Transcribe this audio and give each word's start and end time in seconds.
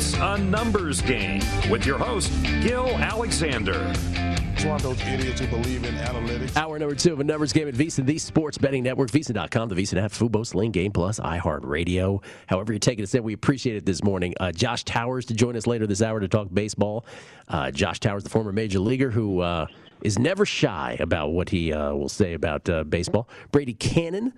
It's 0.00 0.14
a 0.14 0.38
numbers 0.38 1.02
game 1.02 1.42
with 1.70 1.84
your 1.84 1.98
host, 1.98 2.32
Gil 2.62 2.86
Alexander. 2.86 3.92
It's 4.54 4.64
one 4.64 4.76
of 4.76 4.82
those 4.82 4.98
idiots 5.02 5.42
who 5.42 5.46
believe 5.48 5.84
in 5.84 5.94
analytics. 5.96 6.56
Hour 6.56 6.78
number 6.78 6.94
two 6.94 7.12
of 7.12 7.20
a 7.20 7.24
numbers 7.24 7.52
game 7.52 7.68
at 7.68 7.74
VSiN, 7.74 8.06
the 8.06 8.16
sports 8.16 8.56
betting 8.56 8.82
network, 8.82 9.10
VSiN.com, 9.10 9.68
the 9.68 9.74
VSiN 9.74 10.02
app, 10.02 10.10
Fubo, 10.10 10.46
Sling, 10.46 10.70
Game 10.70 10.90
Plus, 10.90 11.20
iHeartRadio. 11.20 12.22
However, 12.46 12.72
you're 12.72 12.80
taking 12.80 13.02
us 13.02 13.14
in, 13.14 13.22
we 13.22 13.34
appreciate 13.34 13.76
it 13.76 13.84
this 13.84 14.02
morning. 14.02 14.32
Uh, 14.40 14.52
Josh 14.52 14.84
Towers 14.84 15.26
to 15.26 15.34
join 15.34 15.54
us 15.54 15.66
later 15.66 15.86
this 15.86 16.00
hour 16.00 16.18
to 16.18 16.28
talk 16.28 16.48
baseball. 16.50 17.04
Uh, 17.48 17.70
Josh 17.70 18.00
Towers, 18.00 18.24
the 18.24 18.30
former 18.30 18.52
major 18.52 18.78
leaguer 18.78 19.10
who 19.10 19.40
uh, 19.40 19.66
is 20.02 20.18
never 20.18 20.44
shy 20.44 20.96
about 21.00 21.32
what 21.32 21.48
he 21.48 21.72
uh, 21.72 21.94
will 21.94 22.08
say 22.08 22.34
about 22.34 22.68
uh, 22.68 22.84
baseball. 22.84 23.28
Brady 23.52 23.74
Kannon 23.74 24.32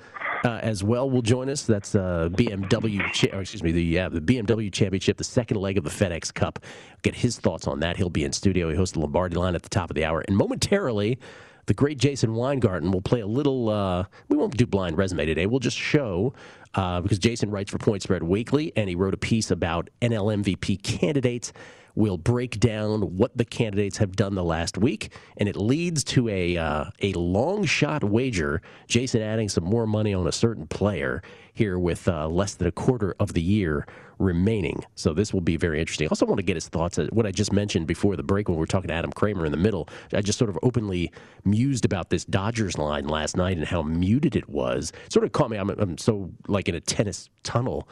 uh, 0.44 0.60
as 0.62 0.82
well 0.82 1.08
will 1.08 1.22
join 1.22 1.48
us. 1.48 1.64
That's 1.64 1.94
uh, 1.94 2.28
BMW, 2.32 3.12
cha- 3.12 3.38
excuse 3.38 3.62
me, 3.62 3.72
the 3.72 3.82
yeah, 3.82 4.08
the 4.08 4.20
BMW 4.20 4.72
Championship, 4.72 5.16
the 5.16 5.24
second 5.24 5.58
leg 5.58 5.78
of 5.78 5.84
the 5.84 5.90
FedEx 5.90 6.32
Cup. 6.32 6.58
Get 7.02 7.14
his 7.14 7.38
thoughts 7.38 7.66
on 7.66 7.80
that. 7.80 7.96
He'll 7.96 8.10
be 8.10 8.24
in 8.24 8.32
studio. 8.32 8.70
He 8.70 8.76
hosts 8.76 8.94
the 8.94 9.00
Lombardi 9.00 9.36
line 9.36 9.54
at 9.54 9.62
the 9.62 9.68
top 9.68 9.90
of 9.90 9.96
the 9.96 10.04
hour, 10.04 10.24
and 10.26 10.36
momentarily. 10.36 11.18
The 11.66 11.74
great 11.74 11.96
Jason 11.96 12.34
Weingarten 12.34 12.90
will 12.90 13.00
play 13.00 13.20
a 13.20 13.26
little. 13.26 13.68
Uh, 13.68 14.06
we 14.28 14.36
won't 14.36 14.56
do 14.56 14.66
blind 14.66 14.98
resume 14.98 15.24
today. 15.26 15.46
We'll 15.46 15.60
just 15.60 15.78
show 15.78 16.34
uh, 16.74 17.00
because 17.00 17.20
Jason 17.20 17.52
writes 17.52 17.70
for 17.70 17.78
Point 17.78 18.02
Spread 18.02 18.24
Weekly, 18.24 18.72
and 18.74 18.88
he 18.88 18.96
wrote 18.96 19.14
a 19.14 19.18
piece 19.18 19.52
about 19.52 19.88
NL 20.00 20.42
MVP 20.42 20.82
candidates 20.82 21.52
We'll 21.94 22.18
break 22.18 22.58
down 22.58 23.16
what 23.16 23.36
the 23.36 23.44
candidates 23.44 23.98
have 23.98 24.16
done 24.16 24.34
the 24.34 24.44
last 24.44 24.78
week, 24.78 25.12
and 25.36 25.48
it 25.48 25.56
leads 25.56 26.04
to 26.04 26.28
a 26.28 26.56
uh, 26.56 26.84
a 27.00 27.12
long 27.14 27.64
shot 27.64 28.02
wager. 28.04 28.62
Jason 28.86 29.22
adding 29.22 29.48
some 29.48 29.64
more 29.64 29.86
money 29.86 30.14
on 30.14 30.26
a 30.26 30.32
certain 30.32 30.66
player 30.66 31.22
here 31.52 31.78
with 31.78 32.08
uh, 32.08 32.26
less 32.28 32.54
than 32.54 32.66
a 32.66 32.72
quarter 32.72 33.14
of 33.20 33.34
the 33.34 33.42
year 33.42 33.86
remaining. 34.18 34.84
So 34.94 35.12
this 35.12 35.34
will 35.34 35.40
be 35.40 35.56
very 35.56 35.80
interesting. 35.80 36.06
I 36.06 36.10
also 36.10 36.24
want 36.24 36.38
to 36.38 36.42
get 36.44 36.56
his 36.56 36.68
thoughts 36.68 36.98
on 36.98 37.08
what 37.08 37.26
I 37.26 37.30
just 37.30 37.52
mentioned 37.52 37.86
before 37.86 38.16
the 38.16 38.22
break 38.22 38.48
when 38.48 38.56
we 38.56 38.60
were 38.60 38.66
talking 38.66 38.88
to 38.88 38.94
Adam 38.94 39.12
Kramer 39.12 39.44
in 39.44 39.52
the 39.52 39.58
middle. 39.58 39.88
I 40.12 40.22
just 40.22 40.38
sort 40.38 40.48
of 40.48 40.58
openly 40.62 41.12
mused 41.44 41.84
about 41.84 42.10
this 42.10 42.24
Dodgers 42.24 42.78
line 42.78 43.06
last 43.06 43.36
night 43.36 43.58
and 43.58 43.66
how 43.66 43.82
muted 43.82 44.36
it 44.36 44.48
was. 44.48 44.92
It 45.06 45.12
sort 45.12 45.24
of 45.24 45.32
caught 45.32 45.50
me. 45.50 45.56
I'm, 45.58 45.70
I'm 45.70 45.98
so 45.98 46.30
like 46.48 46.68
in 46.68 46.74
a 46.74 46.80
tennis 46.80 47.28
tunnel 47.42 47.88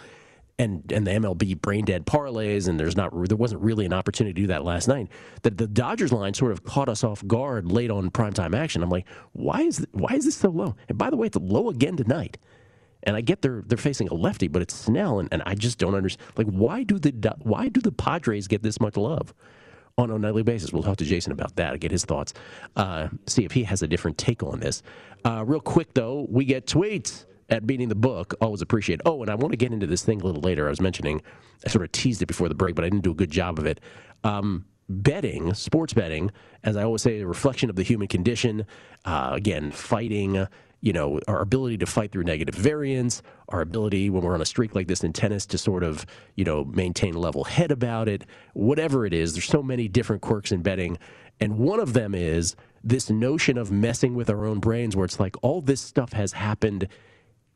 and 0.61 0.93
and 0.93 1.07
the 1.07 1.11
MLB 1.13 1.61
brain 1.61 1.87
dead 1.87 2.05
parlays, 2.05 2.69
and 2.69 2.79
there's 2.79 2.97
not 2.97 3.11
there 3.29 3.37
wasn't 3.37 3.63
really 3.63 3.87
an 3.87 3.95
opportunity 3.95 4.35
to 4.35 4.41
do 4.43 4.47
that 4.49 4.63
last 4.63 4.89
night. 4.89 5.09
That 5.43 5.57
the 5.57 5.67
Dodgers 5.67 6.13
line 6.13 6.35
sort 6.35 6.53
of 6.53 6.65
caught 6.65 6.89
us 6.89 7.03
off 7.03 7.27
guard 7.27 7.73
late 7.73 7.91
on 7.91 8.11
primetime 8.11 8.55
action. 8.55 8.83
I'm 8.83 8.91
like, 8.91 9.09
why 9.33 9.63
is 9.63 9.87
why 9.93 10.11
is 10.15 10.27
this 10.27 10.37
so 10.37 10.51
low? 10.51 10.77
And 10.89 10.99
by 10.99 11.09
the 11.09 11.17
way, 11.17 11.29
it's 11.29 11.37
low 11.37 11.71
again 11.71 11.97
tonight. 11.97 12.37
And 13.03 13.17
I 13.17 13.23
get 13.23 13.41
they're 13.41 13.63
they're 13.67 13.79
facing 13.79 14.09
a 14.09 14.15
lefty, 14.15 14.49
but 14.49 14.61
it's 14.61 14.75
Snell, 14.75 15.19
and, 15.19 15.29
and 15.33 15.43
I 15.47 15.55
just 15.55 15.79
don't 15.79 15.95
understand. 15.95 16.31
Like, 16.37 16.49
why 16.49 16.83
do 16.83 16.99
the 16.99 17.35
why 17.43 17.69
do 17.69 17.81
the 17.81 17.93
Padres 17.93 18.47
get 18.47 18.63
this 18.63 18.81
much 18.81 18.97
love? 18.97 19.35
on 19.99 20.11
a 20.11 20.19
nightly 20.19 20.43
basis. 20.43 20.73
We'll 20.73 20.83
talk 20.83 20.97
to 20.99 21.05
Jason 21.05 21.31
about 21.31 21.57
that, 21.57 21.79
get 21.79 21.91
his 21.91 22.07
thoughts, 22.07 22.33
uh, 22.77 23.09
see 23.27 23.45
if 23.45 23.53
he 23.53 23.65
has 23.65 23.83
a 23.83 23.89
different 23.89 24.17
take 24.17 24.43
on 24.43 24.61
this. 24.61 24.83
Uh, 25.27 25.45
real 25.47 25.61
quick, 25.61 25.93
though, 25.93 26.27
we 26.31 26.47
get 26.47 26.67
tweets 26.67 27.27
at 27.51 27.67
beating 27.67 27.89
the 27.89 27.95
book. 27.95 28.35
Always 28.41 28.63
appreciate. 28.63 29.01
Oh, 29.05 29.23
and 29.23 29.31
I 29.31 29.35
want 29.35 29.53
to 29.53 29.57
get 29.57 29.73
into 29.73 29.87
this 29.87 30.03
thing 30.03 30.21
a 30.21 30.25
little 30.25 30.41
later. 30.41 30.67
I 30.67 30.71
was 30.71 30.81
mentioning, 30.81 31.21
I 31.67 31.69
sort 31.69 31.85
of 31.85 31.93
teased 31.93 32.23
it 32.23 32.27
before 32.27 32.49
the 32.49 32.55
break, 32.55 32.75
but 32.75 32.85
I 32.85 32.89
didn't 32.89 33.05
do 33.05 33.11
a 33.11 33.15
good 33.15 33.31
job 33.31 33.59
of 33.59 33.67
it. 33.67 33.81
Um, 34.25 34.65
betting, 34.89 35.55
sports 35.55 35.93
betting, 35.93 36.31
as 36.65 36.77
I 36.77 36.83
always 36.83 37.03
say, 37.03 37.21
a 37.21 37.27
reflection 37.27 37.71
of 37.71 37.77
the 37.77 37.83
human 37.83 38.09
condition. 38.09 38.67
Uh, 39.05 39.31
again, 39.33 39.71
fighting. 39.71 40.47
You 40.83 40.95
know, 40.95 41.21
our 41.29 41.43
ability 41.43 41.77
to 41.79 41.87
fight 41.87 42.11
through 42.11 42.25
negative 42.25 42.55
variance, 42.55 43.23
our 43.51 43.61
ability 43.61 44.09
when 44.09 44.23
we're 44.23 44.33
on 44.33 44.41
a 44.41 44.47
streak 44.47 44.75
like 44.75 44.89
this 44.89 45.05
in 45.05 45.13
tennis 45.13 45.45
to 45.47 45.59
sort 45.59 45.83
of, 45.83 46.07
you 46.37 46.45
know, 46.45 46.65
maintain 46.65 47.15
a 47.15 47.19
level 47.19 47.45
head 47.45 47.71
about 47.71 48.09
it, 48.09 48.25
whatever 48.55 49.05
it 49.05 49.13
is. 49.13 49.35
There's 49.35 49.45
so 49.45 49.63
many 49.63 49.89
different 49.89 50.23
quirks 50.23 50.53
in 50.53 50.63
betting. 50.63 50.97
And 51.39 51.59
one 51.59 51.81
of 51.81 51.93
them 51.93 52.15
is 52.15 52.57
this 52.83 53.11
notion 53.11 53.59
of 53.59 53.71
messing 53.71 54.15
with 54.15 54.31
our 54.31 54.47
own 54.47 54.59
brains 54.59 54.97
where 54.97 55.05
it's 55.05 55.21
like 55.21 55.37
all 55.43 55.61
this 55.61 55.83
stuff 55.83 56.15
has 56.15 56.33
happened 56.33 56.89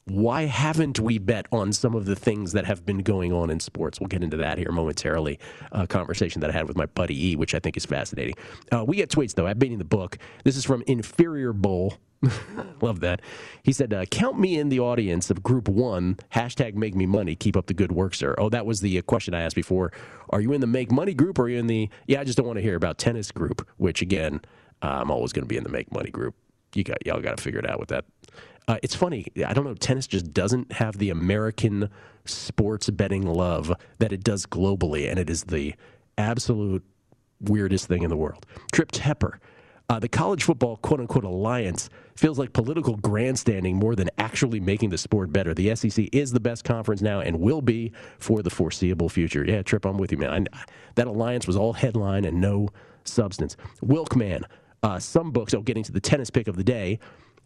why 0.06 0.42
haven't 0.42 1.00
we 1.00 1.18
bet 1.18 1.46
on 1.50 1.72
some 1.72 1.94
of 1.94 2.04
the 2.04 2.16
things 2.16 2.52
that 2.52 2.66
have 2.66 2.84
been 2.84 2.98
going 2.98 3.32
on 3.32 3.50
in 3.50 3.58
sports? 3.58 4.00
We'll 4.00 4.08
get 4.08 4.22
into 4.22 4.36
that 4.38 4.58
here 4.58 4.70
momentarily. 4.70 5.38
A 5.72 5.86
conversation 5.86 6.40
that 6.42 6.50
I 6.50 6.52
had 6.52 6.68
with 6.68 6.76
my 6.76 6.86
buddy 6.86 7.30
E, 7.30 7.36
which 7.36 7.54
I 7.54 7.58
think 7.58 7.76
is 7.76 7.86
fascinating. 7.86 8.34
Uh, 8.70 8.84
we 8.84 8.96
get 8.96 9.08
tweets 9.08 9.34
though. 9.34 9.46
I'm 9.46 9.58
beating 9.58 9.78
the 9.78 9.84
book. 9.84 10.18
This 10.44 10.56
is 10.56 10.64
from 10.64 10.82
Inferior 10.86 11.52
Bull. 11.52 11.98
Love 12.80 13.00
that. 13.00 13.20
He 13.62 13.72
said, 13.72 13.92
uh, 13.92 14.04
"Count 14.06 14.38
me 14.38 14.58
in 14.58 14.68
the 14.68 14.80
audience 14.80 15.30
of 15.30 15.42
Group 15.42 15.68
One." 15.68 16.16
Hashtag 16.34 16.74
Make 16.74 16.94
Me 16.94 17.06
Money. 17.06 17.34
Keep 17.34 17.56
up 17.56 17.66
the 17.66 17.74
good 17.74 17.92
work, 17.92 18.14
sir. 18.14 18.34
Oh, 18.38 18.48
that 18.48 18.64
was 18.64 18.80
the 18.80 18.98
uh, 18.98 19.02
question 19.02 19.34
I 19.34 19.42
asked 19.42 19.56
before. 19.56 19.92
Are 20.30 20.40
you 20.40 20.52
in 20.52 20.60
the 20.60 20.66
Make 20.66 20.90
Money 20.90 21.12
group, 21.12 21.38
or 21.38 21.42
are 21.42 21.48
you 21.48 21.58
in 21.58 21.66
the? 21.66 21.90
Yeah, 22.06 22.20
I 22.20 22.24
just 22.24 22.38
don't 22.38 22.46
want 22.46 22.56
to 22.56 22.62
hear 22.62 22.76
about 22.76 22.96
tennis 22.98 23.30
group. 23.30 23.66
Which 23.76 24.00
again, 24.00 24.40
uh, 24.82 24.98
I'm 25.00 25.10
always 25.10 25.32
going 25.32 25.44
to 25.44 25.48
be 25.48 25.56
in 25.56 25.64
the 25.64 25.70
Make 25.70 25.92
Money 25.92 26.10
group. 26.10 26.34
You 26.74 26.82
got 26.82 27.04
y'all 27.06 27.20
got 27.20 27.36
to 27.36 27.42
figure 27.42 27.60
it 27.60 27.68
out 27.68 27.78
with 27.78 27.90
that 27.90 28.04
uh, 28.66 28.78
it's 28.82 28.94
funny. 28.94 29.26
I 29.46 29.52
don't 29.52 29.64
know. 29.64 29.74
Tennis 29.74 30.06
just 30.06 30.32
doesn't 30.32 30.72
have 30.72 30.98
the 30.98 31.10
American 31.10 31.90
sports 32.24 32.88
betting 32.90 33.26
love 33.26 33.72
that 33.98 34.12
it 34.12 34.24
does 34.24 34.46
globally, 34.46 35.10
and 35.10 35.18
it 35.18 35.28
is 35.28 35.44
the 35.44 35.74
absolute 36.16 36.82
weirdest 37.40 37.88
thing 37.88 38.02
in 38.02 38.10
the 38.10 38.16
world. 38.16 38.46
Trip 38.72 38.90
Tepper. 38.90 39.38
Uh, 39.90 39.98
the 39.98 40.08
college 40.08 40.44
football 40.44 40.78
quote 40.78 41.00
unquote 41.00 41.24
alliance 41.24 41.90
feels 42.16 42.38
like 42.38 42.54
political 42.54 42.96
grandstanding 42.96 43.76
more 43.76 43.94
than 43.94 44.08
actually 44.16 44.58
making 44.58 44.88
the 44.88 44.96
sport 44.96 45.30
better. 45.30 45.52
The 45.52 45.76
SEC 45.76 46.08
is 46.10 46.32
the 46.32 46.40
best 46.40 46.64
conference 46.64 47.02
now 47.02 47.20
and 47.20 47.38
will 47.38 47.60
be 47.60 47.92
for 48.18 48.42
the 48.42 48.48
foreseeable 48.48 49.10
future. 49.10 49.44
Yeah, 49.44 49.60
Trip, 49.60 49.84
I'm 49.84 49.98
with 49.98 50.10
you, 50.10 50.16
man. 50.16 50.48
I, 50.52 50.64
that 50.94 51.06
alliance 51.06 51.46
was 51.46 51.56
all 51.56 51.74
headline 51.74 52.24
and 52.24 52.40
no 52.40 52.70
substance. 53.04 53.58
Wilkman, 53.84 54.44
uh, 54.82 54.98
some 54.98 55.32
books, 55.32 55.52
oh, 55.52 55.60
getting 55.60 55.82
to 55.82 55.92
the 55.92 56.00
tennis 56.00 56.30
pick 56.30 56.48
of 56.48 56.56
the 56.56 56.64
day, 56.64 56.98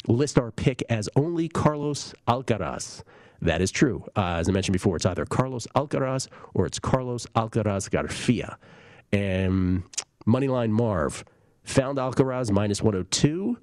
list 0.06 0.39
our 0.39 0.50
pick 0.50 0.83
as 0.89 1.09
only 1.17 1.49
Carlos 1.49 2.15
Alcaraz. 2.27 3.03
That 3.41 3.61
is 3.61 3.71
true. 3.71 4.05
Uh, 4.17 4.37
as 4.39 4.49
I 4.49 4.53
mentioned 4.53 4.73
before, 4.73 4.97
it's 4.97 5.06
either 5.06 5.25
Carlos 5.25 5.67
Alcaraz 5.75 6.29
or 6.55 6.67
it's 6.67 6.79
Carlos 6.79 7.27
Alcaraz 7.37 7.91
Garcia. 7.91 8.59
And 9.12 9.85
Moneyline 10.27 10.71
Marv 10.71 11.25
found 11.62 11.99
Alcaraz 11.99 12.50
minus 12.50 12.83
102. 12.83 13.59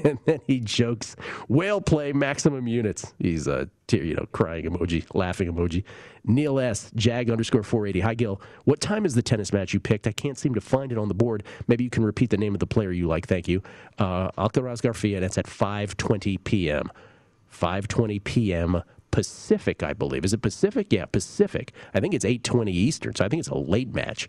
and 0.04 0.18
then 0.24 0.40
he 0.46 0.60
jokes, 0.60 1.16
whale 1.48 1.80
play 1.80 2.12
maximum 2.12 2.66
units. 2.66 3.14
He's 3.18 3.46
a 3.46 3.68
tear, 3.86 4.04
you 4.04 4.14
know, 4.14 4.26
crying 4.32 4.64
emoji, 4.64 5.04
laughing 5.14 5.52
emoji. 5.52 5.84
Neil 6.24 6.58
S. 6.58 6.90
Jag 6.94 7.30
underscore 7.30 7.62
480. 7.62 8.00
Hi, 8.00 8.14
Gil. 8.14 8.40
What 8.64 8.80
time 8.80 9.06
is 9.06 9.14
the 9.14 9.22
tennis 9.22 9.52
match 9.52 9.72
you 9.72 9.80
picked? 9.80 10.06
I 10.06 10.12
can't 10.12 10.36
seem 10.36 10.54
to 10.54 10.60
find 10.60 10.92
it 10.92 10.98
on 10.98 11.08
the 11.08 11.14
board. 11.14 11.42
Maybe 11.66 11.84
you 11.84 11.90
can 11.90 12.04
repeat 12.04 12.30
the 12.30 12.36
name 12.36 12.54
of 12.54 12.60
the 12.60 12.66
player 12.66 12.92
you 12.92 13.06
like. 13.06 13.26
Thank 13.26 13.48
you. 13.48 13.62
Uh, 13.98 14.30
Alcaraz 14.32 14.82
Garcia, 14.82 15.16
and 15.16 15.24
it's 15.24 15.38
at 15.38 15.46
5.20 15.46 16.42
p.m. 16.44 16.90
5.20 17.52 18.22
p.m. 18.22 18.82
Pacific, 19.10 19.82
I 19.82 19.92
believe. 19.92 20.24
Is 20.24 20.32
it 20.32 20.42
Pacific? 20.42 20.92
Yeah, 20.92 21.06
Pacific. 21.06 21.72
I 21.94 22.00
think 22.00 22.14
it's 22.14 22.24
8.20 22.24 22.68
Eastern, 22.70 23.14
so 23.14 23.24
I 23.24 23.28
think 23.28 23.40
it's 23.40 23.48
a 23.48 23.56
late 23.56 23.94
match. 23.94 24.28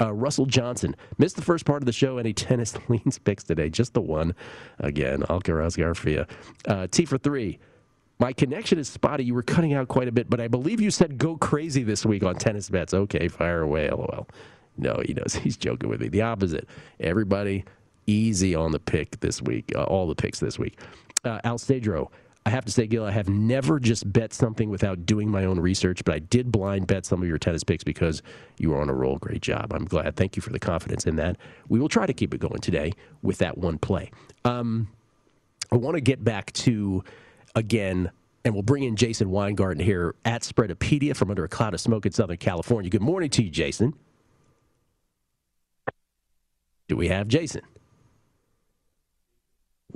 Uh, 0.00 0.12
Russell 0.12 0.46
Johnson 0.46 0.96
missed 1.18 1.36
the 1.36 1.42
first 1.42 1.64
part 1.64 1.82
of 1.82 1.86
the 1.86 1.92
show. 1.92 2.18
Any 2.18 2.32
tennis 2.34 2.74
leans 2.88 3.18
picks 3.18 3.44
today? 3.44 3.68
Just 3.68 3.94
the 3.94 4.00
one. 4.00 4.34
Again, 4.78 5.22
Alcaraz 5.22 5.76
Garcia. 5.76 6.26
Uh, 6.66 6.86
T 6.86 7.04
for 7.04 7.18
three. 7.18 7.58
My 8.18 8.32
connection 8.34 8.78
is 8.78 8.88
spotty. 8.88 9.24
You 9.24 9.34
were 9.34 9.42
cutting 9.42 9.72
out 9.72 9.88
quite 9.88 10.06
a 10.08 10.12
bit, 10.12 10.28
but 10.28 10.40
I 10.40 10.48
believe 10.48 10.80
you 10.80 10.90
said 10.90 11.16
go 11.16 11.36
crazy 11.38 11.82
this 11.82 12.04
week 12.04 12.22
on 12.22 12.36
tennis 12.36 12.68
bets. 12.68 12.92
Okay, 12.92 13.28
fire 13.28 13.62
away. 13.62 13.88
LOL. 13.90 14.28
No, 14.76 15.00
he 15.04 15.14
knows 15.14 15.34
he's 15.42 15.56
joking 15.56 15.88
with 15.88 16.00
me. 16.00 16.08
The 16.08 16.22
opposite. 16.22 16.68
Everybody 16.98 17.64
easy 18.06 18.54
on 18.54 18.72
the 18.72 18.78
pick 18.80 19.20
this 19.20 19.40
week. 19.40 19.72
Uh, 19.74 19.84
all 19.84 20.06
the 20.06 20.14
picks 20.14 20.40
this 20.40 20.58
week. 20.58 20.78
Uh, 21.24 21.40
Al 21.44 21.58
Cedro. 21.58 22.08
I 22.46 22.50
have 22.50 22.64
to 22.64 22.72
say, 22.72 22.86
Gil, 22.86 23.04
I 23.04 23.10
have 23.10 23.28
never 23.28 23.78
just 23.78 24.10
bet 24.10 24.32
something 24.32 24.70
without 24.70 25.04
doing 25.04 25.28
my 25.30 25.44
own 25.44 25.60
research, 25.60 26.02
but 26.04 26.14
I 26.14 26.20
did 26.20 26.50
blind 26.50 26.86
bet 26.86 27.04
some 27.04 27.20
of 27.20 27.28
your 27.28 27.36
tennis 27.36 27.62
picks 27.62 27.84
because 27.84 28.22
you 28.58 28.70
were 28.70 28.80
on 28.80 28.88
a 28.88 28.94
roll. 28.94 29.18
Great 29.18 29.42
job. 29.42 29.72
I'm 29.74 29.84
glad. 29.84 30.16
Thank 30.16 30.36
you 30.36 30.42
for 30.42 30.50
the 30.50 30.58
confidence 30.58 31.06
in 31.06 31.16
that. 31.16 31.36
We 31.68 31.78
will 31.78 31.88
try 31.88 32.06
to 32.06 32.14
keep 32.14 32.32
it 32.32 32.38
going 32.38 32.60
today 32.60 32.92
with 33.22 33.38
that 33.38 33.58
one 33.58 33.78
play. 33.78 34.10
Um, 34.44 34.88
I 35.70 35.76
want 35.76 35.96
to 35.96 36.00
get 36.00 36.24
back 36.24 36.52
to, 36.54 37.04
again, 37.54 38.10
and 38.44 38.54
we'll 38.54 38.62
bring 38.62 38.84
in 38.84 38.96
Jason 38.96 39.30
Weingarten 39.30 39.82
here 39.82 40.14
at 40.24 40.40
Spreadopedia 40.40 41.14
from 41.14 41.30
under 41.30 41.44
a 41.44 41.48
cloud 41.48 41.74
of 41.74 41.80
smoke 41.80 42.06
in 42.06 42.12
Southern 42.12 42.38
California. 42.38 42.90
Good 42.90 43.02
morning 43.02 43.28
to 43.30 43.42
you, 43.42 43.50
Jason. 43.50 43.92
Do 46.88 46.96
we 46.96 47.08
have 47.08 47.28
Jason? 47.28 47.60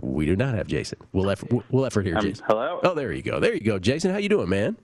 We 0.01 0.27
do 0.27 0.37
not 0.37 0.55
have 0.55 0.67
Jason. 0.67 0.99
We'll 1.13 1.31
effort, 1.31 1.51
we'll 1.71 1.87
effort 1.87 2.07
here, 2.07 2.17
Um, 2.17 2.23
Jason. 2.25 2.45
hello? 2.49 2.81
Oh, 2.83 2.95
there 2.95 3.13
you 3.13 3.23
go. 3.23 3.41
There 3.41 3.55
you 3.55 3.61
go, 3.61 3.79
Jason. 3.79 4.11
How 4.11 4.19
you 4.19 4.29
doing, 4.29 4.49
man? 4.49 4.77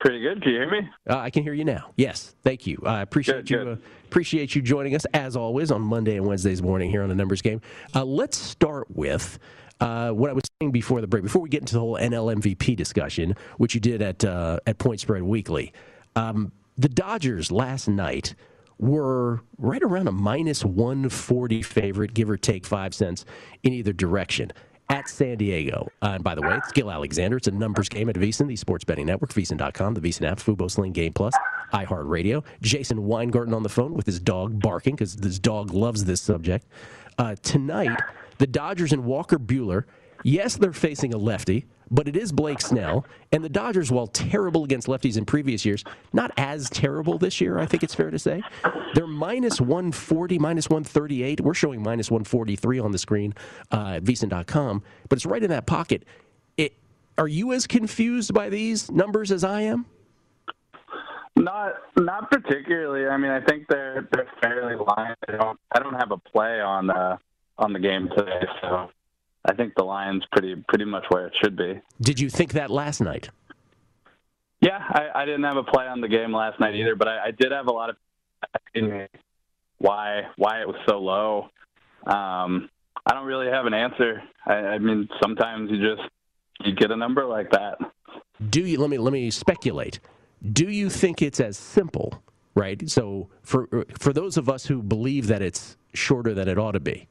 Pretty 0.00 0.20
good. 0.20 0.42
Can 0.42 0.52
you 0.52 0.58
hear 0.58 0.70
me? 0.70 0.88
Uh, 1.08 1.16
I 1.18 1.30
can 1.30 1.42
hear 1.42 1.54
you 1.54 1.64
now. 1.64 1.90
Yes, 1.96 2.34
thank 2.42 2.66
you. 2.66 2.78
I 2.84 3.00
appreciate 3.00 3.46
Good, 3.46 3.50
you. 3.50 3.56
good. 3.58 3.68
Uh, 3.68 3.76
appreciate 4.06 4.54
you 4.54 4.60
joining 4.60 4.94
us 4.94 5.06
as 5.14 5.34
always 5.36 5.70
on 5.70 5.80
Monday 5.80 6.16
and 6.16 6.26
Wednesdays 6.26 6.62
morning 6.62 6.90
here 6.90 7.02
on 7.02 7.08
the 7.08 7.14
Numbers 7.14 7.40
Game. 7.42 7.60
Uh, 7.94 8.04
let's 8.04 8.36
start 8.36 8.90
with. 8.90 9.38
Uh, 9.80 10.10
what 10.12 10.30
I 10.30 10.32
was 10.32 10.44
saying 10.60 10.70
before 10.70 11.00
the 11.00 11.06
break, 11.08 11.24
before 11.24 11.42
we 11.42 11.48
get 11.48 11.60
into 11.60 11.74
the 11.74 11.80
whole 11.80 11.96
NL 11.98 12.32
MVP 12.36 12.76
discussion, 12.76 13.34
which 13.56 13.74
you 13.74 13.80
did 13.80 14.02
at 14.02 14.24
uh, 14.24 14.60
at 14.68 14.78
Point 14.78 15.00
Spread 15.00 15.22
Weekly, 15.24 15.72
um, 16.16 16.52
the 16.78 16.88
Dodgers 16.88 17.50
last 17.50 17.88
night 17.88 18.34
were 18.78 19.42
right 19.58 19.82
around 19.82 20.08
a 20.08 20.12
minus 20.12 20.64
140 20.64 21.62
favorite, 21.62 22.14
give 22.14 22.28
or 22.28 22.36
take 22.36 22.66
five 22.66 22.94
cents 22.94 23.24
in 23.62 23.72
either 23.72 23.92
direction 23.92 24.52
at 24.88 25.08
San 25.08 25.38
Diego. 25.38 25.88
Uh, 26.02 26.12
and 26.14 26.24
by 26.24 26.34
the 26.34 26.42
way, 26.42 26.54
it's 26.56 26.72
Gil 26.72 26.90
Alexander. 26.90 27.36
It's 27.36 27.48
a 27.48 27.52
numbers 27.52 27.88
game 27.88 28.08
at 28.08 28.16
VSiN, 28.16 28.48
the 28.48 28.56
sports 28.56 28.84
betting 28.84 29.06
network, 29.06 29.32
VSiN.com, 29.32 29.94
the 29.94 30.00
VSiN 30.00 30.30
app, 30.30 30.38
Fubo 30.38 30.70
Sling 30.70 30.92
Game 30.92 31.12
Plus, 31.12 31.34
iHeartRadio. 31.72 32.44
Jason 32.60 33.06
Weingarten 33.06 33.54
on 33.54 33.62
the 33.62 33.68
phone 33.68 33.94
with 33.94 34.06
his 34.06 34.20
dog 34.20 34.60
barking 34.60 34.94
because 34.94 35.16
this 35.16 35.38
dog 35.38 35.72
loves 35.72 36.04
this 36.04 36.20
subject. 36.20 36.66
Uh, 37.18 37.34
tonight, 37.42 37.98
the 38.38 38.46
Dodgers 38.46 38.92
and 38.92 39.04
Walker 39.04 39.38
Buehler, 39.38 39.84
yes, 40.22 40.56
they're 40.56 40.72
facing 40.72 41.14
a 41.14 41.18
lefty, 41.18 41.66
but 41.90 42.08
it 42.08 42.16
is 42.16 42.32
Blake 42.32 42.60
Snell. 42.60 43.06
And 43.32 43.44
the 43.44 43.48
Dodgers, 43.48 43.90
while 43.90 44.06
terrible 44.06 44.64
against 44.64 44.86
lefties 44.86 45.16
in 45.16 45.24
previous 45.24 45.64
years, 45.64 45.84
not 46.12 46.32
as 46.36 46.68
terrible 46.70 47.18
this 47.18 47.40
year, 47.40 47.58
I 47.58 47.66
think 47.66 47.82
it's 47.82 47.94
fair 47.94 48.10
to 48.10 48.18
say. 48.18 48.42
They're 48.94 49.06
minus 49.06 49.60
140, 49.60 50.38
minus 50.38 50.68
138. 50.68 51.40
We're 51.40 51.54
showing 51.54 51.82
minus 51.82 52.10
143 52.10 52.78
on 52.78 52.92
the 52.92 52.98
screen 52.98 53.34
uh, 53.72 53.94
at 53.96 54.04
VSiN.com, 54.04 54.82
but 55.08 55.16
it's 55.16 55.26
right 55.26 55.42
in 55.42 55.50
that 55.50 55.66
pocket. 55.66 56.04
It, 56.56 56.74
are 57.18 57.28
you 57.28 57.52
as 57.52 57.66
confused 57.66 58.32
by 58.32 58.48
these 58.48 58.90
numbers 58.90 59.30
as 59.32 59.44
I 59.44 59.62
am? 59.62 59.86
Not 61.36 61.74
not 61.96 62.30
particularly. 62.30 63.08
I 63.08 63.16
mean, 63.16 63.32
I 63.32 63.40
think 63.40 63.66
they're 63.68 64.08
they're 64.12 64.28
fairly 64.40 64.76
lined. 64.76 65.16
I 65.28 65.32
don't 65.32 65.58
I 65.74 65.80
don't 65.80 65.94
have 65.94 66.12
a 66.12 66.16
play 66.16 66.60
on 66.60 66.86
the 66.86 67.18
on 67.58 67.72
the 67.72 67.80
game 67.80 68.08
today, 68.16 68.40
so 68.62 68.90
I 69.44 69.54
think 69.54 69.74
the 69.76 69.84
line's 69.84 70.24
pretty 70.32 70.56
pretty 70.68 70.84
much 70.84 71.04
where 71.08 71.26
it 71.26 71.34
should 71.42 71.56
be. 71.56 71.80
Did 72.00 72.18
you 72.20 72.30
think 72.30 72.52
that 72.52 72.70
last 72.70 73.00
night? 73.00 73.30
Yeah, 74.60 74.78
I, 74.80 75.22
I 75.22 75.24
didn't 75.26 75.44
have 75.44 75.56
a 75.58 75.62
play 75.64 75.86
on 75.86 76.00
the 76.00 76.08
game 76.08 76.32
last 76.32 76.58
night 76.58 76.74
either, 76.74 76.96
but 76.96 77.08
I, 77.08 77.26
I 77.26 77.30
did 77.32 77.52
have 77.52 77.66
a 77.66 77.72
lot 77.72 77.90
of 77.90 77.96
asking 78.54 78.90
me 78.90 79.06
why 79.78 80.22
why 80.36 80.60
it 80.60 80.66
was 80.66 80.76
so 80.88 80.98
low. 80.98 81.50
Um, 82.06 82.70
I 83.06 83.12
don't 83.12 83.26
really 83.26 83.48
have 83.48 83.66
an 83.66 83.74
answer. 83.74 84.22
I, 84.46 84.52
I 84.54 84.78
mean, 84.78 85.08
sometimes 85.22 85.70
you 85.70 85.78
just 85.78 86.08
you 86.64 86.74
get 86.74 86.90
a 86.90 86.96
number 86.96 87.24
like 87.24 87.50
that. 87.50 87.78
do 88.50 88.60
you 88.60 88.78
let 88.80 88.90
me 88.90 88.98
let 88.98 89.12
me 89.12 89.30
speculate 89.30 90.00
do 90.52 90.66
you 90.68 90.88
think 90.90 91.22
it's 91.22 91.40
as 91.40 91.56
simple 91.56 92.22
right 92.54 92.88
so 92.88 93.28
for 93.42 93.68
for 93.98 94.12
those 94.12 94.36
of 94.36 94.48
us 94.48 94.66
who 94.66 94.82
believe 94.82 95.26
that 95.26 95.42
it's 95.42 95.76
shorter 95.94 96.34
than 96.34 96.48
it 96.48 96.58
ought 96.58 96.72
to 96.72 96.80
be 96.80 97.08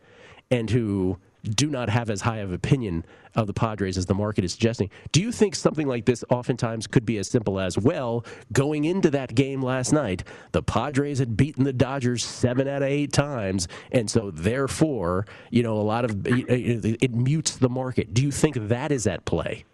and 0.52 0.70
who 0.70 1.18
do 1.44 1.70
not 1.70 1.90
have 1.90 2.10
as 2.10 2.22
high 2.22 2.38
of 2.38 2.52
opinion 2.52 3.06
of 3.36 3.48
the 3.48 3.54
Padres 3.54 3.98
as 3.98 4.06
the 4.06 4.14
market 4.14 4.46
is 4.46 4.54
suggesting. 4.54 4.90
Do 5.12 5.22
you 5.22 5.32
think 5.32 5.56
something 5.56 5.88
like 5.88 6.06
this 6.06 6.24
oftentimes 6.30 6.88
could 6.88 7.06
be 7.06 7.18
as 7.18 7.28
simple 7.28 7.60
as, 7.60 7.78
well, 7.78 8.26
going 8.52 8.86
into 8.86 9.10
that 9.12 9.36
game 9.36 9.62
last 9.62 9.92
night, 9.92 10.24
the 10.52 10.64
Padres 10.64 11.20
had 11.20 11.36
beaten 11.36 11.64
the 11.64 11.74
Dodgers 11.74 12.24
seven 12.24 12.68
out 12.68 12.82
of 12.82 12.88
eight 12.88 13.12
times, 13.12 13.68
and 13.92 14.10
so 14.10 14.32
therefore, 14.32 15.26
you 15.50 15.64
know, 15.64 15.78
a 15.78 15.84
lot 15.84 16.06
of 16.06 16.26
it, 16.28 16.98
it 17.02 17.14
mutes 17.14 17.58
the 17.58 17.70
market. 17.70 18.14
Do 18.14 18.22
you 18.22 18.32
think 18.32 18.56
that 18.56 18.92
is 18.92 19.08
at 19.08 19.26
play? 19.26 19.66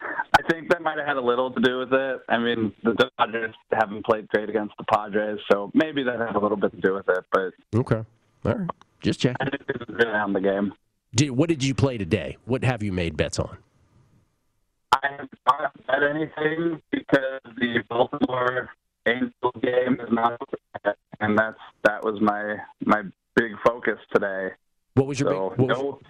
I 0.00 0.42
think 0.50 0.68
that 0.70 0.82
might 0.82 0.98
have 0.98 1.06
had 1.06 1.16
a 1.16 1.20
little 1.20 1.50
to 1.50 1.60
do 1.60 1.78
with 1.78 1.92
it. 1.92 2.20
I 2.28 2.38
mean, 2.38 2.72
the 2.82 3.10
Dodgers 3.18 3.54
haven't 3.72 4.04
played 4.06 4.28
great 4.28 4.48
against 4.48 4.74
the 4.78 4.84
Padres, 4.84 5.40
so 5.50 5.70
maybe 5.74 6.02
that 6.04 6.18
had 6.18 6.36
a 6.36 6.38
little 6.38 6.56
bit 6.56 6.72
to 6.72 6.80
do 6.80 6.94
with 6.94 7.08
it. 7.08 7.24
But 7.32 7.52
Okay. 7.74 8.04
All 8.44 8.54
right. 8.54 8.70
Just 9.02 9.20
checking. 9.20 9.36
I 9.40 9.50
think 9.50 9.66
this 9.66 9.76
is 9.88 9.94
really 9.94 10.10
on 10.12 10.32
the 10.32 10.40
game. 10.40 10.74
Did, 11.14 11.30
what 11.30 11.48
did 11.48 11.62
you 11.64 11.74
play 11.74 11.98
today? 11.98 12.36
What 12.44 12.64
have 12.64 12.82
you 12.82 12.92
made 12.92 13.16
bets 13.16 13.38
on? 13.38 13.56
I 14.92 14.98
have 15.18 15.28
not 15.46 15.86
bet 15.86 16.02
anything 16.02 16.82
because 16.90 17.40
the 17.56 17.82
Baltimore 17.88 18.70
Angels 19.06 19.32
game 19.62 19.98
is 20.00 20.10
not, 20.10 20.40
and 21.20 21.38
that's 21.38 21.58
that 21.84 22.02
was 22.04 22.20
my 22.20 22.56
my 22.84 23.02
big 23.36 23.52
focus 23.66 23.98
today. 24.12 24.48
What 24.94 25.06
was 25.06 25.20
your 25.20 25.30
So, 25.30 25.50
big, 25.50 25.58
what 25.60 25.68
was- 25.68 25.78
no- 25.78 26.00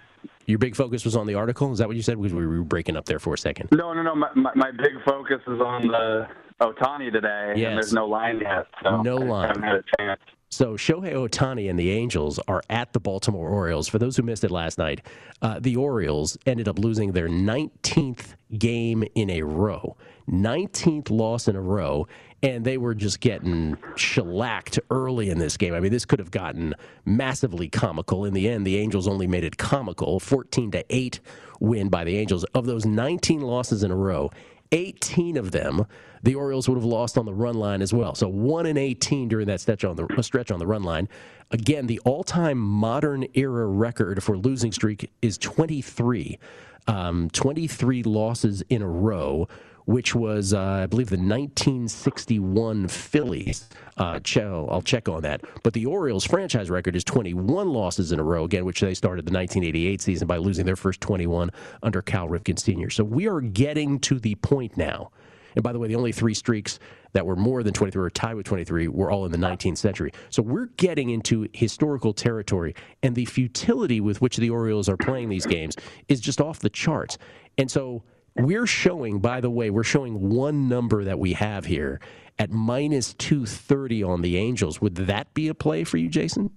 your 0.47 0.59
big 0.59 0.75
focus 0.75 1.05
was 1.05 1.15
on 1.15 1.27
the 1.27 1.35
article? 1.35 1.71
Is 1.73 1.79
that 1.79 1.87
what 1.89 1.97
you 1.97 2.03
said? 2.03 2.17
Because 2.17 2.33
we 2.35 2.45
were 2.47 2.63
breaking 2.65 2.97
up 2.97 3.05
there 3.05 3.19
for 3.19 3.35
a 3.35 3.39
second. 3.39 3.69
No, 3.71 3.93
no, 3.93 4.03
no. 4.03 4.15
My, 4.15 4.31
my, 4.35 4.51
my 4.55 4.71
big 4.73 4.95
focus 5.05 5.41
is 5.47 5.61
on 5.61 5.87
the 5.89 6.27
Ohtani 6.61 7.13
today, 7.13 7.53
Yes. 7.55 7.69
and 7.69 7.77
there's 7.77 7.93
no 7.93 8.07
line 8.07 8.41
yet. 8.41 8.67
So 8.83 9.03
No 9.03 9.19
I 9.19 9.25
line. 9.25 9.47
haven't 9.49 9.63
had 9.63 9.75
a 9.77 9.85
chance. 9.99 10.21
So 10.51 10.75
Shohei 10.75 11.13
Ohtani 11.13 11.69
and 11.69 11.79
the 11.79 11.91
Angels 11.91 12.41
are 12.49 12.63
at 12.71 12.95
the 12.95 13.01
Baltimore 13.01 13.51
Orioles. 13.51 13.87
For 13.87 13.99
those 13.99 14.17
who 14.17 14.23
missed 14.23 14.45
it 14.45 14.51
last 14.51 14.79
night, 14.79 15.03
uh, 15.43 15.61
the 15.61 15.77
Orioles 15.77 16.39
ended 16.47 16.69
up 16.69 16.79
losing 16.79 17.13
their 17.13 17.29
19th 17.29 18.35
game 18.57 19.05
in 19.15 19.29
a 19.29 19.43
row, 19.43 19.97
19th 20.27 21.11
loss 21.11 21.49
in 21.49 21.57
a 21.57 21.61
row, 21.61 22.09
and 22.43 22.65
they 22.65 22.79
were 22.79 22.95
just 22.95 23.21
getting 23.21 23.77
shellacked 23.97 24.79
early 24.91 25.29
in 25.29 25.39
this 25.39 25.59
game. 25.59 25.75
I 25.75 25.81
mean, 25.81 25.93
this 25.93 26.07
could 26.07 26.19
have 26.19 26.31
gotten 26.31 26.75
massively 27.05 27.69
comical. 27.69 28.25
In 28.25 28.33
the 28.33 28.49
end, 28.49 28.67
the 28.67 28.79
Angels 28.79 29.07
only 29.07 29.27
made 29.27 29.45
it 29.45 29.59
comical, 29.59 30.19
14 30.19 30.71
to 30.71 30.85
eight 30.89 31.21
win 31.61 31.89
by 31.89 32.05
the 32.05 32.17
Angels. 32.17 32.45
Of 32.55 32.65
those 32.65 32.87
19 32.87 33.43
losses 33.43 33.83
in 33.83 33.91
a 33.91 33.97
row, 33.97 34.31
18 34.73 35.37
of 35.37 35.51
them, 35.51 35.87
the 36.23 36.35
Orioles 36.35 36.69
would 36.69 36.77
have 36.77 36.85
lost 36.85 37.17
on 37.17 37.27
the 37.27 37.33
run 37.33 37.55
line 37.55 37.83
as 37.83 37.93
well. 37.93 38.15
So 38.15 38.29
one 38.29 38.67
in 38.67 38.77
18 38.77 39.29
during 39.29 39.47
that 39.47 39.61
stretch 39.61 39.85
on 39.85 39.97
the 39.97 40.23
stretch 40.23 40.51
on 40.51 40.59
the 40.59 40.67
run 40.67 40.83
line. 40.83 41.09
Again, 41.51 41.87
the 41.87 42.01
all-time 42.05 42.59
modern 42.59 43.27
era 43.35 43.67
record 43.67 44.23
for 44.23 44.37
losing 44.37 44.73
streak 44.73 45.11
is 45.23 45.39
23. 45.39 46.39
Um, 46.87 47.29
23 47.31 48.03
losses 48.03 48.63
in 48.69 48.83
a 48.83 48.89
row 48.89 49.47
which 49.89 50.15
was, 50.15 50.53
uh, 50.53 50.61
I 50.61 50.87
believe, 50.87 51.09
the 51.09 51.17
1961 51.17 52.89
Phillies. 52.89 53.71
Uh, 53.97 54.21
I'll 54.37 54.83
check 54.83 55.09
on 55.09 55.23
that. 55.23 55.41
But 55.63 55.73
the 55.73 55.87
Orioles 55.87 56.27
franchise 56.27 56.69
record 56.69 56.95
is 56.95 57.05
21 57.05 57.71
losses 57.71 58.13
in 58.13 58.21
a 58.21 58.23
row, 58.23 58.45
again, 58.45 58.67
which 58.67 58.83
they 58.83 58.93
started 58.93 59.25
the 59.25 59.33
1988 59.33 60.03
season 60.03 60.29
by 60.29 60.37
losing 60.37 60.67
their 60.67 60.77
first 60.77 61.01
21 61.01 61.51
under 61.83 62.03
Cal 62.03 62.29
Ripken 62.29 62.59
Sr. 62.59 62.91
So 62.91 63.03
we 63.03 63.29
are 63.29 63.41
getting 63.41 63.99
to 64.01 64.19
the 64.19 64.35
point 64.35 64.77
now. 64.77 65.11
And 65.55 65.63
by 65.63 65.73
the 65.73 65.79
way, 65.79 65.89
the 65.89 65.97
only 65.97 66.13
three 66.13 66.35
streaks 66.35 66.79
that 67.13 67.25
were 67.25 67.35
more 67.35 67.63
than 67.63 67.73
23 67.73 68.05
or 68.05 68.11
tied 68.11 68.35
with 68.35 68.45
23 68.45 68.89
were 68.89 69.11
all 69.11 69.25
in 69.25 69.33
the 69.33 69.39
19th 69.39 69.79
century. 69.79 70.13
So 70.29 70.43
we're 70.43 70.67
getting 70.77 71.09
into 71.09 71.49
historical 71.55 72.13
territory, 72.13 72.75
and 73.03 73.15
the 73.15 73.25
futility 73.25 74.03
with 74.03 74.21
which 74.21 74.37
the 74.37 74.51
Orioles 74.51 74.91
are 74.91 74.99
playing 74.99 75.31
these 75.31 75.47
games 75.47 75.77
is 76.09 76.21
just 76.21 76.43
off 76.43 76.59
the 76.59 76.69
charts. 76.69 77.17
And 77.57 77.71
so 77.71 78.03
we're 78.39 78.67
showing, 78.67 79.19
by 79.21 79.41
the 79.41 79.51
way, 79.51 79.71
we're 79.71 79.85
showing 79.85 80.31
one 80.31 80.69
number 80.69 81.05
that 81.05 81.19
we 81.19 81.33
have 81.35 81.67
here 81.67 82.01
at 82.39 82.51
minus 82.51 83.15
230 83.15 84.03
on 84.03 84.23
the 84.23 84.37
Angels. 84.37 84.81
Would 84.81 84.97
that 84.97 85.33
be 85.35 85.49
a 85.49 85.55
play 85.55 85.85
for 85.85 85.97
you, 85.97 86.09
Jason? 86.09 86.51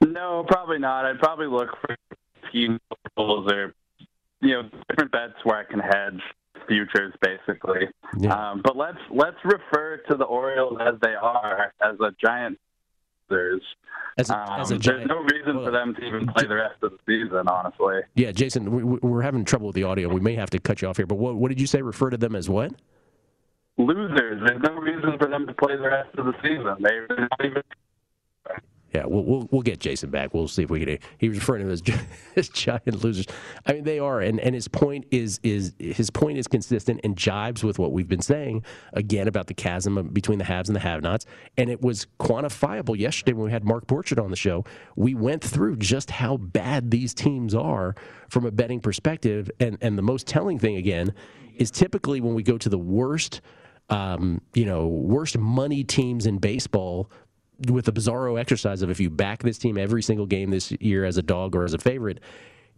No, 0.00 0.44
probably 0.48 0.78
not. 0.78 1.04
I'd 1.04 1.18
probably 1.18 1.46
look 1.46 1.68
for 1.80 1.96
team 2.52 2.78
totals 3.16 3.50
or 3.52 3.74
you 4.40 4.54
know 4.54 4.62
different 4.88 5.12
bets 5.12 5.34
where 5.44 5.58
I 5.58 5.64
can 5.64 5.78
hedge 5.78 6.22
futures, 6.66 7.12
basically. 7.20 7.88
Yeah. 8.18 8.50
Um, 8.50 8.62
but 8.64 8.76
let's 8.76 8.98
let's 9.10 9.36
refer 9.44 10.00
to 10.08 10.16
the 10.16 10.24
Orioles 10.24 10.78
as 10.80 10.94
they 11.02 11.14
are, 11.14 11.72
as 11.82 12.00
a 12.00 12.12
giant 12.20 12.58
there's 13.30 13.62
as 14.20 14.30
a, 14.30 14.38
um, 14.38 14.60
as 14.60 14.70
a 14.70 14.78
giant, 14.78 15.08
there's 15.08 15.08
no 15.08 15.22
reason 15.22 15.56
well, 15.56 15.64
for 15.66 15.70
them 15.70 15.94
to 15.94 16.04
even 16.04 16.26
play 16.28 16.46
the 16.46 16.54
rest 16.54 16.82
of 16.82 16.92
the 16.92 16.98
season, 17.06 17.48
honestly. 17.48 18.00
Yeah, 18.14 18.32
Jason, 18.32 18.70
we, 19.00 19.10
are 19.10 19.22
having 19.22 19.44
trouble 19.44 19.68
with 19.68 19.76
the 19.76 19.84
audio. 19.84 20.08
We 20.08 20.20
may 20.20 20.34
have 20.34 20.50
to 20.50 20.58
cut 20.58 20.82
you 20.82 20.88
off 20.88 20.96
here. 20.96 21.06
But 21.06 21.16
what, 21.16 21.36
what 21.36 21.48
did 21.48 21.60
you 21.60 21.66
say? 21.66 21.82
Refer 21.82 22.10
to 22.10 22.16
them 22.16 22.36
as 22.36 22.48
what? 22.48 22.72
Losers. 23.78 24.42
There's 24.46 24.62
no 24.62 24.74
reason 24.74 25.18
for 25.18 25.28
them 25.28 25.46
to 25.46 25.54
play 25.54 25.76
the 25.76 25.88
rest 25.88 26.14
of 26.18 26.26
the 26.26 26.34
season. 26.42 26.76
They're 26.80 27.06
not 27.08 27.44
even 27.44 27.62
yeah, 28.92 29.04
we'll, 29.06 29.22
we'll 29.22 29.48
we'll 29.52 29.62
get 29.62 29.78
Jason 29.78 30.10
back. 30.10 30.34
We'll 30.34 30.48
see 30.48 30.64
if 30.64 30.70
we 30.70 30.84
can. 30.84 30.98
He 31.18 31.28
was 31.28 31.38
referring 31.38 31.66
to 31.66 31.76
them 31.76 31.94
as, 31.94 32.02
as 32.36 32.48
giant 32.52 33.04
losers. 33.04 33.26
I 33.64 33.74
mean, 33.74 33.84
they 33.84 34.00
are, 34.00 34.20
and, 34.20 34.40
and 34.40 34.52
his 34.52 34.66
point 34.66 35.06
is 35.12 35.38
is 35.44 35.74
his 35.78 36.10
point 36.10 36.38
is 36.38 36.48
consistent 36.48 37.00
and 37.04 37.16
jibes 37.16 37.62
with 37.62 37.78
what 37.78 37.92
we've 37.92 38.08
been 38.08 38.20
saying 38.22 38.64
again 38.92 39.28
about 39.28 39.46
the 39.46 39.54
chasm 39.54 40.10
between 40.12 40.38
the 40.38 40.44
haves 40.44 40.68
and 40.68 40.74
the 40.74 40.80
have-nots. 40.80 41.24
And 41.56 41.70
it 41.70 41.80
was 41.80 42.08
quantifiable 42.18 42.98
yesterday 42.98 43.32
when 43.32 43.44
we 43.44 43.52
had 43.52 43.64
Mark 43.64 43.86
Borchardt 43.86 44.22
on 44.22 44.30
the 44.30 44.36
show. 44.36 44.64
We 44.96 45.14
went 45.14 45.44
through 45.44 45.76
just 45.76 46.10
how 46.10 46.36
bad 46.38 46.90
these 46.90 47.14
teams 47.14 47.54
are 47.54 47.94
from 48.28 48.44
a 48.44 48.50
betting 48.50 48.80
perspective, 48.80 49.50
and 49.60 49.78
and 49.80 49.96
the 49.96 50.02
most 50.02 50.26
telling 50.26 50.58
thing 50.58 50.76
again 50.76 51.14
is 51.54 51.70
typically 51.70 52.20
when 52.20 52.34
we 52.34 52.42
go 52.42 52.58
to 52.58 52.68
the 52.68 52.78
worst. 52.78 53.40
Um, 53.88 54.40
you 54.54 54.66
know, 54.66 54.86
worst 54.86 55.36
money 55.36 55.82
teams 55.82 56.26
in 56.26 56.38
baseball 56.38 57.10
with 57.68 57.84
the 57.84 57.92
bizarro 57.92 58.38
exercise 58.38 58.82
of 58.82 58.90
if 58.90 59.00
you 59.00 59.10
back 59.10 59.42
this 59.42 59.58
team 59.58 59.76
every 59.76 60.02
single 60.02 60.26
game 60.26 60.50
this 60.50 60.72
year 60.80 61.04
as 61.04 61.16
a 61.16 61.22
dog 61.22 61.54
or 61.54 61.64
as 61.64 61.74
a 61.74 61.78
favorite, 61.78 62.20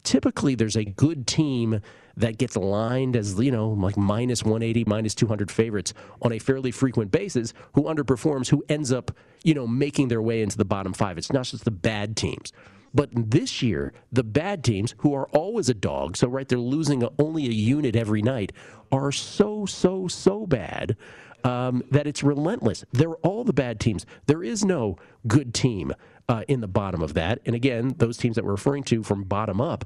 typically 0.02 0.54
there's 0.54 0.76
a 0.76 0.84
good 0.84 1.26
team 1.26 1.80
that 2.16 2.38
gets 2.38 2.56
aligned 2.56 3.16
as 3.16 3.38
you 3.38 3.50
know 3.50 3.70
like 3.70 3.96
minus 3.96 4.42
180 4.42 4.84
minus 4.86 5.14
200 5.14 5.50
favorites 5.50 5.94
on 6.20 6.32
a 6.32 6.38
fairly 6.38 6.70
frequent 6.70 7.10
basis 7.10 7.54
who 7.74 7.84
underperforms 7.84 8.48
who 8.48 8.64
ends 8.68 8.92
up 8.92 9.10
you 9.44 9.54
know 9.54 9.66
making 9.66 10.08
their 10.08 10.22
way 10.22 10.42
into 10.42 10.56
the 10.56 10.64
bottom 10.64 10.92
five. 10.92 11.18
It's 11.18 11.32
not 11.32 11.44
just 11.44 11.64
the 11.64 11.70
bad 11.70 12.16
teams. 12.16 12.52
But 12.94 13.08
this 13.14 13.62
year 13.62 13.94
the 14.10 14.24
bad 14.24 14.62
teams 14.62 14.94
who 14.98 15.14
are 15.14 15.26
always 15.28 15.68
a 15.68 15.74
dog 15.74 16.16
so 16.16 16.28
right 16.28 16.46
they're 16.46 16.58
losing 16.58 17.06
only 17.18 17.46
a 17.46 17.52
unit 17.52 17.96
every 17.96 18.22
night 18.22 18.52
are 18.90 19.12
so 19.12 19.64
so 19.64 20.08
so 20.08 20.46
bad 20.46 20.96
um, 21.44 21.82
that 21.90 22.06
it's 22.06 22.22
relentless. 22.22 22.84
They're 22.92 23.14
all 23.16 23.44
the 23.44 23.52
bad 23.52 23.80
teams. 23.80 24.06
There 24.26 24.42
is 24.42 24.64
no 24.64 24.96
good 25.26 25.54
team 25.54 25.92
uh, 26.28 26.44
in 26.48 26.60
the 26.60 26.68
bottom 26.68 27.02
of 27.02 27.14
that. 27.14 27.40
And 27.44 27.54
again, 27.54 27.94
those 27.98 28.16
teams 28.16 28.36
that 28.36 28.44
we're 28.44 28.52
referring 28.52 28.84
to 28.84 29.02
from 29.02 29.24
bottom 29.24 29.60
up, 29.60 29.84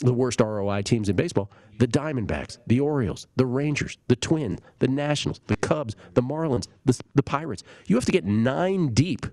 the 0.00 0.12
worst 0.12 0.40
ROI 0.40 0.82
teams 0.82 1.08
in 1.08 1.16
baseball, 1.16 1.50
the 1.78 1.88
Diamondbacks, 1.88 2.58
the 2.66 2.80
Orioles, 2.80 3.26
the 3.36 3.46
Rangers, 3.46 3.98
the 4.06 4.16
Twins, 4.16 4.60
the 4.78 4.88
Nationals, 4.88 5.40
the 5.46 5.56
Cubs, 5.56 5.96
the 6.14 6.22
Marlins, 6.22 6.68
the, 6.84 6.98
the 7.14 7.22
Pirates. 7.22 7.62
You 7.86 7.96
have 7.96 8.04
to 8.04 8.12
get 8.12 8.24
nine 8.24 8.94
deep 8.94 9.26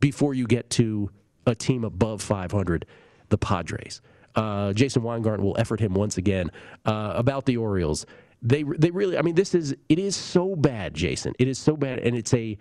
before 0.00 0.34
you 0.34 0.46
get 0.46 0.70
to 0.70 1.10
a 1.46 1.54
team 1.54 1.84
above 1.84 2.22
500, 2.22 2.86
the 3.28 3.38
Padres. 3.38 4.00
Uh, 4.34 4.72
Jason 4.72 5.02
Weingarten 5.02 5.44
will 5.44 5.56
effort 5.58 5.80
him 5.80 5.94
once 5.94 6.16
again 6.16 6.50
uh, 6.84 7.12
about 7.14 7.46
the 7.46 7.56
Orioles 7.56 8.04
they 8.44 8.62
they 8.62 8.90
really 8.90 9.18
I 9.18 9.22
mean 9.22 9.34
this 9.34 9.54
is 9.54 9.74
it 9.88 9.98
is 9.98 10.14
so 10.14 10.54
bad, 10.54 10.94
Jason. 10.94 11.34
It 11.38 11.48
is 11.48 11.58
so 11.58 11.76
bad, 11.76 11.98
and 12.00 12.14
it's 12.14 12.32
a 12.34 12.56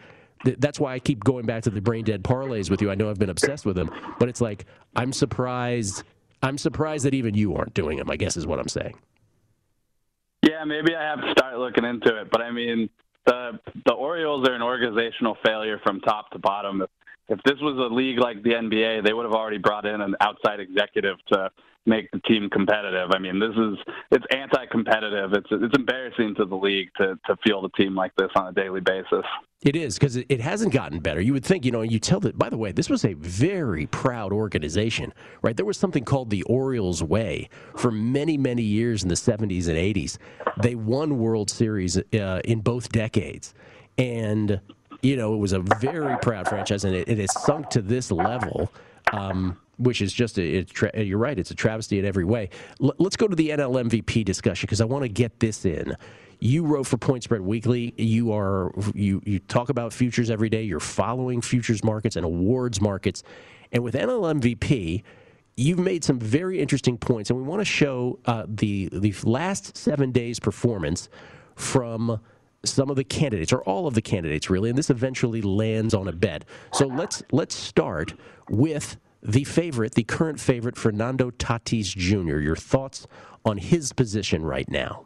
that's 0.58 0.80
why 0.80 0.94
I 0.94 1.00
keep 1.00 1.24
going 1.24 1.46
back 1.46 1.64
to 1.64 1.70
the 1.70 1.82
brain 1.82 2.04
dead 2.04 2.24
parlays 2.24 2.70
with 2.70 2.82
you. 2.82 2.90
I 2.90 2.96
know 2.96 3.10
I've 3.10 3.20
been 3.20 3.30
obsessed 3.30 3.66
with 3.66 3.76
them, 3.76 3.90
but 4.20 4.30
it's 4.30 4.42
like 4.42 4.66
I'm 4.96 5.14
surprised. 5.14 6.04
I'm 6.42 6.58
surprised 6.58 7.06
that 7.06 7.14
even 7.14 7.36
you 7.36 7.56
aren't 7.56 7.74
doing 7.74 7.98
them. 7.98 8.10
I 8.10 8.16
guess 8.16 8.36
is 8.36 8.48
what 8.48 8.60
I'm 8.60 8.68
saying. 8.68 8.96
Yeah, 10.42 10.66
maybe 10.66 10.96
I 10.96 11.04
have 11.04 11.22
to 11.22 11.32
start 11.32 11.58
looking 11.58 11.86
into 11.86 12.20
it. 12.20 12.30
But 12.32 12.42
I 12.42 12.52
mean, 12.52 12.90
the 13.26 13.60
the 13.86 13.94
Orioles 13.94 14.48
are 14.48 14.54
an 14.54 14.62
organizational 14.62 15.38
failure 15.46 15.80
from 15.84 16.00
top 16.02 16.32
to 16.32 16.40
bottom. 16.40 16.82
If, 16.82 16.90
if 17.30 17.40
this 17.44 17.56
was 17.62 17.78
a 17.78 17.94
league 17.94 18.20
like 18.20 18.44
the 18.44 18.52
NBA, 18.52 19.06
they 19.06 19.14
would 19.14 19.26
have 19.26 19.34
already 19.34 19.58
brought 19.58 19.86
in 19.86 20.02
an 20.02 20.16
outside 20.20 20.60
executive 20.60 21.18
to 21.28 21.50
make 21.86 22.10
the 22.12 22.20
team 22.20 22.50
competitive. 22.50 23.10
I 23.14 23.20
mean, 23.20 23.40
this 23.40 23.52
is 23.52 23.78
it's 24.12 24.26
anti-competitive. 24.32 25.34
It's 25.34 25.48
it's 25.52 25.78
embarrassing 25.78 26.36
to 26.36 26.46
the 26.46 26.56
league 26.56 26.90
to 26.98 27.20
to 27.26 27.36
field 27.46 27.66
a 27.66 27.82
team 27.82 27.96
like 27.96 28.14
this 28.18 28.30
on 28.36 28.48
a 28.48 28.52
daily 28.54 28.82
basis. 28.82 29.26
It 29.62 29.76
is 29.76 29.98
because 29.98 30.18
it 30.18 30.42
hasn't 30.42 30.74
gotten 30.74 31.00
better. 31.00 31.22
You 31.22 31.32
would 31.34 31.46
think, 31.46 31.64
you 31.64 31.72
know, 31.72 31.82
you 31.82 31.98
tell 31.98 32.20
that. 32.22 32.38
By 32.38 32.50
the 32.50 32.58
way, 32.58 32.74
this 32.74 32.90
was 32.90 33.06
a 33.06 33.14
very 33.14 33.86
proud 33.88 34.34
organization, 34.34 35.14
right? 35.42 35.56
There 35.56 35.66
was 35.66 35.78
something 35.78 36.04
called 36.04 36.30
the 36.30 36.44
Orioles 36.44 37.02
Way 37.02 37.50
for 37.78 37.90
many, 37.90 38.38
many 38.38 38.64
years 38.64 39.04
in 39.04 39.10
the 39.10 39.16
'70s 39.16 39.68
and 39.68 39.78
'80s. 39.78 40.18
They 40.62 40.76
won 40.76 41.18
World 41.18 41.50
Series 41.50 41.98
uh, 41.98 42.42
in 42.44 42.60
both 42.60 42.90
decades, 42.90 43.54
and 43.98 44.60
you 45.02 45.18
know, 45.18 45.34
it 45.34 45.38
was 45.38 45.54
a 45.54 45.60
very 45.60 46.18
proud 46.20 46.48
franchise, 46.48 46.86
and 46.86 46.96
it, 46.96 47.08
it 47.10 47.18
has 47.18 47.34
sunk 47.44 47.70
to 47.72 47.82
this 47.82 48.12
level. 48.12 48.72
Um, 49.12 49.58
which 49.78 50.02
is 50.02 50.14
just 50.14 50.38
a, 50.38 50.64
tra- 50.64 50.92
you're 51.04 51.18
right. 51.18 51.38
It's 51.38 51.52
a 51.52 51.56
travesty 51.56 52.00
in 52.00 52.06
every 52.06 52.26
way. 52.26 52.50
L- 52.82 52.94
let's 53.00 53.16
go 53.16 53.28
to 53.28 53.36
the 53.36 53.50
NL 53.50 53.90
MVP 53.90 54.24
discussion 54.26 54.68
because 54.68 54.82
I 54.82 54.86
want 54.86 55.04
to 55.04 55.10
get 55.10 55.40
this 55.40 55.66
in. 55.66 55.96
You 56.40 56.66
wrote 56.66 56.88
for 56.88 56.98
Point 56.98 57.24
Spread 57.24 57.42
Weekly. 57.42 57.94
You 57.98 58.34
are 58.34 58.72
you 58.94 59.22
you 59.26 59.40
talk 59.40 59.70
about 59.70 59.94
futures 59.94 60.30
every 60.30 60.50
day. 60.50 60.64
You're 60.64 60.82
following 60.82 61.42
futures 61.42 61.84
markets 61.84 62.16
and 62.16 62.26
awards 62.26 62.82
markets, 62.82 63.24
and 63.72 63.84
with 63.84 63.96
NL 63.96 64.42
MVP. 64.42 65.04
You've 65.56 65.80
made 65.80 66.04
some 66.04 66.20
very 66.20 66.60
interesting 66.60 66.98
points, 66.98 67.30
and 67.30 67.38
we 67.38 67.46
want 67.46 67.62
to 67.62 67.66
show 67.66 68.20
uh, 68.26 68.46
the 68.48 68.90
the 68.92 69.14
last 69.24 69.78
seven 69.78 70.12
days' 70.12 70.40
performance 70.40 71.10
from 71.56 72.20
some 72.66 72.90
of 72.90 72.96
the 72.96 73.04
candidates, 73.04 73.54
or 73.54 73.62
all 73.64 73.86
of 73.88 73.94
the 73.94 74.02
candidates, 74.02 74.50
really. 74.50 74.70
And 74.70 74.78
this 74.78 74.90
eventually 74.90 75.42
lands 75.42 75.94
on 75.94 76.08
a 76.08 76.12
bet. 76.12 76.46
So 76.74 76.88
let's 76.88 77.22
let's 77.32 77.56
start 77.56 78.16
with 78.50 78.98
the 79.24 79.44
favorite, 79.46 79.96
the 79.96 80.04
current 80.04 80.40
favorite, 80.40 80.78
Fernando 80.78 81.32
Tatis 81.32 81.96
Jr. 81.96 82.40
Your 82.40 82.56
thoughts 82.56 83.08
on 83.46 83.58
his 83.58 83.94
position 83.94 84.44
right 84.44 84.70
now? 84.70 85.06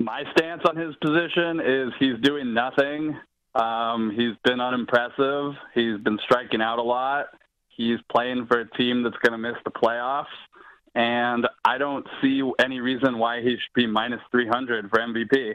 My 0.00 0.22
stance 0.36 0.62
on 0.68 0.76
his 0.76 0.94
position 0.96 1.60
is 1.60 1.92
he's 1.98 2.18
doing 2.22 2.54
nothing. 2.54 3.18
Um, 3.54 4.12
he's 4.14 4.36
been 4.44 4.60
unimpressive. 4.60 5.54
He's 5.74 5.98
been 5.98 6.18
striking 6.24 6.62
out 6.62 6.78
a 6.78 6.82
lot. 6.82 7.26
He's 7.68 7.98
playing 8.10 8.46
for 8.46 8.60
a 8.60 8.70
team 8.70 9.02
that's 9.02 9.16
going 9.16 9.32
to 9.32 9.38
miss 9.38 9.56
the 9.64 9.70
playoffs. 9.70 10.26
And 10.94 11.46
I 11.64 11.78
don't 11.78 12.06
see 12.22 12.42
any 12.58 12.80
reason 12.80 13.18
why 13.18 13.42
he 13.42 13.50
should 13.50 13.74
be 13.74 13.86
minus 13.86 14.20
300 14.30 14.90
for 14.90 14.98
MVP. 15.00 15.54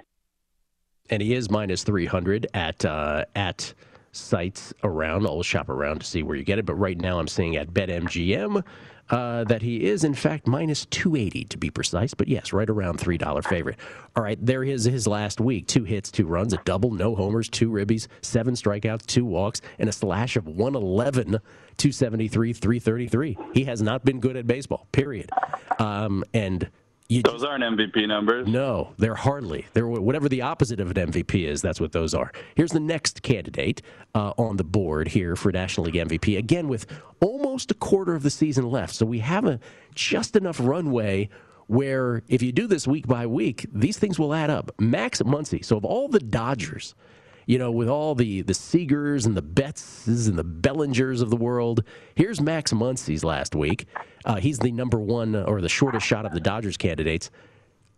And 1.10 1.22
he 1.22 1.34
is 1.34 1.50
minus 1.50 1.84
300 1.84 2.48
at 2.54 2.84
uh, 2.84 3.26
at 3.36 3.74
sites 4.16 4.74
around. 4.84 5.26
I'll 5.26 5.44
shop 5.44 5.70
around 5.70 6.00
to 6.00 6.06
see 6.06 6.24
where 6.24 6.36
you 6.36 6.44
get 6.44 6.60
it. 6.60 6.66
But 6.66 6.76
right 6.76 7.00
now, 7.00 7.20
I'm 7.20 7.28
seeing 7.28 7.56
at 7.56 7.74
BetMGM 7.74 8.64
uh, 9.10 9.44
that 9.44 9.62
he 9.62 9.86
is, 9.86 10.04
in 10.04 10.14
fact, 10.14 10.48
minus 10.48 10.86
280 10.88 11.46
to 11.46 11.58
be 11.58 11.70
precise. 11.70 12.14
But 12.14 12.28
yes, 12.28 12.54
right 12.54 12.70
around 12.70 13.00
$3 13.00 13.46
favorite. 13.46 13.78
All 14.16 14.24
right, 14.24 14.44
there 14.44 14.64
is 14.64 14.86
his 14.86 15.08
last 15.08 15.40
week 15.40 15.68
two 15.68 15.84
hits, 15.84 16.12
two 16.12 16.26
runs, 16.26 16.54
a 16.54 16.58
double, 16.66 16.92
no 16.92 17.16
homers, 17.16 17.50
two 17.50 17.70
ribbies, 17.70 18.08
seven 18.22 18.56
strikeouts, 18.56 19.06
two 19.06 19.26
walks, 19.26 19.62
and 19.78 19.90
a 19.90 19.92
slash 19.92 20.36
of 20.36 20.48
111, 20.48 21.40
273, 21.78 22.54
333. 22.54 23.38
He 23.54 23.66
has 23.66 23.82
not 23.82 24.04
been 24.06 24.20
good 24.20 24.38
at 24.38 24.48
baseball, 24.48 24.88
period. 24.92 25.30
Um, 25.78 26.24
and 26.34 26.70
You 27.08 27.22
those 27.22 27.44
aren't 27.44 27.64
MVP 27.64 28.08
numbers. 28.08 28.48
No, 28.48 28.94
they're 28.98 29.14
hardly. 29.14 29.68
They're 29.74 29.88
whatever 29.88 30.28
the 30.28 30.42
opposite 30.42 30.80
of 30.80 30.90
an 30.90 31.12
MVP 31.12 31.48
is. 31.48 31.62
That's 31.62 31.80
what 31.80 31.92
those 31.92 32.16
are. 32.16 32.32
Here's 32.56 32.72
the 32.72 32.80
next 32.80 33.22
candidate 33.22 33.84
uh, 34.16 34.34
on 34.40 34.58
the 34.58 34.64
board 34.64 35.10
here 35.10 35.36
for 35.36 35.52
National 35.52 35.86
League 35.86 35.96
MVP. 35.96 36.36
Again, 36.36 36.68
with 36.68 36.88
almost 37.22 37.70
a 37.70 37.76
quarter 37.76 38.16
of 38.16 38.24
the 38.24 38.32
season 38.32 38.72
left, 38.72 38.96
so 38.96 39.06
we 39.06 39.20
have 39.20 39.46
a 39.46 39.60
just 39.94 40.36
enough 40.36 40.60
runway 40.60 41.30
where 41.68 42.24
if 42.28 42.42
you 42.42 42.52
do 42.52 42.66
this 42.66 42.88
week 42.88 43.08
by 43.08 43.28
week, 43.28 43.68
these 43.72 44.00
things 44.00 44.18
will 44.18 44.34
add 44.34 44.50
up. 44.50 44.72
Max 44.80 45.22
Muncy. 45.22 45.64
So 45.64 45.78
of 45.78 45.86
all 45.86 46.08
the 46.08 46.20
Dodgers, 46.20 46.96
you 47.46 47.58
know, 47.58 47.72
with 47.72 47.88
all 47.88 48.16
the 48.16 48.42
the 48.42 48.54
Seagers 48.54 49.26
and 49.26 49.36
the 49.36 49.44
Bettses 49.44 50.28
and 50.28 50.38
the 50.38 50.44
Bellingers 50.44 51.22
of 51.22 51.30
the 51.30 51.36
world, 51.36 51.84
here's 52.16 52.42
Max 52.42 52.74
Muncy's 52.74 53.24
last 53.24 53.56
week. 53.56 53.88
Uh, 54.26 54.36
he's 54.36 54.60
the 54.60 54.72
number 54.72 55.00
one 55.00 55.36
or 55.36 55.62
the 55.62 55.70
shortest 55.70 56.06
shot 56.06 56.26
of 56.26 56.32
the 56.32 56.40
Dodgers 56.40 56.78
candidates. 56.78 57.30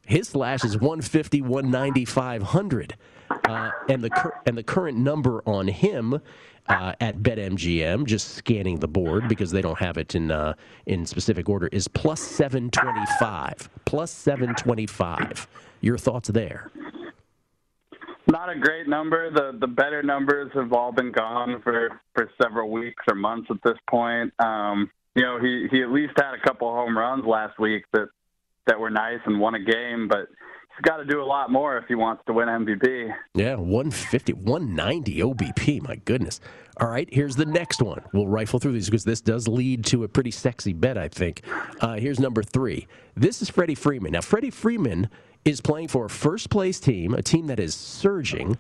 His 0.06 0.30
slash 0.30 0.63
is 0.63 0.75
150, 0.77 1.42
190, 1.42 2.06
500. 2.06 2.96
Uh, 3.30 3.72
and 3.89 4.04
the 4.04 4.10
cur- 4.10 4.39
and 4.46 4.58
the 4.58 4.63
current 4.63 4.98
number 4.98 5.42
on 5.46 5.68
him 5.68 6.22
uh, 6.70 6.94
at 7.01 7.18
BetMGM, 7.20 8.06
just 8.06 8.36
scanning 8.36 8.80
the 8.80 8.88
board 8.88 9.27
because 9.27 9.51
they 9.51 9.62
don't 9.62 9.80
have 9.80 9.98
it 9.98 10.16
in 10.16 10.32
uh, 10.32 10.54
in 10.86 11.06
specific 11.06 11.50
order, 11.50 11.68
is 11.72 11.88
plus 11.88 12.22
seven 12.22 12.70
twenty 12.70 13.06
five. 13.20 13.70
Plus 13.86 14.12
seven 14.12 14.56
twenty 14.56 14.86
five. 14.86 15.48
Your 15.82 15.98
thoughts 15.98 16.30
there? 16.30 16.72
Not 18.29 18.50
a 18.50 18.60
great 18.60 18.88
number. 18.88 19.31
The 19.31 19.57
the 19.57 19.67
better 19.67 20.03
numbers 20.03 20.51
have 20.53 20.74
all 20.74 20.91
been 20.91 21.12
gone 21.12 21.62
for 21.63 22.01
for 22.13 22.29
several 22.41 22.69
weeks 22.69 23.03
or 23.07 23.15
months 23.15 23.48
at 23.50 23.57
this 23.63 23.77
point. 23.89 24.34
Um, 24.39 24.91
you 25.15 25.24
know, 25.24 25.39
he 25.39 25.67
he 25.72 25.81
at 25.81 25.91
least 25.91 26.13
had 26.17 26.34
a 26.34 26.41
couple 26.46 26.69
home 26.69 26.98
runs 26.98 27.25
last 27.25 27.57
week 27.57 27.86
that 27.93 28.10
that 28.67 28.79
were 28.79 28.89
nice 28.89 29.19
and 29.25 29.39
won 29.39 29.55
a 29.55 29.60
game, 29.60 30.10
but 30.10 30.27
he's 30.27 30.81
got 30.84 30.98
to 30.98 31.05
do 31.05 31.22
a 31.22 31.25
lot 31.25 31.50
more 31.50 31.77
if 31.77 31.86
he 31.88 31.96
wants 31.96 32.22
to 32.27 32.34
win 32.34 32.50
MVP. 32.50 33.13
Yeah, 33.34 33.55
150, 33.55 34.34
190 34.34 35.19
OBP. 35.22 35.81
My 35.81 35.96
goodness. 35.96 36.41
All 36.79 36.88
right, 36.89 37.07
here's 37.12 37.36
the 37.36 37.46
next 37.46 37.81
one. 37.81 38.03
We'll 38.13 38.27
rifle 38.27 38.60
through 38.60 38.74
these 38.74 38.86
because 38.86 39.03
this 39.03 39.22
does 39.22 39.48
lead 39.48 39.86
to 39.86 40.03
a 40.03 40.07
pretty 40.07 40.31
sexy 40.31 40.74
bet, 40.74 40.98
I 40.98 41.07
think. 41.07 41.41
Uh, 41.79 41.96
here's 41.96 42.19
number 42.19 42.43
three. 42.43 42.88
This 43.15 43.41
is 43.41 43.50
Freddie 43.50 43.74
Freeman. 43.74 44.12
Now, 44.12 44.22
Freddie 44.22 44.51
Freeman 44.51 45.10
is 45.48 45.62
playing 45.62 45.88
for 45.88 46.06
a 46.06 46.10
first 46.10 46.50
place 46.50 46.80
team, 46.80 47.13
a 47.13 47.22
team 47.22 47.48
that 47.48 47.60
is 47.60 47.74
surging. 47.74 48.58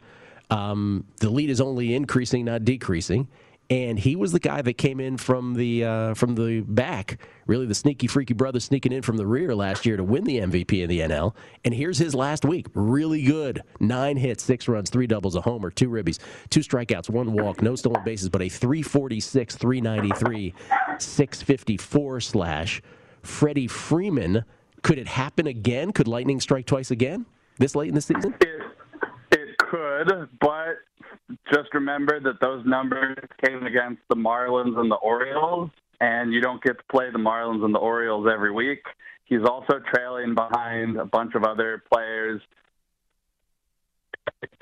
Um, 0.49 1.05
the 1.19 1.29
lead 1.29 1.49
is 1.49 1.59
only 1.59 1.93
increasing, 1.93 2.45
not 2.45 2.63
decreasing. 2.63 3.27
And 3.69 3.99
he 3.99 4.15
was 4.15 4.31
the 4.31 4.39
guy 4.39 4.61
that 4.61 4.77
came 4.77 5.01
in 5.01 5.17
from 5.17 5.53
the 5.53 5.83
uh, 5.83 6.13
from 6.13 6.35
the 6.35 6.61
back, 6.61 7.19
really 7.47 7.65
the 7.65 7.75
sneaky 7.75 8.07
freaky 8.07 8.33
brother 8.33 8.61
sneaking 8.61 8.93
in 8.93 9.01
from 9.01 9.17
the 9.17 9.27
rear 9.27 9.53
last 9.53 9.85
year 9.85 9.97
to 9.97 10.05
win 10.05 10.23
the 10.23 10.37
MVP 10.37 10.81
in 10.81 10.87
the 10.87 11.01
NL. 11.01 11.35
And 11.65 11.73
here's 11.73 11.97
his 11.97 12.15
last 12.15 12.45
week, 12.45 12.67
really 12.73 13.23
good: 13.23 13.61
nine 13.81 14.15
hits, 14.15 14.41
six 14.41 14.69
runs, 14.69 14.89
three 14.89 15.05
doubles, 15.05 15.35
a 15.35 15.41
homer, 15.41 15.69
two 15.69 15.89
ribbies, 15.89 16.19
two 16.49 16.61
strikeouts, 16.61 17.09
one 17.09 17.33
walk, 17.33 17.61
no 17.61 17.75
stolen 17.75 18.05
bases, 18.05 18.29
but 18.29 18.41
a 18.41 18.47
346, 18.47 19.57
393, 19.57 20.53
654 20.97 22.21
slash. 22.21 22.81
Freddie 23.21 23.67
Freeman 23.67 24.45
could 24.87 24.97
it 24.97 25.07
happen 25.07 25.47
again? 25.47 25.91
Could 25.91 26.07
lightning 26.07 26.39
strike 26.39 26.65
twice 26.65 26.91
again 26.91 27.25
this 27.57 27.75
late 27.75 27.89
in 27.89 27.95
the 27.95 27.99
season? 27.99 28.33
It, 28.39 28.61
it 29.33 29.57
could, 29.57 30.29
but 30.39 30.77
just 31.53 31.73
remember 31.73 32.21
that 32.21 32.39
those 32.39 32.65
numbers 32.65 33.17
came 33.45 33.65
against 33.65 34.01
the 34.07 34.15
Marlins 34.15 34.79
and 34.79 34.89
the 34.89 34.95
Orioles, 34.95 35.71
and 35.99 36.31
you 36.31 36.39
don't 36.39 36.63
get 36.63 36.77
to 36.77 36.83
play 36.89 37.11
the 37.11 37.19
Marlins 37.19 37.65
and 37.65 37.75
the 37.75 37.79
Orioles 37.79 38.27
every 38.31 38.53
week. 38.53 38.79
He's 39.25 39.43
also 39.43 39.81
trailing 39.93 40.35
behind 40.35 40.95
a 40.95 41.05
bunch 41.05 41.35
of 41.35 41.43
other 41.43 41.83
players. 41.91 42.41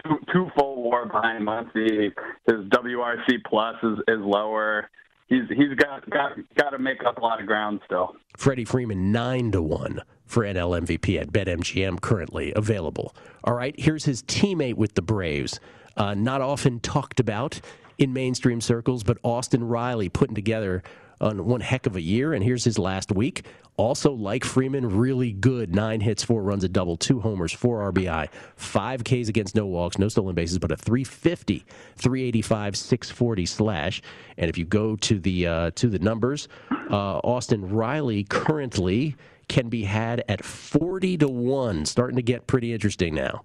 Two, 0.03 0.15
two 0.33 0.49
full 0.57 0.89
WAR 0.89 1.05
behind 1.05 1.47
Muncy. 1.47 2.11
His 2.47 2.65
WRC 2.71 3.43
plus 3.47 3.75
is, 3.83 3.99
is 4.07 4.19
lower 4.21 4.89
he's 5.27 5.43
he's 5.49 5.75
got 5.77 6.07
got 6.09 6.31
got 6.55 6.71
to 6.71 6.79
make 6.79 7.03
up 7.05 7.17
a 7.17 7.21
lot 7.21 7.39
of 7.39 7.47
ground 7.47 7.79
still. 7.85 8.15
Freddie 8.37 8.65
Freeman 8.65 9.11
nine 9.11 9.51
to 9.51 9.61
one 9.61 10.01
for 10.25 10.43
NL 10.43 10.81
MVP 10.81 11.19
at 11.19 11.31
BetMGM 11.31 12.01
currently 12.01 12.53
available. 12.55 13.15
All 13.43 13.53
right, 13.53 13.75
here's 13.77 14.05
his 14.05 14.23
teammate 14.23 14.75
with 14.75 14.95
the 14.95 15.01
Braves, 15.01 15.59
uh, 15.97 16.13
not 16.13 16.41
often 16.41 16.79
talked 16.79 17.19
about 17.19 17.61
in 17.97 18.13
mainstream 18.13 18.61
circles, 18.61 19.03
but 19.03 19.17
Austin 19.23 19.63
Riley 19.63 20.09
putting 20.09 20.35
together 20.35 20.83
on 21.21 21.45
one 21.45 21.61
heck 21.61 21.85
of 21.85 21.95
a 21.95 22.01
year. 22.01 22.33
And 22.33 22.43
here's 22.43 22.63
his 22.63 22.77
last 22.77 23.11
week. 23.11 23.45
Also, 23.77 24.11
like 24.11 24.45
Freeman, 24.45 24.97
really 24.97 25.33
good. 25.33 25.75
Nine 25.75 25.99
hits, 25.99 26.23
four 26.23 26.41
runs, 26.43 26.63
a 26.63 26.69
double, 26.69 26.95
two 26.95 27.19
homers, 27.19 27.51
four 27.51 27.91
RBI, 27.91 28.29
five 28.55 29.03
Ks 29.03 29.27
against 29.27 29.53
no 29.53 29.65
walks, 29.65 29.97
no 29.97 30.07
stolen 30.07 30.33
bases, 30.33 30.59
but 30.59 30.71
a 30.71 30.77
350, 30.77 31.65
385, 31.97 32.77
640 32.77 33.45
slash. 33.45 34.01
And 34.37 34.49
if 34.49 34.57
you 34.57 34.63
go 34.63 34.95
to 34.97 35.19
the 35.19 35.47
uh, 35.47 35.71
to 35.75 35.89
the 35.89 35.99
numbers, 35.99 36.47
uh, 36.71 37.17
Austin 37.19 37.69
Riley 37.69 38.23
currently 38.23 39.15
can 39.47 39.69
be 39.69 39.83
had 39.83 40.23
at 40.27 40.43
40 40.43 41.17
to 41.17 41.27
one, 41.27 41.85
starting 41.85 42.15
to 42.15 42.23
get 42.23 42.47
pretty 42.47 42.73
interesting 42.73 43.15
now. 43.15 43.43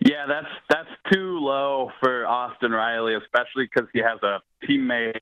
Yeah, 0.00 0.26
that's 0.26 0.48
that's 0.70 0.88
too 1.12 1.38
low 1.40 1.90
for 2.00 2.26
Austin 2.26 2.72
Riley, 2.72 3.14
especially 3.14 3.68
because 3.72 3.88
he 3.92 4.00
has 4.00 4.18
a 4.22 4.40
teammate 4.66 5.20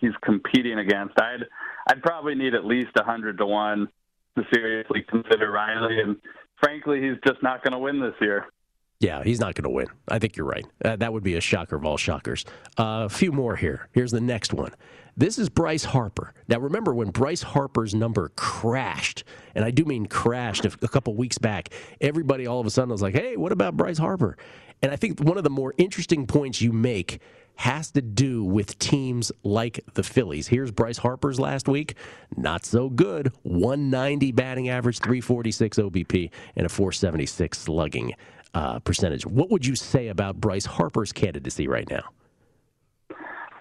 he's 0.00 0.12
competing 0.22 0.78
against. 0.78 1.20
I'd 1.20 1.44
I'd 1.88 2.02
probably 2.02 2.34
need 2.34 2.54
at 2.54 2.64
least 2.64 2.90
a 2.96 3.04
hundred 3.04 3.38
to 3.38 3.46
one 3.46 3.88
to 4.36 4.44
seriously 4.52 5.04
consider 5.08 5.50
Riley, 5.50 6.00
and 6.00 6.16
frankly, 6.62 7.02
he's 7.02 7.18
just 7.26 7.42
not 7.42 7.62
going 7.62 7.72
to 7.72 7.78
win 7.78 8.00
this 8.00 8.14
year. 8.20 8.46
Yeah, 9.00 9.24
he's 9.24 9.40
not 9.40 9.54
going 9.54 9.64
to 9.64 9.70
win. 9.70 9.86
I 10.08 10.18
think 10.18 10.36
you're 10.36 10.46
right. 10.46 10.66
Uh, 10.84 10.96
that 10.96 11.10
would 11.10 11.22
be 11.22 11.34
a 11.34 11.40
shocker 11.40 11.74
of 11.74 11.86
all 11.86 11.96
shockers. 11.96 12.44
Uh, 12.78 13.04
a 13.06 13.08
few 13.08 13.32
more 13.32 13.56
here. 13.56 13.88
Here's 13.92 14.10
the 14.12 14.20
next 14.20 14.52
one. 14.52 14.72
This 15.16 15.38
is 15.38 15.48
Bryce 15.48 15.84
Harper. 15.84 16.34
Now, 16.48 16.58
remember 16.58 16.94
when 16.94 17.10
Bryce 17.10 17.42
Harper's 17.42 17.94
number 17.94 18.30
crashed, 18.36 19.24
and 19.54 19.64
I 19.64 19.70
do 19.70 19.86
mean 19.86 20.04
crashed 20.04 20.66
a 20.66 20.70
couple 20.88 21.14
weeks 21.14 21.38
back, 21.38 21.70
everybody 22.00 22.46
all 22.46 22.60
of 22.60 22.66
a 22.66 22.70
sudden 22.70 22.90
was 22.90 23.00
like, 23.00 23.14
hey, 23.14 23.36
what 23.38 23.52
about 23.52 23.74
Bryce 23.74 23.98
Harper? 23.98 24.36
And 24.82 24.92
I 24.92 24.96
think 24.96 25.18
one 25.20 25.38
of 25.38 25.44
the 25.44 25.50
more 25.50 25.74
interesting 25.78 26.26
points 26.26 26.60
you 26.60 26.72
make 26.72 27.20
has 27.56 27.90
to 27.92 28.00
do 28.02 28.44
with 28.44 28.78
teams 28.78 29.32
like 29.42 29.80
the 29.94 30.02
Phillies. 30.02 30.48
Here's 30.48 30.70
Bryce 30.70 30.98
Harper's 30.98 31.40
last 31.40 31.68
week. 31.68 31.94
Not 32.36 32.64
so 32.64 32.88
good. 32.88 33.32
190 33.42 34.32
batting 34.32 34.68
average, 34.68 34.98
346 34.98 35.78
OBP, 35.78 36.30
and 36.56 36.66
a 36.66 36.68
476 36.68 37.58
slugging 37.58 38.14
uh, 38.54 38.78
percentage. 38.80 39.26
What 39.26 39.50
would 39.50 39.66
you 39.66 39.76
say 39.76 40.08
about 40.08 40.40
Bryce 40.40 40.66
Harper's 40.66 41.12
candidacy 41.12 41.68
right 41.68 41.88
now? 41.88 42.04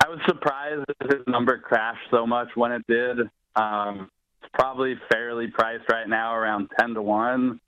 I 0.03 0.09
was 0.09 0.19
surprised 0.27 0.85
that 0.87 1.13
his 1.13 1.23
number 1.27 1.57
crashed 1.59 2.09
so 2.11 2.25
much 2.25 2.47
when 2.55 2.71
it 2.71 2.81
did. 2.87 3.19
Um, 3.55 4.09
it's 4.41 4.51
probably 4.53 4.95
fairly 5.11 5.47
priced 5.47 5.89
right 5.91 6.07
now, 6.07 6.35
around 6.35 6.69
10 6.79 6.95
to 6.95 7.01
1. 7.01 7.59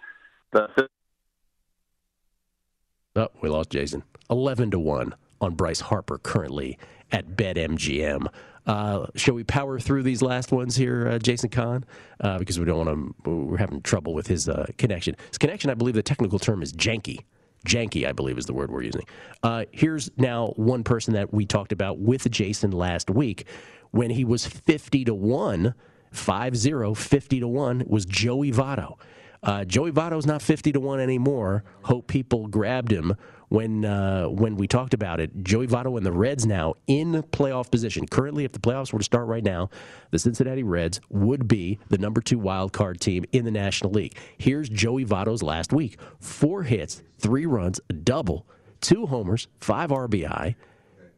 The 0.53 0.67
Oh, 3.15 3.27
we 3.41 3.49
lost 3.49 3.69
Jason. 3.69 4.03
11 4.29 4.71
to 4.71 4.79
1 4.79 5.13
on 5.41 5.55
Bryce 5.55 5.81
Harper 5.81 6.17
currently 6.17 6.77
at 7.11 7.35
BetMGM. 7.35 8.27
Uh, 8.65 9.07
shall 9.15 9.33
we 9.33 9.43
power 9.43 9.79
through 9.79 10.03
these 10.03 10.21
last 10.21 10.51
ones 10.51 10.75
here, 10.75 11.07
uh, 11.07 11.19
Jason 11.19 11.49
Kahn? 11.49 11.83
Uh, 12.19 12.37
because 12.37 12.59
we 12.59 12.65
don't 12.65 12.85
want 12.85 13.15
to, 13.23 13.29
we're 13.31 13.57
having 13.57 13.81
trouble 13.81 14.13
with 14.13 14.27
his 14.27 14.47
uh, 14.47 14.67
connection. 14.77 15.15
His 15.29 15.37
connection, 15.37 15.69
I 15.69 15.73
believe 15.73 15.95
the 15.95 16.03
technical 16.03 16.39
term 16.39 16.61
is 16.61 16.71
janky. 16.73 17.21
Janky, 17.65 18.07
I 18.07 18.11
believe, 18.11 18.37
is 18.37 18.45
the 18.45 18.53
word 18.53 18.71
we're 18.71 18.83
using. 18.83 19.03
Uh, 19.43 19.65
here's 19.71 20.09
now 20.17 20.47
one 20.55 20.83
person 20.83 21.13
that 21.13 21.33
we 21.33 21.45
talked 21.45 21.71
about 21.71 21.99
with 21.99 22.29
Jason 22.31 22.71
last 22.71 23.09
week 23.09 23.45
when 23.91 24.09
he 24.09 24.25
was 24.25 24.45
50 24.45 25.05
to 25.05 25.13
1, 25.13 25.73
5 26.11 26.57
0, 26.57 26.93
50 26.93 27.39
to 27.39 27.47
1, 27.47 27.83
was 27.87 28.05
Joey 28.05 28.51
Votto. 28.51 28.97
Uh, 29.43 29.65
Joey 29.65 29.91
Votto's 29.91 30.25
not 30.25 30.41
50 30.41 30.71
to 30.73 30.79
1 30.79 30.99
anymore. 30.99 31.63
Hope 31.83 32.07
people 32.07 32.47
grabbed 32.47 32.91
him 32.91 33.15
when 33.51 33.83
uh, 33.83 34.27
when 34.27 34.55
we 34.55 34.65
talked 34.65 34.93
about 34.93 35.19
it. 35.19 35.43
Joey 35.43 35.67
Votto 35.67 35.97
and 35.97 36.05
the 36.05 36.11
Reds 36.11 36.45
now 36.45 36.75
in 36.87 37.21
playoff 37.31 37.69
position. 37.69 38.07
Currently, 38.07 38.45
if 38.45 38.53
the 38.53 38.59
playoffs 38.59 38.93
were 38.93 38.99
to 38.99 39.03
start 39.05 39.27
right 39.27 39.43
now, 39.43 39.69
the 40.11 40.19
Cincinnati 40.19 40.63
Reds 40.63 41.01
would 41.09 41.49
be 41.49 41.77
the 41.89 41.97
number 41.97 42.21
two 42.21 42.39
wild 42.39 42.71
card 42.71 43.01
team 43.01 43.25
in 43.33 43.43
the 43.43 43.51
National 43.51 43.91
League. 43.91 44.17
Here's 44.37 44.69
Joey 44.69 45.05
Votto's 45.05 45.43
last 45.43 45.73
week: 45.73 45.99
four 46.21 46.63
hits, 46.63 47.03
three 47.19 47.45
runs, 47.45 47.81
a 47.89 47.93
double, 47.93 48.47
two 48.79 49.05
homers, 49.05 49.49
five 49.59 49.89
RBI, 49.89 50.55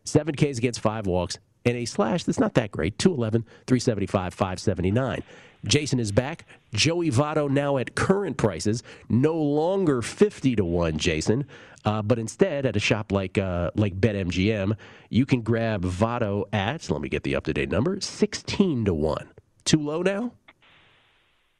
seven 0.03 0.33
Ks 0.33 0.57
against 0.57 0.79
five 0.79 1.05
walks, 1.05 1.37
and 1.65 1.77
a 1.77 1.85
slash 1.85 2.23
that's 2.23 2.39
not 2.39 2.55
that 2.55 2.71
great 2.71 2.97
211, 2.97 3.43
375, 3.67 4.33
579. 4.33 5.21
Jason 5.65 5.99
is 5.99 6.11
back. 6.11 6.45
Joey 6.73 7.09
Votto 7.09 7.49
now 7.49 7.77
at 7.77 7.95
current 7.95 8.37
prices, 8.37 8.83
no 9.09 9.35
longer 9.35 10.01
50 10.01 10.55
to 10.57 10.65
1, 10.65 10.97
Jason. 10.97 11.45
Uh, 11.85 12.01
but 12.01 12.17
instead, 12.17 12.65
at 12.65 12.75
a 12.75 12.79
shop 12.79 13.11
like 13.11 13.37
uh, 13.37 13.71
like 13.75 13.99
BetMGM, 13.99 14.77
you 15.09 15.25
can 15.25 15.41
grab 15.41 15.83
Votto 15.83 16.45
at, 16.53 16.89
let 16.89 17.01
me 17.01 17.09
get 17.09 17.23
the 17.23 17.35
up 17.35 17.43
to 17.45 17.53
date 17.53 17.69
number, 17.69 17.99
16 17.99 18.85
to 18.85 18.93
1. 18.93 19.29
Too 19.65 19.79
low 19.79 20.01
now? 20.01 20.31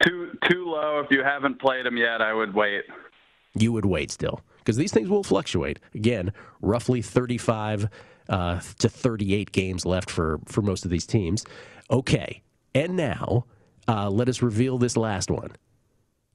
Too 0.05 0.37
too 0.49 0.65
low. 0.65 0.99
If 0.99 1.11
you 1.11 1.23
haven't 1.23 1.59
played 1.59 1.85
them 1.85 1.97
yet, 1.97 2.21
I 2.21 2.33
would 2.33 2.53
wait. 2.53 2.83
You 3.55 3.71
would 3.71 3.85
wait 3.85 4.11
still 4.11 4.41
because 4.57 4.77
these 4.77 4.91
things 4.91 5.09
will 5.09 5.23
fluctuate. 5.23 5.79
Again, 5.93 6.33
roughly 6.61 7.01
35 7.01 7.89
uh, 8.29 8.59
to 8.79 8.89
38 8.89 9.51
games 9.51 9.85
left 9.85 10.09
for 10.09 10.39
for 10.45 10.61
most 10.61 10.83
of 10.85 10.91
these 10.91 11.05
teams. 11.05 11.45
Okay, 11.89 12.41
and 12.73 12.95
now 12.95 13.45
uh, 13.87 14.09
let 14.09 14.29
us 14.29 14.41
reveal 14.41 14.77
this 14.77 14.97
last 14.97 15.29
one. 15.29 15.51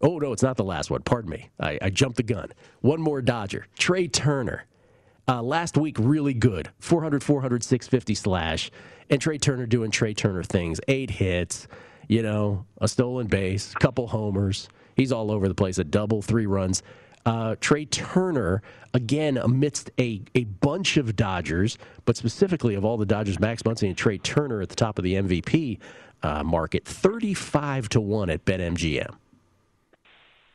Oh 0.01 0.19
no, 0.19 0.33
it's 0.33 0.43
not 0.43 0.57
the 0.57 0.65
last 0.65 0.91
one. 0.91 1.03
Pardon 1.03 1.31
me, 1.31 1.51
I, 1.59 1.79
I 1.83 1.91
jumped 1.91 2.17
the 2.17 2.23
gun. 2.23 2.53
One 2.81 3.01
more 3.01 3.21
Dodger, 3.21 3.67
Trea 3.79 4.09
Turner. 4.09 4.65
Uh, 5.27 5.43
last 5.43 5.77
week, 5.77 5.97
really 5.99 6.33
good. 6.33 6.71
400, 6.79 7.23
400, 7.23 7.63
650 7.63 8.15
slash. 8.15 8.71
And 9.11 9.21
Trea 9.21 9.39
Turner 9.39 9.67
doing 9.67 9.91
Trea 9.91 10.15
Turner 10.15 10.43
things. 10.43 10.81
Eight 10.89 11.11
hits, 11.11 11.69
you 12.09 12.23
know, 12.23 12.65
a 12.81 12.89
stolen 12.89 13.27
base, 13.27 13.75
couple 13.75 14.07
homers. 14.07 14.69
He's 14.97 15.13
all 15.13 15.31
over 15.31 15.47
the 15.47 15.55
place. 15.55 15.79
A 15.79 15.85
double, 15.85 16.23
three 16.23 16.47
runs. 16.47 16.83
Uh, 17.27 17.57
Trea 17.61 17.85
Turner, 17.85 18.63
again, 18.95 19.37
amidst 19.37 19.91
a, 19.99 20.23
a 20.35 20.45
bunch 20.45 20.97
of 20.97 21.15
Dodgers, 21.15 21.77
but 22.07 22.17
specifically 22.17 22.75
of 22.75 22.87
all 22.87 22.97
the 22.97 23.05
Dodgers, 23.05 23.39
Max 23.39 23.63
Muncy 23.65 23.87
and 23.87 23.97
Trea 23.97 24.17
Turner 24.17 24.63
at 24.63 24.71
the 24.71 24.77
top 24.77 24.99
of 24.99 25.05
the 25.05 25.15
MVP 25.15 25.79
uh, 26.23 26.43
market, 26.43 26.85
35 26.85 27.89
to 27.91 28.01
1 28.01 28.31
at 28.31 28.45
BetMGM. 28.45 29.15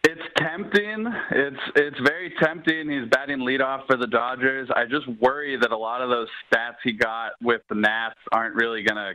It's 0.05 0.21
tempting. 0.37 1.07
It's 1.31 1.59
it's 1.77 1.97
very 2.05 2.33
tempting. 2.41 2.89
He's 2.89 3.09
batting 3.09 3.39
leadoff 3.39 3.87
for 3.87 3.95
the 3.95 4.07
Dodgers. 4.07 4.69
I 4.75 4.83
just 4.83 5.07
worry 5.21 5.57
that 5.57 5.71
a 5.71 5.77
lot 5.77 6.01
of 6.01 6.09
those 6.09 6.27
stats 6.51 6.75
he 6.83 6.91
got 6.91 7.31
with 7.41 7.61
the 7.69 7.75
Nats 7.75 8.19
aren't 8.33 8.55
really 8.55 8.83
going 8.83 8.97
to 8.97 9.13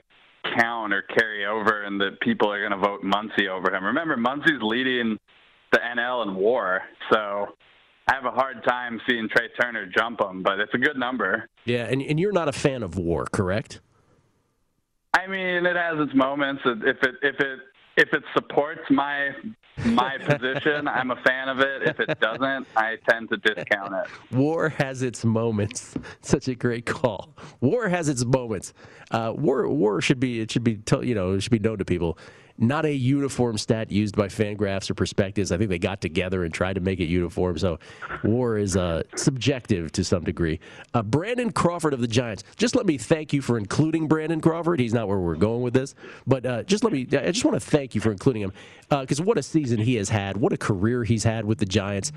count 0.58 0.94
or 0.94 1.02
carry 1.02 1.44
over, 1.44 1.84
and 1.84 2.00
that 2.00 2.18
people 2.20 2.50
are 2.50 2.66
going 2.66 2.72
to 2.72 2.78
vote 2.78 3.02
Muncy 3.02 3.48
over 3.48 3.74
him. 3.74 3.84
Remember, 3.84 4.16
Muncy's 4.16 4.62
leading 4.62 5.18
the 5.72 5.78
NL 5.78 6.26
in 6.26 6.34
WAR, 6.34 6.80
so 7.12 7.48
I 8.08 8.14
have 8.14 8.24
a 8.24 8.30
hard 8.30 8.64
time 8.64 8.98
seeing 9.06 9.28
Trea 9.28 9.48
Turner 9.61 9.90
jump 9.94 10.22
him, 10.22 10.42
but 10.42 10.58
it's 10.58 10.72
a 10.72 10.78
good 10.78 10.96
number. 10.96 11.50
Yeah, 11.66 11.84
and, 11.84 12.00
and 12.00 12.18
you're 12.18 12.32
not 12.32 12.48
a 12.48 12.52
fan 12.52 12.82
of 12.82 12.96
WAR, 12.96 13.26
correct? 13.26 13.80
I 15.14 15.27
mean, 15.27 15.66
it 15.66 15.77
has 15.77 15.99
its 15.99 16.14
moments. 16.14 16.62
If 16.64 16.99
it 17.03 17.14
if 17.23 17.40
it 17.40 17.59
if 17.97 18.09
it 18.12 18.23
supports 18.35 18.83
my 18.90 19.31
my 19.85 20.18
position, 20.27 20.87
I'm 20.87 21.11
a 21.11 21.16
fan 21.27 21.49
of 21.49 21.61
it. 21.61 21.83
If 21.83 22.01
it 22.01 22.21
doesn't, 22.21 22.66
I 22.77 22.97
tend 23.09 23.31
to 23.31 23.37
discount 23.38 23.94
it. 23.94 24.35
War 24.37 24.68
has 24.71 25.03
its 25.03 25.25
moments. 25.25 25.97
Such 26.21 26.49
a 26.49 26.55
great 26.55 26.87
call. 26.87 27.35
War 27.61 27.88
has 27.88 28.09
its 28.09 28.25
moments. 28.25 28.73
Uh, 29.11 29.33
war 29.37 29.68
war 29.68 30.01
should 30.01 30.21
be 30.21 30.40
it 30.40 30.51
should 30.51 30.64
be 30.64 30.81
you 31.03 31.14
know 31.14 31.33
it 31.33 31.40
should 31.40 31.53
be 31.53 31.59
known 31.59 31.79
to 31.79 31.85
people 31.85 32.18
not 32.59 32.85
a 32.85 32.92
uniform 32.92 33.57
stat 33.57 33.90
used 33.90 34.16
by 34.16 34.27
Fangraphs 34.27 34.90
or 34.90 34.94
Perspectives. 34.94 35.53
I 35.53 35.59
think 35.59 35.71
they 35.71 35.79
got 35.79 36.01
together 36.01 36.44
and 36.44 36.53
tried 36.53 36.75
to 36.75 36.81
make 36.81 36.99
it 36.99 37.07
uniform. 37.07 37.57
So 37.59 37.79
war 38.25 38.59
is 38.59 38.77
uh, 38.77 39.05
subjective 39.14 39.92
to 39.92 40.05
some 40.05 40.25
degree. 40.25 40.59
Uh, 40.92 41.03
Brandon 41.03 41.53
Crawford 41.53 41.94
of 41.94 42.01
the 42.01 42.09
Giants. 42.09 42.42
Just 42.57 42.75
let 42.75 42.85
me 42.85 42.99
thank 42.99 43.33
you 43.33 43.40
for 43.40 43.59
including 43.59 44.09
Brandon 44.09 44.40
Crawford. 44.40 44.81
He's 44.81 44.92
not 44.92 45.07
where 45.09 45.18
we're 45.18 45.37
going 45.37 45.62
with 45.62 45.75
this, 45.75 45.94
but 46.27 46.44
uh, 46.44 46.62
just 46.64 46.83
let 46.83 46.92
me. 46.92 47.07
I 47.12 47.31
just 47.31 47.44
want 47.44 47.55
to 47.55 47.61
thank 47.61 47.94
you 47.94 48.01
for 48.01 48.11
including 48.11 48.42
him 48.42 48.53
because 48.90 49.21
uh, 49.21 49.25
what 49.25 49.38
a 49.38 49.42
season 49.42 49.79
he 49.79 49.94
has 49.94 50.09
had. 50.09 50.37
What 50.37 50.53
a 50.53 50.59
career 50.59 51.05
he's 51.05 51.25
had 51.25 51.44
with 51.44 51.59
the 51.59 51.66
Giants 51.66 52.12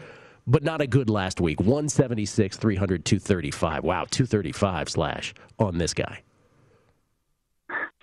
but 0.48 0.64
not 0.64 0.82
a 0.82 0.88
good 0.88 1.08
last 1.08 1.40
week. 1.40 1.60
176, 1.60 2.58
300, 2.58 3.06
235. 3.06 3.84
Wow, 3.84 4.06
235 4.10 4.90
slash 4.90 5.36
on 5.60 5.78
this 5.78 5.94
guy. 5.94 6.24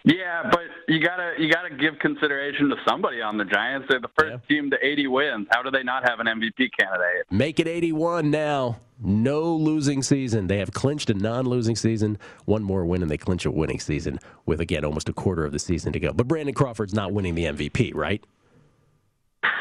Yeah, 0.09 0.49
but 0.51 0.63
you 0.89 1.01
gotta 1.01 1.35
you 1.39 1.53
gotta 1.53 1.69
give 1.69 1.99
consideration 1.99 2.71
to 2.71 2.77
somebody 2.89 3.21
on 3.21 3.37
the 3.37 3.45
Giants. 3.45 3.89
They're 3.91 4.01
the 4.01 4.09
first 4.19 4.43
yeah. 4.49 4.57
team 4.57 4.71
to 4.71 4.77
80 4.83 5.07
wins. 5.09 5.47
How 5.51 5.63
do 5.63 5.71
they 5.71 5.83
not 5.83 6.09
have 6.09 6.19
an 6.19 6.27
MVP 6.27 6.71
candidate? 6.81 7.27
Make 7.31 7.61
it 7.61 7.69
81 7.69 8.31
now. 8.31 8.81
No 9.01 9.55
losing 9.55 10.03
season. 10.03 10.47
They 10.47 10.59
have 10.59 10.73
clinched 10.73 11.11
a 11.11 11.15
non-losing 11.15 11.77
season. 11.77 12.19
One 12.47 12.63
more 12.63 12.87
win, 12.87 13.03
and 13.03 13.11
they 13.11 13.19
clinch 13.19 13.45
a 13.45 13.51
winning 13.51 13.81
season 13.81 14.19
with 14.47 14.61
again 14.61 14.83
almost 14.83 15.11
a 15.11 15.13
quarter 15.13 15.45
of 15.45 15.53
the 15.53 15.59
season 15.59 15.93
to 15.93 16.01
go. 16.01 16.15
But 16.15 16.27
Brandon 16.27 16.55
Crawford's 16.55 16.95
not 16.95 17.13
winning 17.13 17.35
the 17.35 17.45
MVP, 17.45 17.95
right? 17.95 18.25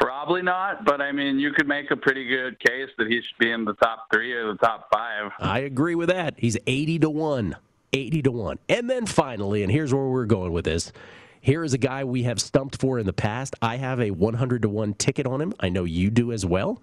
Probably 0.00 0.40
not, 0.42 0.84
but 0.86 1.02
I 1.02 1.12
mean, 1.12 1.38
you 1.38 1.52
could 1.52 1.68
make 1.68 1.90
a 1.90 1.96
pretty 1.96 2.26
good 2.26 2.58
case 2.58 2.88
that 2.96 3.06
he 3.06 3.16
should 3.16 3.38
be 3.38 3.52
in 3.52 3.66
the 3.66 3.74
top 3.74 4.06
three 4.12 4.32
or 4.32 4.52
the 4.52 4.58
top 4.58 4.88
five. 4.92 5.30
I 5.38 5.60
agree 5.60 5.94
with 5.94 6.08
that. 6.08 6.34
He's 6.38 6.56
80 6.66 7.00
to 7.00 7.10
1. 7.10 7.56
80 7.92 8.22
to 8.22 8.30
1. 8.30 8.58
And 8.68 8.88
then 8.88 9.06
finally, 9.06 9.62
and 9.62 9.72
here's 9.72 9.92
where 9.92 10.06
we're 10.06 10.26
going 10.26 10.52
with 10.52 10.64
this. 10.64 10.92
Here 11.40 11.64
is 11.64 11.72
a 11.72 11.78
guy 11.78 12.04
we 12.04 12.24
have 12.24 12.40
stumped 12.40 12.80
for 12.80 12.98
in 12.98 13.06
the 13.06 13.12
past. 13.12 13.54
I 13.62 13.76
have 13.76 14.00
a 14.00 14.10
100 14.10 14.62
to 14.62 14.68
1 14.68 14.94
ticket 14.94 15.26
on 15.26 15.40
him. 15.40 15.54
I 15.60 15.68
know 15.68 15.84
you 15.84 16.10
do 16.10 16.32
as 16.32 16.44
well. 16.44 16.82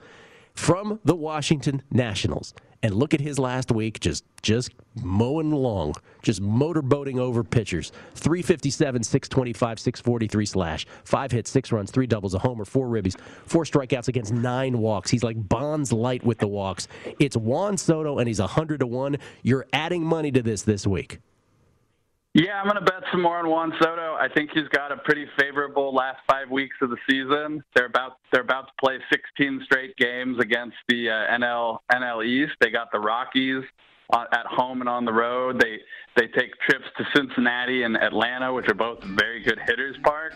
From 0.55 0.99
the 1.03 1.15
Washington 1.15 1.83
Nationals. 1.91 2.53
And 2.81 2.93
look 2.93 3.13
at 3.13 3.21
his 3.21 3.39
last 3.39 3.71
week, 3.71 3.99
just 3.99 4.23
just 4.41 4.69
mowing 5.01 5.51
along, 5.51 5.95
just 6.21 6.41
motorboating 6.41 7.17
over 7.17 7.43
pitchers. 7.43 7.91
357, 8.13 9.01
625, 9.03 9.79
643 9.79 10.45
slash. 10.45 10.85
Five 11.03 11.31
hits, 11.31 11.49
six 11.49 11.71
runs, 11.71 11.89
three 11.89 12.05
doubles, 12.05 12.35
a 12.35 12.39
homer, 12.39 12.63
four 12.63 12.87
ribbies, 12.87 13.19
four 13.45 13.63
strikeouts 13.63 14.07
against 14.07 14.33
nine 14.33 14.77
walks. 14.77 15.09
He's 15.09 15.23
like 15.23 15.35
Bonds 15.49 15.91
light 15.91 16.23
with 16.23 16.37
the 16.37 16.47
walks. 16.47 16.87
It's 17.19 17.35
Juan 17.35 17.75
Soto, 17.77 18.19
and 18.19 18.27
he's 18.27 18.39
100 18.39 18.81
to 18.81 18.87
1. 18.87 19.17
You're 19.41 19.65
adding 19.73 20.03
money 20.03 20.31
to 20.31 20.43
this 20.43 20.61
this 20.61 20.85
week. 20.85 21.19
Yeah, 22.35 22.59
I'm 22.59 22.65
going 22.65 22.75
to 22.75 22.81
bet 22.81 23.01
some 23.13 23.21
more 23.21 23.37
on 23.37 23.49
Juan 23.49 23.71
Soto. 23.81 24.15
I 24.15 24.27
think 24.35 24.49
he's 24.53 24.67
got 24.67 24.91
a 24.91 24.97
pretty 24.97 25.25
favorable 25.39 25.95
last 25.95 26.17
five 26.29 26.51
weeks 26.51 26.75
of 26.81 26.89
the 26.89 26.97
season. 27.09 27.63
They're 27.73 27.85
about 27.85 28.17
they're 28.33 28.41
about 28.41 28.67
to 28.67 28.73
play 28.77 28.97
16 29.09 29.61
straight 29.63 29.95
games 29.95 30.37
against 30.41 30.75
the 30.89 31.09
uh, 31.09 31.33
NL 31.39 31.77
NL 31.93 32.25
East. 32.25 32.51
They 32.59 32.71
got 32.71 32.91
the 32.91 32.99
Rockies 32.99 33.63
at 34.13 34.45
home 34.47 34.81
and 34.81 34.89
on 34.89 35.05
the 35.05 35.13
road. 35.13 35.61
They 35.61 35.79
they 36.17 36.27
take 36.27 36.51
trips 36.67 36.83
to 36.97 37.05
Cincinnati 37.15 37.83
and 37.83 37.95
Atlanta, 37.95 38.51
which 38.53 38.67
are 38.67 38.75
both 38.75 39.01
very 39.01 39.41
good 39.41 39.59
hitters 39.65 39.95
park 40.03 40.33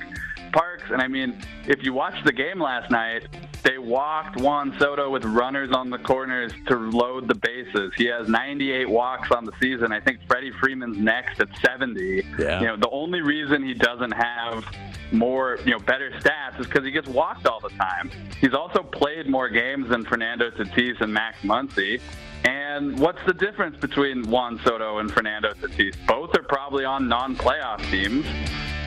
parks. 0.52 0.84
And 0.92 1.02
I 1.02 1.08
mean, 1.08 1.42
if 1.68 1.84
you 1.84 1.94
watched 1.94 2.26
the 2.26 2.34
game 2.34 2.62
last 2.62 2.92
night, 2.92 3.28
they 3.64 3.78
walked 3.78 4.38
Juan 4.38 4.76
Soto 4.80 5.10
with 5.10 5.26
runners 5.26 5.72
on 5.74 5.90
the 5.90 5.98
corners 5.98 6.52
to 6.68 6.76
load 6.76 7.28
the 7.28 7.36
bases. 7.36 7.92
He 7.98 8.06
has 8.06 8.28
98 8.28 8.90
walks 8.90 9.32
on 9.32 9.46
the 9.46 9.52
season. 9.62 9.92
I 9.92 10.00
think 10.00 10.20
Freddie 10.28 10.52
Freeman's 10.60 10.98
next 10.98 11.40
at 11.40 11.50
70. 11.58 12.24
Yeah. 12.38 12.60
You 12.60 12.68
know, 12.68 12.78
the 12.78 12.90
only 12.90 13.22
reason 13.22 13.64
he 13.64 13.74
doesn't 13.74 14.12
have 14.12 14.66
more, 15.12 15.60
you 15.66 15.72
know, 15.72 15.80
better 15.80 16.12
stats 16.20 16.60
is 16.60 16.68
because 16.68 16.84
he 16.84 16.92
gets 16.92 17.08
walked 17.08 17.48
all 17.48 17.60
the 17.60 17.70
time. 17.70 18.12
He's 18.40 18.54
also 18.54 18.82
played 18.82 19.28
more 19.28 19.50
games 19.50 19.90
than 19.90 20.06
Fernando 20.06 20.50
Tatis 20.52 21.02
and 21.02 21.14
Max 21.14 21.38
Muncy. 21.42 22.00
And 22.46 22.98
what's 23.00 23.20
the 23.26 23.34
difference 23.34 23.78
between 23.78 24.30
Juan 24.30 24.60
Soto 24.64 25.00
and 25.00 25.12
Fernando 25.12 25.52
Tatis? 25.54 25.96
Both 26.08 26.36
are 26.38 26.44
probably 26.44 26.86
on 26.86 27.08
non-playoff 27.08 27.80
teams. 27.92 28.26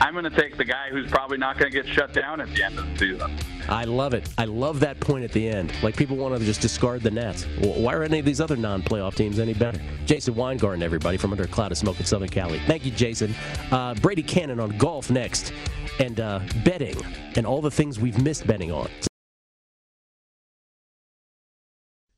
I'm 0.03 0.11
going 0.11 0.25
to 0.25 0.29
take 0.29 0.57
the 0.57 0.65
guy 0.65 0.89
who's 0.89 1.09
probably 1.09 1.37
not 1.37 1.57
going 1.57 1.71
to 1.71 1.81
get 1.81 1.87
shut 1.87 2.11
down 2.11 2.41
at 2.41 2.53
the 2.53 2.61
end 2.61 2.77
of 2.77 2.85
the 2.85 2.97
season. 2.97 3.39
I 3.69 3.85
love 3.85 4.13
it. 4.13 4.27
I 4.37 4.43
love 4.43 4.81
that 4.81 4.99
point 4.99 5.23
at 5.23 5.31
the 5.31 5.47
end. 5.47 5.71
Like 5.81 5.95
people 5.95 6.17
want 6.17 6.37
to 6.37 6.43
just 6.43 6.59
discard 6.59 7.03
the 7.03 7.09
Nats. 7.09 7.45
Why 7.61 7.93
are 7.93 8.03
any 8.03 8.19
of 8.19 8.25
these 8.25 8.41
other 8.41 8.57
non-playoff 8.57 9.15
teams 9.15 9.39
any 9.39 9.53
better? 9.53 9.79
Jason 10.05 10.35
Weingarten, 10.35 10.83
everybody 10.83 11.15
from 11.15 11.31
under 11.31 11.43
a 11.43 11.47
cloud 11.47 11.71
of 11.71 11.77
smoke 11.77 12.01
in 12.01 12.05
Southern 12.05 12.27
Cali. 12.27 12.59
Thank 12.67 12.83
you, 12.83 12.91
Jason. 12.91 13.33
Uh, 13.71 13.93
Brady 13.95 14.23
Kannon 14.23 14.59
on 14.59 14.77
golf 14.77 15.09
next, 15.09 15.53
and 16.01 16.19
uh, 16.19 16.41
betting 16.65 16.97
and 17.37 17.47
all 17.47 17.61
the 17.61 17.71
things 17.71 17.97
we've 17.97 18.21
missed 18.21 18.45
betting 18.45 18.73
on. 18.73 18.89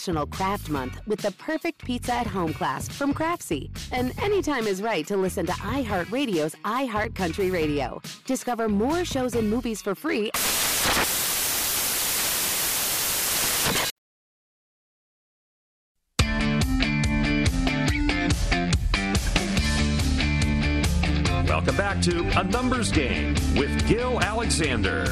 National 0.00 0.26
Craft 0.26 0.70
Month 0.70 0.98
with 1.06 1.20
the 1.20 1.30
perfect 1.32 1.84
pizza 1.84 2.14
at 2.14 2.26
home 2.26 2.54
class 2.54 2.88
from 2.88 3.12
Craftsy. 3.12 3.70
And 3.92 4.18
anytime 4.22 4.66
is 4.66 4.80
right 4.80 5.06
to 5.06 5.14
listen 5.14 5.44
to 5.44 5.52
iHeartRadio's 5.52 6.54
iHeart 6.64 7.14
Country 7.14 7.50
Radio. 7.50 8.00
Discover 8.24 8.70
more 8.70 9.04
shows 9.04 9.34
and 9.34 9.50
movies 9.50 9.82
for 9.82 9.94
free. 9.94 10.30
Welcome 21.46 21.76
back 21.76 22.00
to 22.04 22.40
A 22.40 22.44
Numbers 22.44 22.90
Game 22.90 23.34
with 23.54 23.86
Gil 23.86 24.18
Alexander. 24.22 25.04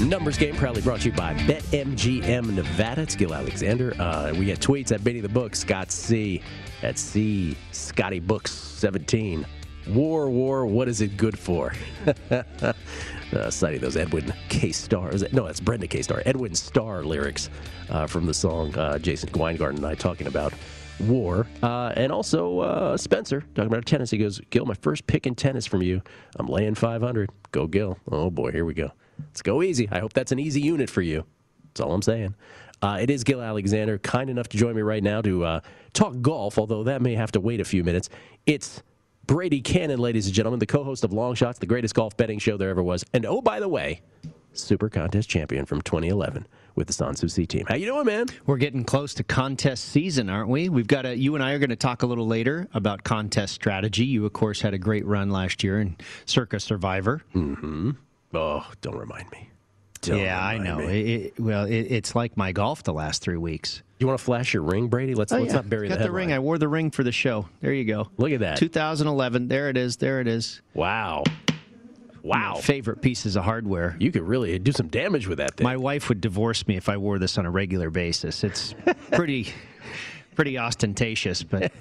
Numbers 0.00 0.38
game 0.38 0.56
proudly 0.56 0.80
brought 0.80 1.00
to 1.02 1.10
you 1.10 1.14
by 1.14 1.34
BetMGM 1.34 2.54
Nevada. 2.54 3.02
It's 3.02 3.14
Gil 3.14 3.34
Alexander. 3.34 3.94
Uh, 4.00 4.32
we 4.36 4.46
get 4.46 4.58
tweets 4.58 4.92
at 4.92 5.04
Benny 5.04 5.20
the 5.20 5.28
Book, 5.28 5.54
Scott 5.54 5.90
C. 5.92 6.40
At 6.82 6.98
C. 6.98 7.54
Scotty 7.70 8.18
Books 8.18 8.50
17. 8.50 9.46
War, 9.88 10.30
war, 10.30 10.64
what 10.66 10.88
is 10.88 11.02
it 11.02 11.16
good 11.18 11.38
for? 11.38 11.74
uh, 12.30 13.50
citing 13.50 13.80
those 13.80 13.96
Edwin 13.96 14.32
K. 14.48 14.68
It- 14.70 15.32
No, 15.34 15.44
that's 15.46 15.60
Brenda 15.60 15.86
K. 15.86 16.00
Starr. 16.00 16.22
Edwin 16.24 16.54
Starr 16.54 17.02
lyrics 17.04 17.50
uh, 17.90 18.06
from 18.06 18.24
the 18.24 18.34
song 18.34 18.74
uh, 18.78 18.98
Jason 18.98 19.30
Weingarten 19.34 19.78
and 19.78 19.86
I 19.86 19.94
talking 19.94 20.26
about 20.28 20.54
war. 21.00 21.46
Uh, 21.62 21.92
and 21.96 22.10
also 22.10 22.60
uh, 22.60 22.96
Spencer 22.96 23.42
talking 23.54 23.70
about 23.70 23.84
tennis. 23.84 24.10
He 24.10 24.18
goes, 24.18 24.40
Gil, 24.48 24.64
my 24.64 24.74
first 24.74 25.06
pick 25.06 25.26
in 25.26 25.34
tennis 25.34 25.66
from 25.66 25.82
you. 25.82 26.00
I'm 26.36 26.46
laying 26.46 26.74
500. 26.74 27.28
Go, 27.52 27.66
Gil. 27.66 27.98
Oh, 28.10 28.30
boy, 28.30 28.50
here 28.52 28.64
we 28.64 28.72
go. 28.74 28.90
Let's 29.28 29.42
go 29.42 29.62
easy. 29.62 29.88
I 29.90 30.00
hope 30.00 30.12
that's 30.12 30.32
an 30.32 30.38
easy 30.38 30.60
unit 30.60 30.90
for 30.90 31.02
you. 31.02 31.24
That's 31.66 31.80
all 31.80 31.92
I'm 31.92 32.02
saying. 32.02 32.34
Uh, 32.82 32.98
it 33.00 33.10
is 33.10 33.24
Gil 33.24 33.42
Alexander, 33.42 33.98
kind 33.98 34.30
enough 34.30 34.48
to 34.48 34.56
join 34.56 34.74
me 34.74 34.82
right 34.82 35.02
now 35.02 35.20
to 35.20 35.44
uh, 35.44 35.60
talk 35.92 36.20
golf, 36.22 36.58
although 36.58 36.84
that 36.84 37.02
may 37.02 37.14
have 37.14 37.30
to 37.32 37.40
wait 37.40 37.60
a 37.60 37.64
few 37.64 37.84
minutes. 37.84 38.08
It's 38.46 38.82
Brady 39.26 39.60
Kannon, 39.60 39.98
ladies 39.98 40.26
and 40.26 40.34
gentlemen, 40.34 40.58
the 40.58 40.66
co 40.66 40.82
host 40.82 41.04
of 41.04 41.12
Long 41.12 41.34
Shots, 41.34 41.58
the 41.58 41.66
greatest 41.66 41.94
golf 41.94 42.16
betting 42.16 42.38
show 42.38 42.56
there 42.56 42.70
ever 42.70 42.82
was. 42.82 43.04
And 43.12 43.26
oh, 43.26 43.42
by 43.42 43.60
the 43.60 43.68
way, 43.68 44.00
Super 44.52 44.88
Contest 44.88 45.28
champion 45.28 45.66
from 45.66 45.82
2011 45.82 46.46
with 46.74 46.86
the 46.86 46.92
Sanssouci 46.92 47.46
team. 47.46 47.64
How 47.68 47.76
you 47.76 47.86
doing, 47.86 48.06
man? 48.06 48.26
We're 48.46 48.56
getting 48.56 48.84
close 48.84 49.14
to 49.14 49.24
contest 49.24 49.86
season, 49.86 50.28
aren't 50.28 50.48
we? 50.48 50.68
We've 50.68 50.86
got 50.86 51.06
a. 51.06 51.16
You 51.16 51.34
and 51.34 51.44
I 51.44 51.52
are 51.52 51.58
going 51.58 51.70
to 51.70 51.76
talk 51.76 52.02
a 52.02 52.06
little 52.06 52.26
later 52.26 52.68
about 52.74 53.04
contest 53.04 53.54
strategy. 53.54 54.04
You, 54.04 54.24
of 54.26 54.32
course, 54.32 54.60
had 54.60 54.74
a 54.74 54.78
great 54.78 55.06
run 55.06 55.30
last 55.30 55.62
year 55.62 55.80
in 55.80 55.96
Circa 56.26 56.58
Survivor. 56.58 57.22
Mm-hmm. 57.34 57.90
Oh, 58.32 58.66
don't 58.80 58.96
remind 58.96 59.30
me. 59.30 59.48
Don't 60.02 60.18
yeah, 60.20 60.42
I 60.42 60.56
know. 60.58 60.78
It, 60.80 60.96
it- 60.96 61.40
well, 61.40 61.64
it, 61.66 61.72
it's 61.90 62.14
like 62.14 62.36
my 62.36 62.52
golf 62.52 62.82
the 62.82 62.92
last 62.92 63.22
three 63.22 63.36
weeks. 63.36 63.82
You 63.98 64.06
want 64.06 64.18
to 64.18 64.24
flash 64.24 64.54
your 64.54 64.62
ring, 64.62 64.88
Brady? 64.88 65.14
Let's 65.14 65.30
Oh, 65.30 65.36
let's 65.40 65.48
yeah. 65.50 65.56
not 65.56 65.68
bury 65.68 65.88
Got 65.88 65.98
the 65.98 66.04
the 66.04 66.10
ring. 66.10 66.32
I 66.32 66.38
wore 66.38 66.56
the 66.56 66.68
ring 66.68 66.90
for 66.90 67.02
the 67.04 67.12
show. 67.12 67.48
There 67.60 67.72
you 67.74 67.84
go. 67.84 68.08
Look 68.16 68.32
at 68.32 68.40
that. 68.40 68.56
2011. 68.56 69.48
There 69.48 69.68
it 69.68 69.76
is. 69.76 69.98
There 69.98 70.20
it 70.22 70.26
is. 70.26 70.62
Wow. 70.72 71.24
Wow. 72.22 72.56
favorite 72.56 73.00
pieces 73.00 73.36
of 73.36 73.44
hardware. 73.44 73.96
You 73.98 74.12
could 74.12 74.22
really 74.22 74.58
do 74.58 74.72
some 74.72 74.88
damage 74.88 75.26
with 75.26 75.38
that 75.38 75.56
thing. 75.56 75.64
My 75.64 75.76
wife 75.78 76.08
would 76.10 76.20
divorce 76.20 76.66
me 76.66 76.76
if 76.76 76.88
I 76.90 76.98
wore 76.98 77.18
this 77.18 77.38
on 77.38 77.46
a 77.46 77.50
regular 77.50 77.88
basis. 77.90 78.44
It's 78.44 78.74
pretty 79.10 79.48
pretty 80.34 80.58
ostentatious, 80.58 81.42
but 81.42 81.72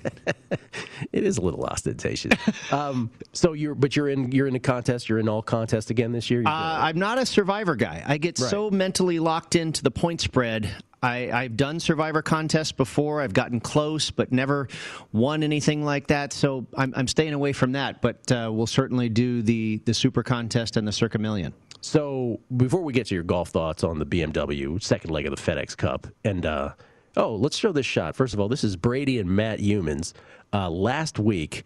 it 1.12 1.24
is 1.24 1.38
a 1.38 1.42
little 1.42 1.64
ostentatious. 1.66 2.34
um, 2.72 3.10
so 3.34 3.54
you're, 3.54 3.76
but 3.76 3.96
you're 3.96 4.10
in, 4.10 4.32
you're 4.32 4.48
in 4.48 4.56
a 4.56 4.60
contest. 4.60 5.10
You're 5.10 5.20
in 5.20 5.30
all 5.30 5.42
contests 5.42 5.90
again 5.90 6.12
this 6.12 6.30
year. 6.30 6.44
Uh, 6.46 6.50
I'm 6.52 6.98
not 7.00 7.18
a 7.18 7.26
survivor 7.26 7.76
guy. 7.76 8.04
I 8.06 8.18
get 8.18 8.40
Right. 8.40 8.50
so 8.50 8.70
mentally 8.70 9.20
locked 9.20 9.56
into 9.56 9.84
the 9.84 9.92
point 9.92 10.22
spread. 10.22 10.70
I, 11.02 11.32
I've 11.32 11.56
done 11.56 11.80
survivor 11.80 12.22
contests 12.22 12.74
before. 12.74 13.22
I've 13.22 13.34
gotten 13.34 13.60
close, 13.62 14.12
but 14.12 14.32
never 14.34 14.68
won 15.14 15.44
anything 15.44 15.86
like 15.86 16.08
that. 16.08 16.34
So 16.34 16.68
I'm, 16.76 16.94
I'm 16.96 17.08
staying 17.08 17.34
away 17.34 17.54
from 17.54 17.72
that. 17.72 18.02
But 18.02 18.30
uh, 18.32 18.50
we'll 18.52 18.68
certainly 18.68 19.08
do 19.08 19.42
the 19.42 19.82
the 19.86 19.94
super 19.94 20.24
contest 20.24 20.76
and 20.76 20.86
the 20.86 20.92
Circa 20.92 21.18
Million. 21.18 21.54
So 21.82 22.42
before 22.58 22.82
we 22.82 22.92
get 22.92 23.08
to 23.08 23.16
your 23.16 23.24
golf 23.24 23.50
thoughts 23.50 23.86
on 23.86 23.98
the 24.00 24.06
BMW 24.06 24.82
second 24.84 25.12
leg 25.12 25.26
of 25.26 25.34
the 25.34 25.42
FedEx 25.42 25.78
Cup, 25.78 26.06
and 26.26 26.46
uh, 26.46 26.74
oh, 27.18 27.36
let's 27.36 27.58
show 27.58 27.72
this 27.72 27.86
shot. 27.86 28.16
First 28.16 28.34
of 28.34 28.40
all, 28.40 28.48
this 28.48 28.64
is 28.64 28.76
Brady 28.76 29.20
and 29.20 29.30
Matt 29.30 29.60
Youmans 29.60 30.14
uh, 30.54 30.70
last 30.70 31.20
week 31.20 31.64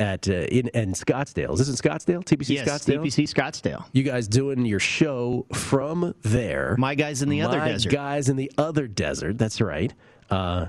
at 0.00 0.28
uh, 0.28 0.32
in, 0.32 0.68
in 0.68 0.92
Scottsdale. 0.92 1.52
Is 1.54 1.58
this 1.60 1.68
in 1.68 1.76
Scottsdale? 1.76 2.24
TPC 2.24 2.48
Yes, 2.56 2.68
Scottsdale. 2.68 3.00
TPC 3.04 3.28
Scottsdale. 3.32 3.84
You 3.92 4.02
guys 4.02 4.26
doing 4.26 4.64
your 4.66 4.80
show 4.80 5.46
from 5.52 6.14
there? 6.22 6.74
My 6.78 6.94
guys 6.94 7.22
in 7.22 7.28
the 7.28 7.42
other 7.42 7.58
My 7.58 7.68
desert. 7.68 7.92
guys 7.92 8.28
in 8.28 8.36
the 8.36 8.50
other 8.58 8.86
desert. 8.88 9.38
That's 9.38 9.60
right. 9.60 9.92
Uh, 10.30 10.66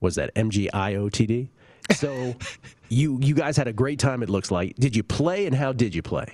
was 0.00 0.14
that 0.16 0.34
MGIOTD? 0.34 1.48
So 1.94 2.34
you 2.92 3.18
you 3.22 3.34
guys 3.34 3.56
had 3.56 3.68
a 3.68 3.72
great 3.72 3.98
time. 3.98 4.22
It 4.22 4.28
looks 4.28 4.50
like. 4.50 4.76
Did 4.76 4.94
you 4.94 5.02
play, 5.02 5.46
and 5.46 5.54
how 5.54 5.72
did 5.72 5.94
you 5.94 6.02
play? 6.02 6.26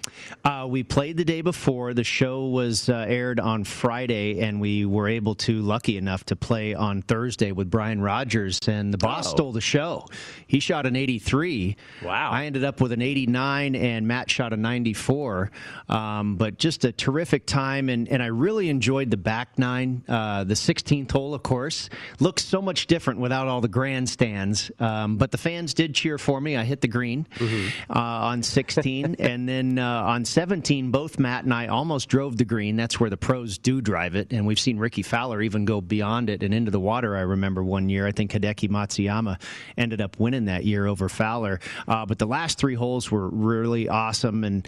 Uh, 0.45 0.67
we 0.69 0.83
played 0.83 1.17
the 1.17 1.25
day 1.25 1.41
before. 1.41 1.95
The 1.95 2.05
show 2.05 2.47
was 2.47 2.89
uh, 2.89 3.07
aired 3.09 3.39
on 3.39 3.65
Friday, 3.65 4.41
and 4.41 4.61
we 4.61 4.85
were 4.85 5.09
able 5.09 5.35
to, 5.37 5.61
lucky 5.63 5.97
enough, 5.97 6.25
to 6.25 6.37
play 6.37 6.75
on 6.75 7.03
Thursday 7.03 7.53
with 7.53 7.71
Brian 7.71 8.01
Rogers. 8.01 8.59
And 8.67 8.93
the 8.93 8.99
boss 8.99 9.29
Oh. 9.29 9.31
stole 9.31 9.53
the 9.53 9.61
show. 9.61 10.07
He 10.47 10.59
shot 10.61 10.85
an 10.87 10.97
83. 10.97 11.77
Wow. 12.05 12.31
I 12.31 12.47
ended 12.47 12.65
up 12.65 12.81
with 12.81 12.93
an 12.93 13.03
89, 13.03 13.75
and 13.77 14.07
Matt 14.09 14.31
shot 14.31 14.53
a 14.53 14.57
94. 14.57 15.51
Um, 15.89 16.37
but 16.37 16.59
just 16.59 16.85
a 16.85 16.93
terrific 16.93 17.47
time, 17.47 17.89
and, 17.89 18.09
and 18.09 18.23
I 18.23 18.27
really 18.27 18.69
enjoyed 18.69 19.11
the 19.11 19.17
back 19.17 19.59
nine. 19.59 20.03
Uh, 20.09 20.45
the 20.45 20.55
16th 20.55 21.11
hole, 21.13 21.35
of 21.35 21.43
course, 21.43 21.89
looks 22.21 22.45
so 22.45 22.61
much 22.61 22.87
different 22.89 23.21
without 23.21 23.47
all 23.47 23.61
the 23.61 23.69
grandstands. 23.69 24.71
Um, 24.81 25.17
but 25.19 25.31
the 25.31 25.39
fans 25.39 25.73
did 25.75 25.95
cheer 25.95 26.19
for 26.19 26.41
me. 26.41 26.48
I 26.57 26.65
hit 26.65 26.81
the 26.81 26.89
green 26.89 27.27
uh, 27.41 27.99
on 27.99 28.43
16, 28.43 29.17
and 29.19 29.49
then 29.49 29.79
uh, 29.79 30.03
on 30.03 30.25
17, 30.25 30.91
both 30.91 31.19
Matt 31.19 31.45
and 31.45 31.53
I 31.53 31.67
almost 31.67 32.09
drove 32.09 32.37
the 32.37 32.45
green. 32.45 32.77
That's 32.77 32.99
where 32.99 33.11
the 33.11 33.17
pros 33.17 33.59
do 33.59 33.81
drive 33.81 34.15
it, 34.15 34.33
and 34.33 34.47
we've 34.47 34.61
seen 34.61 34.79
Rickie 34.79 35.03
Fowler 35.03 35.43
even 35.43 35.65
go 35.65 35.81
beyond 35.81 36.31
it 36.31 36.43
and 36.43 36.55
into 36.55 36.71
the 36.71 36.81
water. 36.81 37.17
I 37.17 37.21
remember 37.21 37.63
one 37.63 37.89
year. 37.89 38.07
I 38.07 38.13
think 38.13 38.33
Hideki 38.33 38.69
Matsuyama 38.69 39.41
ended 39.77 40.01
up 40.01 40.19
winning 40.19 40.47
that 40.47 40.65
year 40.65 40.87
over 40.87 41.09
Fowler. 41.09 41.61
Uh, 41.87 42.07
but 42.07 42.19
the 42.19 42.27
last 42.27 42.59
three 42.59 42.75
holes 42.75 43.11
were 43.11 43.29
really 43.29 43.89
awesome, 43.89 44.45
and 44.45 44.67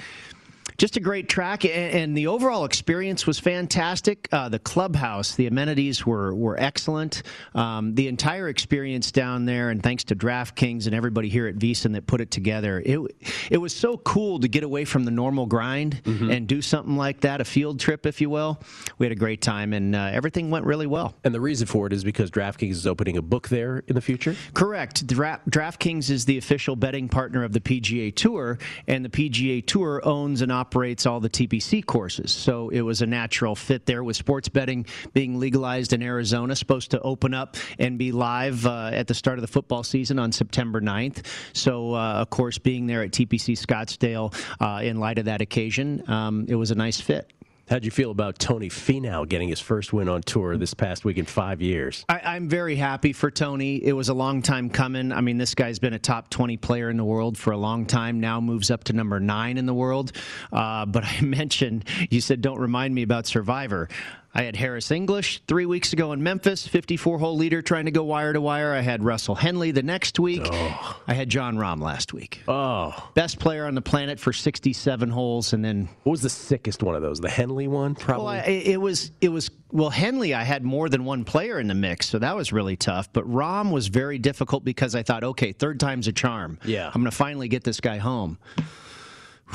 just 0.80 0.96
a 0.96 1.00
great 1.00 1.28
track, 1.28 1.66
and, 1.66 1.74
and 1.74 2.16
the 2.16 2.26
overall 2.26 2.64
experience 2.64 3.26
was 3.26 3.38
fantastic. 3.38 4.26
Uh, 4.32 4.48
the 4.48 4.58
clubhouse, 4.58 5.34
the 5.34 5.46
amenities 5.46 6.06
were 6.06 6.34
were 6.34 6.58
excellent. 6.58 7.22
Um, 7.54 7.94
the 7.94 8.08
entire 8.08 8.48
experience 8.48 9.12
down 9.12 9.44
there, 9.44 9.68
and 9.68 9.82
thanks 9.82 10.04
to 10.04 10.16
DraftKings 10.16 10.86
and 10.86 10.94
everybody 10.94 11.28
here 11.28 11.46
at 11.46 11.56
VSiN 11.56 11.92
that 11.92 12.06
put 12.06 12.22
it 12.22 12.30
together, 12.30 12.82
it 12.86 12.98
it 13.50 13.58
was 13.58 13.76
so 13.76 13.98
cool 13.98 14.40
to 14.40 14.48
get 14.48 14.64
away 14.64 14.86
from 14.86 15.04
the 15.04 15.10
normal 15.10 15.44
grind 15.44 16.00
and 16.06 16.46
do 16.46 16.62
something 16.62 16.96
like 16.96 17.20
that, 17.20 17.42
a 17.42 17.44
field 17.44 17.78
trip, 17.78 18.06
if 18.06 18.22
you 18.22 18.30
will. 18.30 18.58
We 18.96 19.04
had 19.04 19.12
a 19.12 19.20
great 19.20 19.42
time, 19.42 19.74
and 19.74 19.94
uh, 19.94 20.08
everything 20.14 20.50
went 20.50 20.64
really 20.64 20.86
well. 20.86 21.14
And 21.24 21.34
the 21.34 21.42
reason 21.42 21.66
for 21.66 21.88
it 21.88 21.92
is 21.92 22.04
because 22.04 22.30
DraftKings 22.30 22.70
is 22.70 22.86
opening 22.86 23.18
a 23.18 23.22
book 23.22 23.48
there 23.48 23.84
in 23.86 23.94
the 23.94 24.00
future. 24.00 24.34
Correct. 24.54 25.06
Dra- 25.06 25.42
DraftKings 25.50 26.08
is 26.08 26.24
the 26.24 26.38
official 26.38 26.74
betting 26.74 27.10
partner 27.10 27.44
of 27.44 27.52
the 27.52 27.60
PGA 27.60 28.14
Tour, 28.16 28.58
and 28.86 29.04
the 29.04 29.10
PGA 29.10 29.66
Tour 29.66 30.00
owns 30.04 30.40
and 30.40 30.50
operates 30.50 30.69
all 31.06 31.20
the 31.20 31.30
TPC 31.30 31.84
courses. 31.84 32.30
So 32.32 32.68
it 32.68 32.82
was 32.82 33.02
a 33.02 33.06
natural 33.06 33.54
fit 33.54 33.86
there 33.86 34.04
with 34.04 34.16
sports 34.16 34.48
betting 34.48 34.86
being 35.12 35.38
legalized 35.38 35.92
in 35.92 36.02
Arizona, 36.02 36.54
supposed 36.56 36.92
to 36.92 37.00
open 37.00 37.34
up 37.34 37.56
and 37.78 37.98
be 37.98 38.12
live 38.12 38.66
uh, 38.66 38.90
at 38.92 39.06
the 39.06 39.14
start 39.14 39.38
of 39.38 39.42
the 39.42 39.48
football 39.48 39.82
season 39.82 40.18
on 40.18 40.32
September 40.32 40.80
9th. 40.80 41.26
So, 41.52 41.94
uh, 41.94 42.14
of 42.14 42.30
course, 42.30 42.58
being 42.58 42.86
there 42.86 43.02
at 43.02 43.10
TPC 43.10 43.58
Scottsdale 43.58 44.34
uh, 44.60 44.82
in 44.82 44.98
light 44.98 45.18
of 45.18 45.26
that 45.26 45.40
occasion, 45.40 46.08
um, 46.08 46.46
it 46.48 46.54
was 46.54 46.70
a 46.70 46.74
nice 46.74 47.00
fit. 47.00 47.32
How'd 47.70 47.84
you 47.84 47.92
feel 47.92 48.10
about 48.10 48.40
Tony 48.40 48.68
Finau 48.68 49.28
getting 49.28 49.48
his 49.48 49.60
first 49.60 49.92
win 49.92 50.08
on 50.08 50.22
tour 50.22 50.56
this 50.56 50.74
past 50.74 51.04
week 51.04 51.18
in 51.18 51.24
five 51.24 51.62
years? 51.62 52.04
I, 52.08 52.20
I'm 52.24 52.48
very 52.48 52.74
happy 52.74 53.12
for 53.12 53.30
Tony. 53.30 53.76
It 53.76 53.92
was 53.92 54.08
a 54.08 54.14
long 54.14 54.42
time 54.42 54.70
coming. 54.70 55.12
I 55.12 55.20
mean, 55.20 55.38
this 55.38 55.54
guy's 55.54 55.78
been 55.78 55.92
a 55.92 55.98
top 56.00 56.30
20 56.30 56.56
player 56.56 56.90
in 56.90 56.96
the 56.96 57.04
world 57.04 57.38
for 57.38 57.52
a 57.52 57.56
long 57.56 57.86
time. 57.86 58.18
Now 58.18 58.40
moves 58.40 58.72
up 58.72 58.82
to 58.84 58.92
number 58.92 59.20
nine 59.20 59.56
in 59.56 59.66
the 59.66 59.74
world. 59.74 60.10
Uh, 60.52 60.84
but 60.84 61.04
I 61.04 61.20
mentioned, 61.22 61.84
you 62.10 62.20
said, 62.20 62.40
don't 62.40 62.58
remind 62.58 62.92
me 62.92 63.02
about 63.02 63.28
Survivor. 63.28 63.88
I 64.32 64.44
had 64.44 64.54
Harris 64.54 64.92
English 64.92 65.42
three 65.48 65.66
weeks 65.66 65.92
ago 65.92 66.12
in 66.12 66.22
Memphis, 66.22 66.66
54 66.66 67.18
hole 67.18 67.36
leader 67.36 67.62
trying 67.62 67.86
to 67.86 67.90
go 67.90 68.04
wire 68.04 68.32
to 68.32 68.40
wire. 68.40 68.72
I 68.72 68.80
had 68.80 69.02
Russell 69.02 69.34
Henley 69.34 69.72
the 69.72 69.82
next 69.82 70.20
week. 70.20 70.42
Oh. 70.44 71.02
I 71.08 71.14
had 71.14 71.28
Jon 71.28 71.56
Rahm 71.56 71.82
last 71.82 72.12
week. 72.12 72.42
Oh. 72.46 73.10
Best 73.14 73.40
player 73.40 73.66
on 73.66 73.74
the 73.74 73.82
planet 73.82 74.20
for 74.20 74.32
67 74.32 75.10
holes. 75.10 75.52
And 75.52 75.64
then. 75.64 75.88
What 76.04 76.12
was 76.12 76.22
the 76.22 76.30
sickest 76.30 76.80
one 76.82 76.94
of 76.94 77.02
those? 77.02 77.18
The 77.18 77.28
Henley 77.28 77.66
one? 77.66 77.96
Probably. 77.96 78.24
Well, 78.24 78.34
I, 78.34 78.50
it 78.50 78.80
was 78.80 79.10
it 79.20 79.30
was 79.30 79.50
well 79.72 79.90
Henley. 79.90 80.32
I 80.32 80.44
had 80.44 80.62
more 80.62 80.88
than 80.88 81.04
one 81.04 81.24
player 81.24 81.58
in 81.58 81.66
the 81.66 81.74
mix, 81.74 82.08
so 82.08 82.20
that 82.20 82.36
was 82.36 82.52
really 82.52 82.76
tough. 82.76 83.12
But 83.12 83.28
Rahm 83.28 83.72
was 83.72 83.88
very 83.88 84.18
difficult 84.18 84.64
because 84.64 84.94
I 84.94 85.02
thought, 85.02 85.24
okay, 85.24 85.50
third 85.50 85.80
time's 85.80 86.06
a 86.06 86.12
charm. 86.12 86.60
Yeah. 86.64 86.86
I'm 86.86 87.00
going 87.00 87.10
to 87.10 87.16
finally 87.16 87.48
get 87.48 87.64
this 87.64 87.80
guy 87.80 87.98
home. 87.98 88.38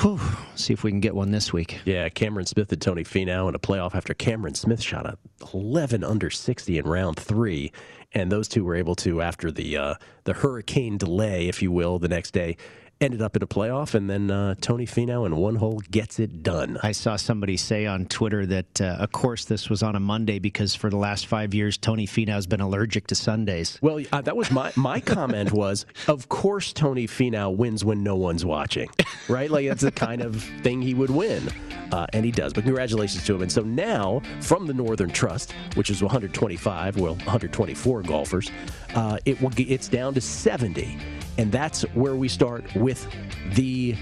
Whew. 0.00 0.20
See 0.56 0.72
if 0.74 0.84
we 0.84 0.90
can 0.90 1.00
get 1.00 1.14
one 1.14 1.30
this 1.30 1.52
week. 1.52 1.80
Yeah, 1.84 2.08
Cameron 2.10 2.46
Smith 2.46 2.70
and 2.70 2.80
Tony 2.80 3.02
Finau 3.02 3.48
in 3.48 3.54
a 3.54 3.58
playoff 3.58 3.94
after 3.94 4.12
Cameron 4.12 4.54
Smith 4.54 4.82
shot 4.82 5.06
a 5.06 5.16
11 5.54 6.04
under 6.04 6.28
60 6.28 6.78
in 6.78 6.86
round 6.86 7.18
three, 7.18 7.72
and 8.12 8.30
those 8.30 8.46
two 8.46 8.62
were 8.64 8.74
able 8.74 8.94
to 8.96 9.22
after 9.22 9.50
the 9.50 9.76
uh, 9.76 9.94
the 10.24 10.34
hurricane 10.34 10.98
delay, 10.98 11.48
if 11.48 11.62
you 11.62 11.72
will, 11.72 11.98
the 11.98 12.08
next 12.08 12.32
day. 12.32 12.56
Ended 12.98 13.20
up 13.20 13.36
in 13.36 13.42
a 13.42 13.46
playoff, 13.46 13.94
and 13.94 14.08
then 14.08 14.30
uh, 14.30 14.54
Tony 14.62 14.86
Finau 14.86 15.26
in 15.26 15.36
one 15.36 15.56
hole 15.56 15.82
gets 15.90 16.18
it 16.18 16.42
done. 16.42 16.78
I 16.82 16.92
saw 16.92 17.16
somebody 17.16 17.58
say 17.58 17.84
on 17.84 18.06
Twitter 18.06 18.46
that, 18.46 18.80
uh, 18.80 18.96
of 19.00 19.12
course, 19.12 19.44
this 19.44 19.68
was 19.68 19.82
on 19.82 19.96
a 19.96 20.00
Monday 20.00 20.38
because 20.38 20.74
for 20.74 20.88
the 20.88 20.96
last 20.96 21.26
five 21.26 21.52
years, 21.52 21.76
Tony 21.76 22.06
Finau's 22.06 22.46
been 22.46 22.62
allergic 22.62 23.06
to 23.08 23.14
Sundays. 23.14 23.78
Well, 23.82 24.02
uh, 24.12 24.22
that 24.22 24.34
was 24.34 24.50
my 24.50 24.72
my 24.76 25.00
comment 25.00 25.52
was, 25.52 25.84
of 26.08 26.30
course, 26.30 26.72
Tony 26.72 27.06
Finau 27.06 27.54
wins 27.54 27.84
when 27.84 28.02
no 28.02 28.16
one's 28.16 28.46
watching, 28.46 28.88
right? 29.28 29.50
Like 29.50 29.68
that's 29.68 29.82
the 29.82 29.92
kind 29.92 30.22
of 30.22 30.42
thing 30.62 30.80
he 30.80 30.94
would 30.94 31.10
win, 31.10 31.50
uh, 31.92 32.06
and 32.14 32.24
he 32.24 32.30
does. 32.30 32.54
But 32.54 32.64
congratulations 32.64 33.24
to 33.24 33.34
him. 33.34 33.42
And 33.42 33.52
so 33.52 33.60
now, 33.60 34.22
from 34.40 34.66
the 34.66 34.72
Northern 34.72 35.10
Trust, 35.10 35.52
which 35.74 35.90
is 35.90 36.02
125, 36.02 36.96
well, 36.96 37.12
124 37.16 38.02
golfers, 38.04 38.50
uh, 38.94 39.18
it 39.26 39.38
will 39.42 39.50
get, 39.50 39.70
it's 39.70 39.88
down 39.88 40.14
to 40.14 40.20
70, 40.22 40.98
and 41.38 41.50
that's 41.52 41.82
where 41.94 42.14
we 42.14 42.28
start 42.28 42.74
with 42.74 43.06
the 43.54 43.94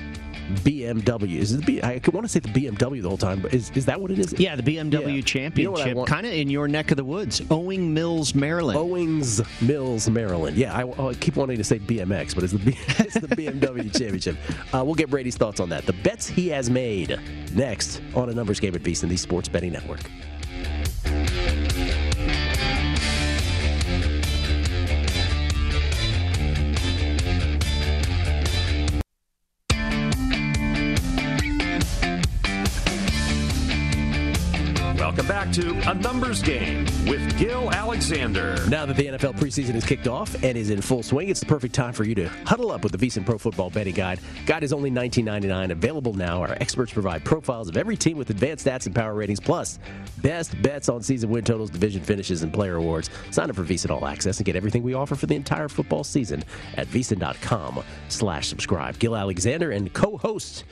BMW. 0.63 1.37
Is 1.39 1.53
it 1.53 1.61
the 1.61 1.67
B? 1.67 1.83
I 1.83 2.01
want 2.13 2.25
to 2.25 2.29
say 2.29 2.41
the 2.41 2.49
BMW 2.49 3.01
the 3.01 3.09
whole 3.09 3.17
time, 3.17 3.41
but 3.41 3.55
is, 3.55 3.71
is 3.71 3.87
that 3.87 4.01
what 4.01 4.11
it 4.11 4.19
is? 4.19 4.35
Yeah, 4.39 4.57
the 4.57 4.63
BMW 4.63 4.93
Yeah. 4.93 5.01
You 5.09 5.17
know 5.17 5.23
Championship, 5.23 6.07
kind 6.07 6.27
of 6.27 6.33
in 6.33 6.51
your 6.51 6.69
neck 6.69 6.91
of 6.91 6.97
the 6.97 7.05
woods, 7.05 7.43
Owing 7.51 7.95
Mills, 7.95 8.35
Maryland. 8.35 8.79
Owings 8.79 9.41
Mills, 9.63 10.09
Maryland. 10.09 10.57
Yeah, 10.57 10.75
I, 10.75 11.09
I 11.09 11.15
keep 11.15 11.37
wanting 11.37 11.57
to 11.57 11.65
say 11.65 11.79
BMX, 11.79 12.35
but 12.35 12.45
it's 12.45 12.53
the, 12.53 12.59
B, 12.59 12.77
it's 12.99 13.15
the 13.15 13.29
BMW 13.29 13.91
Championship. 13.97 14.37
Uh, 14.73 14.85
we'll 14.85 14.95
get 14.95 15.11
Brady's 15.11 15.37
thoughts 15.37 15.61
on 15.61 15.69
that. 15.71 15.87
The 15.87 15.93
bets 15.93 16.27
he 16.27 16.49
has 16.49 16.69
made 16.69 17.19
next 17.55 18.03
on 18.15 18.29
a 18.29 18.35
numbers 18.35 18.61
game 18.61 18.75
at 18.75 18.83
VSiN, 18.83 19.09
the 19.09 19.17
Sports 19.17 19.49
Betting 19.49 19.73
Network. 19.73 20.01
To 35.55 35.71
A 35.89 35.95
Numbers 35.95 36.43
Game 36.43 36.85
with 37.09 37.39
Gil 37.39 37.71
Alexander. 37.73 38.57
Now 38.69 38.87
that 38.87 38.97
the 38.97 39.07
NFL 39.07 39.35
preseason 39.35 39.75
is 39.75 39.85
kicked 39.85 40.09
off 40.09 40.35
and 40.43 40.57
is 40.57 40.71
in 40.71 40.81
full 40.81 41.03
swing, 41.03 41.29
it's 41.29 41.41
the 41.41 41.47
perfect 41.47 41.75
time 41.75 41.93
for 41.93 42.05
you 42.05 42.15
to 42.15 42.29
huddle 42.47 42.71
up 42.71 42.83
with 42.83 42.93
the 42.93 42.99
VSiN 42.99 43.27
Pro 43.27 43.39
Football 43.39 43.71
Betting 43.71 43.95
Guide. 43.95 44.21
Guide 44.47 44.65
is 44.65 44.73
only 44.73 44.91
$19.99. 44.91 45.71
Available 45.71 46.15
now. 46.15 46.41
Our 46.41 46.53
experts 46.61 46.93
provide 46.93 47.25
profiles 47.25 47.69
of 47.69 47.77
every 47.77 47.97
team 47.97 48.17
with 48.17 48.31
advanced 48.31 48.67
stats 48.67 48.87
and 48.87 48.95
power 48.95 49.15
ratings, 49.15 49.41
plus 49.41 49.79
best 50.23 50.61
bets 50.63 50.89
on 50.89 51.03
season 51.03 51.31
win 51.31 51.45
totals, 51.45 51.71
division 51.71 52.03
finishes, 52.03 52.43
and 52.43 52.53
player 52.53 52.77
awards. 52.77 53.11
Sign 53.31 53.51
up 53.51 53.57
for 53.57 53.65
VSiN 53.65 53.91
All 53.91 54.07
Access 54.07 54.39
and 54.39 54.47
get 54.47 54.57
everything 54.57 54.83
we 54.83 54.95
offer 54.95 55.15
for 55.15 55.27
the 55.27 55.37
entire 55.37 55.69
football 55.69 56.05
season 56.05 56.43
at 56.77 56.87
VSiN.com 56.89 57.83
slash 58.09 58.49
subscribe. 58.49 58.99
Gil 58.99 59.17
Alexander 59.17 59.71
and 59.73 59.93
co-host 59.93 60.65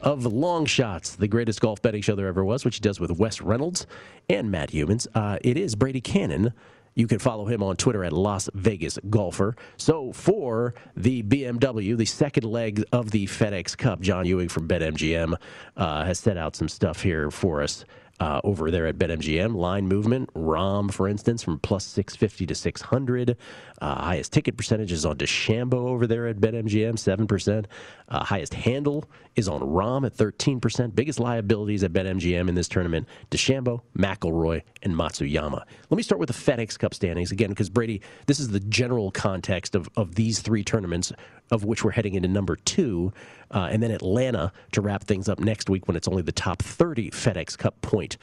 of 0.00 0.26
Long 0.26 0.66
Shots, 0.66 1.14
the 1.16 1.28
greatest 1.28 1.60
golf 1.60 1.80
betting 1.80 2.02
show 2.02 2.16
there 2.16 2.26
ever 2.26 2.44
was, 2.44 2.64
which 2.64 2.76
he 2.76 2.80
does 2.80 2.98
with 2.98 3.12
Wes 3.12 3.40
Reynolds 3.40 3.86
and 4.28 4.50
Matt 4.50 4.70
Youmans. 4.70 5.06
Uh, 5.14 5.38
it 5.42 5.56
is 5.56 5.75
Brady 5.78 6.00
Kannon. 6.00 6.52
You 6.96 7.06
can 7.06 7.18
follow 7.18 7.44
him 7.44 7.62
on 7.62 7.76
Twitter 7.76 8.04
at 8.04 8.12
Las 8.12 8.48
Vegas 8.54 8.98
Golfer. 9.10 9.54
So 9.76 10.12
for 10.12 10.74
the 10.96 11.22
BMW, 11.22 11.94
the 11.94 12.06
second 12.06 12.44
leg 12.44 12.82
of 12.90 13.10
the 13.10 13.26
FedEx 13.26 13.76
Cup, 13.76 14.00
John 14.00 14.24
Ewing 14.24 14.48
from 14.48 14.66
BetMGM 14.66 15.34
uh, 15.76 16.04
has 16.04 16.18
set 16.18 16.38
out 16.38 16.56
some 16.56 16.68
stuff 16.68 17.02
here 17.02 17.30
for 17.30 17.62
us. 17.62 17.84
Uh, 18.18 18.40
over 18.44 18.70
there 18.70 18.86
at 18.86 18.96
BetMGM, 18.96 19.54
line 19.54 19.86
movement, 19.86 20.32
Rahm, 20.32 20.90
for 20.90 21.06
instance, 21.06 21.42
from 21.42 21.58
plus 21.58 21.84
650 21.84 22.46
to 22.46 22.54
600. 22.54 23.36
Uh, 23.80 24.02
highest 24.02 24.32
ticket 24.32 24.56
percentage 24.56 24.92
is 24.92 25.04
on 25.04 25.16
DeChambeau 25.16 25.74
over 25.74 26.06
there 26.06 26.26
at 26.26 26.36
BetMGM, 26.36 26.94
7%. 26.94 27.66
Uh, 28.08 28.24
highest 28.24 28.54
handle 28.54 29.04
is 29.34 29.48
on 29.48 29.60
Rahm 29.60 30.06
at 30.06 30.14
13%. 30.14 30.94
Biggest 30.94 31.20
liabilities 31.20 31.84
at 31.84 31.92
BetMGM 31.92 32.48
in 32.48 32.54
this 32.54 32.68
tournament 32.68 33.06
DeChambeau, 33.30 33.80
McIlroy, 33.96 34.62
and 34.82 34.94
Matsuyama. 34.94 35.62
Let 35.90 35.96
me 35.96 36.02
start 36.02 36.18
with 36.18 36.28
the 36.28 36.34
FedEx 36.34 36.78
Cup 36.78 36.94
standings 36.94 37.32
again, 37.32 37.50
because 37.50 37.68
Brady, 37.68 38.00
this 38.26 38.40
is 38.40 38.48
the 38.48 38.60
general 38.60 39.10
context 39.10 39.74
of, 39.74 39.88
of 39.96 40.14
these 40.14 40.40
three 40.40 40.64
tournaments, 40.64 41.12
of 41.50 41.64
which 41.64 41.84
we're 41.84 41.92
heading 41.92 42.14
into 42.14 42.28
number 42.28 42.56
two, 42.56 43.12
uh, 43.50 43.68
and 43.70 43.82
then 43.82 43.90
Atlanta 43.90 44.52
to 44.72 44.80
wrap 44.80 45.04
things 45.04 45.28
up 45.28 45.38
next 45.38 45.68
week 45.68 45.86
when 45.86 45.96
it's 45.96 46.08
only 46.08 46.22
the 46.22 46.32
top 46.32 46.62
30 46.62 47.10
FedEx 47.10 47.56
Cup 47.56 47.80
point 47.82 48.16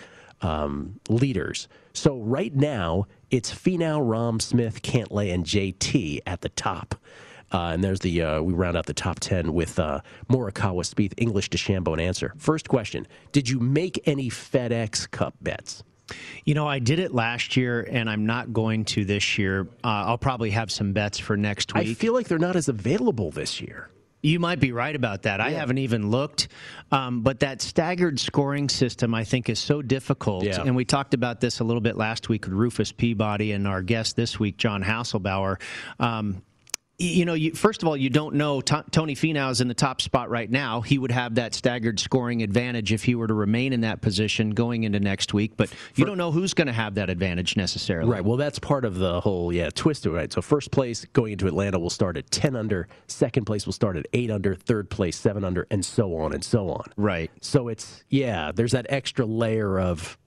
um, 0.44 1.00
leaders. 1.10 1.68
So 1.94 2.18
right 2.20 2.54
now, 2.54 3.08
it's 3.34 3.52
Finau, 3.52 4.00
Rahm, 4.00 4.40
Smith, 4.40 4.84
Cantlay, 4.84 5.34
and 5.34 5.44
JT 5.44 6.20
at 6.28 6.42
the 6.42 6.50
top. 6.50 6.94
Uh, 7.52 7.72
and 7.74 7.84
there's 7.84 8.00
the 8.02 8.22
uh, 8.22 8.42
we 8.42 8.54
round 8.54 8.78
out 8.78 8.86
the 8.86 8.94
top 8.94 9.20
ten 9.20 9.54
with 9.54 9.80
uh, 9.80 10.02
Morikawa, 10.30 10.84
Spieth, 10.84 11.14
English, 11.18 11.50
DeChambeau, 11.50 11.94
and 11.94 12.02
Ancer. 12.02 12.34
First 12.38 12.70
question: 12.70 13.08
Did 13.32 13.50
you 13.50 13.60
make 13.60 14.00
any 14.06 14.30
FedEx 14.30 15.10
Cup 15.10 15.34
bets? 15.42 15.84
You 16.46 16.54
know, 16.54 16.68
I 16.68 16.78
did 16.78 17.00
it 17.00 17.12
last 17.12 17.58
year, 17.58 17.88
and 17.90 18.08
I'm 18.08 18.28
not 18.28 18.54
going 18.54 18.86
to 18.86 19.04
this 19.04 19.38
year. 19.40 19.68
Uh, 19.84 20.06
I'll 20.06 20.18
probably 20.20 20.52
have 20.52 20.72
some 20.72 20.94
bets 20.94 21.18
for 21.18 21.36
next 21.36 21.74
week. 21.74 21.88
I 21.88 21.94
feel 21.96 22.14
like 22.14 22.28
they're 22.28 22.38
not 22.38 22.56
as 22.56 22.70
available 22.70 23.32
this 23.32 23.62
year. 23.62 23.90
You 24.24 24.40
might 24.40 24.62
be 24.62 24.72
right 24.72 24.96
about 24.96 25.24
that. 25.24 25.42
I 25.42 25.52
haven't 25.52 25.80
even 25.80 26.10
looked. 26.10 26.48
Um, 26.92 27.22
but 27.22 27.42
that 27.42 27.62
staggered 27.62 28.20
scoring 28.20 28.70
system, 28.70 29.14
I 29.14 29.26
think, 29.26 29.50
is 29.50 29.60
so 29.60 29.82
difficult. 29.82 30.46
Yeah. 30.46 30.62
And 30.62 30.78
we 30.78 30.86
talked 30.86 31.14
about 31.14 31.42
this 31.42 31.60
a 31.60 31.66
little 31.66 31.82
bit 31.82 31.98
last 31.98 32.30
week 32.30 32.46
with 32.46 32.54
Rufus 32.54 32.94
Peabody 32.94 33.52
and 33.52 33.68
our 33.68 33.82
guest 33.82 34.16
this 34.16 34.40
week, 34.40 34.56
John 34.56 34.82
Hasselbauer. 34.82 35.60
Um, 36.00 36.42
you 37.00 37.26
know, 37.26 37.34
you, 37.34 37.52
first 37.52 37.82
of 37.82 37.88
all, 37.88 37.98
you 37.98 38.10
don't 38.10 38.36
know. 38.36 38.62
T- 38.62 38.76
Tony 38.92 39.16
Finau 39.16 39.50
is 39.52 39.62
in 39.62 39.68
the 39.68 39.74
top 39.74 40.00
spot 40.00 40.30
right 40.30 40.50
now. 40.50 40.82
He 40.82 41.00
would 41.00 41.12
have 41.12 41.36
that 41.36 41.56
staggered 41.56 42.00
scoring 42.00 42.44
advantage 42.44 42.94
if 42.94 43.04
he 43.04 43.16
were 43.16 43.28
to 43.28 43.34
remain 43.34 43.74
in 43.74 43.82
that 43.82 44.02
position 44.02 44.52
going 44.52 44.84
into 44.84 45.00
next 45.00 45.34
week. 45.34 45.54
But 45.58 45.74
you 45.96 46.06
don't 46.06 46.18
know 46.18 46.32
who's 46.32 46.54
going 46.54 46.68
to 46.68 46.74
have 46.74 46.96
that 46.96 47.10
advantage 47.10 47.58
necessarily. 47.58 48.12
Right. 48.12 48.24
Well, 48.24 48.38
that's 48.38 48.60
part 48.60 48.86
of 48.86 48.96
the 48.96 49.22
whole 49.22 49.52
yeah 49.52 49.70
twist 49.72 50.04
to 50.04 50.16
it. 50.16 50.18
Right. 50.18 50.34
So 50.34 50.42
first 50.42 50.72
place 50.72 51.06
going 51.14 51.34
into 51.34 51.48
Atlanta 51.48 51.80
will 51.80 51.90
start 51.90 52.16
at 52.16 52.30
ten 52.30 52.56
under. 52.56 52.88
Second 53.08 53.46
place 53.46 53.66
will 53.66 53.74
start 53.74 53.98
at 53.98 54.06
eight 54.14 54.30
under. 54.30 54.54
Third 54.56 54.90
place 54.90 55.18
seven 55.18 55.44
under, 55.44 55.66
and 55.72 55.84
so 55.84 56.16
on 56.18 56.34
and 56.34 56.44
so 56.44 56.70
on. 56.70 56.86
Right. 56.96 57.32
So 57.42 57.70
it's 57.70 58.04
yeah. 58.10 58.52
There's 58.52 58.74
that 58.74 58.86
extra 58.90 59.26
layer 59.26 59.80
of 59.80 60.18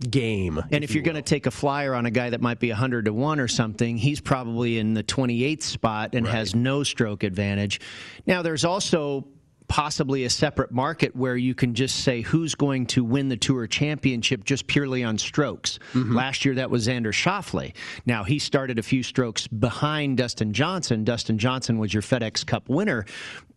game. 0.00 0.62
And 0.70 0.84
if, 0.84 0.94
you're 0.94 1.02
going 1.02 1.16
to 1.16 1.22
take 1.22 1.46
a 1.46 1.50
flyer 1.50 1.94
on 1.94 2.06
a 2.06 2.10
guy 2.10 2.30
that 2.30 2.40
might 2.40 2.60
be 2.60 2.68
100 2.68 3.06
to 3.06 3.12
1 3.12 3.40
or 3.40 3.48
something, 3.48 3.96
he's 3.96 4.20
probably 4.20 4.78
in 4.78 4.94
the 4.94 5.02
28th 5.02 5.62
spot 5.62 6.14
and 6.14 6.26
has 6.26 6.54
no 6.54 6.82
stroke 6.82 7.24
advantage. 7.24 7.80
Now, 8.26 8.42
there's 8.42 8.64
also 8.64 9.26
possibly 9.68 10.24
a 10.24 10.30
separate 10.30 10.72
market 10.72 11.14
where 11.14 11.36
you 11.36 11.54
can 11.54 11.74
just 11.74 11.96
say 11.96 12.22
who's 12.22 12.54
going 12.54 12.86
to 12.86 13.04
win 13.04 13.28
the 13.28 13.36
Tour 13.36 13.66
Championship 13.66 14.44
just 14.44 14.66
purely 14.66 15.04
on 15.04 15.18
strokes. 15.18 15.78
Last 15.94 16.44
year, 16.44 16.54
that 16.54 16.70
was 16.70 16.88
Xander 16.88 17.12
Schauffele. 17.12 17.74
Now, 18.06 18.24
he 18.24 18.38
started 18.38 18.78
a 18.78 18.82
few 18.82 19.02
strokes 19.02 19.46
behind 19.46 20.16
Dustin 20.16 20.54
Johnson. 20.54 21.04
Dustin 21.04 21.36
Johnson 21.36 21.78
was 21.78 21.92
your 21.92 22.02
FedEx 22.02 22.46
Cup 22.46 22.68
winner. 22.68 23.04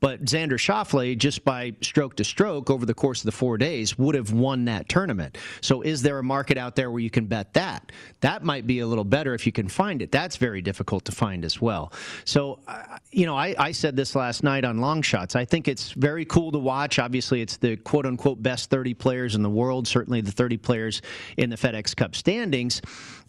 But 0.02 0.26
Xander 0.26 0.54
Schauffele, 0.54 1.16
just 1.16 1.46
by 1.46 1.74
stroke 1.82 2.16
to 2.16 2.24
stroke 2.24 2.72
over 2.72 2.88
the 2.88 2.94
course 2.94 3.22
of 3.22 3.26
the 3.26 3.32
four 3.32 3.60
days, 3.60 4.00
would 4.00 4.16
have 4.16 4.34
won 4.34 4.66
that 4.66 4.90
tournament. 4.90 5.38
So, 5.62 5.84
is 5.84 6.02
there 6.02 6.18
a 6.18 6.24
market 6.24 6.58
out 6.58 6.76
there 6.76 6.90
where 6.90 7.00
you 7.00 7.12
can 7.12 7.28
bet 7.28 7.54
that? 7.54 7.92
That 8.22 8.44
might 8.44 8.66
be 8.66 8.80
a 8.80 8.88
little 8.88 9.04
better 9.04 9.36
if 9.36 9.46
you 9.46 9.52
can 9.52 9.70
find 9.70 10.02
it. 10.02 10.12
That's 10.12 10.38
very 10.38 10.60
difficult 10.62 11.06
to 11.06 11.12
find 11.12 11.46
as 11.46 11.62
well. 11.62 11.94
So, 12.26 12.60
uh, 12.68 12.98
you 13.12 13.28
know, 13.28 13.38
I, 13.38 13.54
I 13.60 13.72
said 13.72 13.96
this 13.96 14.16
last 14.16 14.44
night 14.44 14.66
on 14.66 14.80
Long 14.80 15.04
Shots. 15.04 15.36
I 15.36 15.46
think 15.46 15.68
it's 15.68 15.92
very 15.92 16.26
cool 16.26 16.52
to 16.52 16.60
watch. 16.60 16.98
Obviously, 16.98 17.42
it's 17.42 17.58
the 17.58 17.78
quote 17.78 18.08
unquote 18.08 18.42
best 18.42 18.72
30 18.72 18.96
players 18.96 19.36
in 19.36 19.44
the 19.44 19.50
world, 19.52 19.88
certainly 19.88 20.22
the 20.22 20.32
30 20.32 20.58
players 20.58 21.04
in 21.38 21.52
the 21.52 21.56
FedEx 21.58 21.96
Cup 21.96 22.16
standings. 22.16 22.82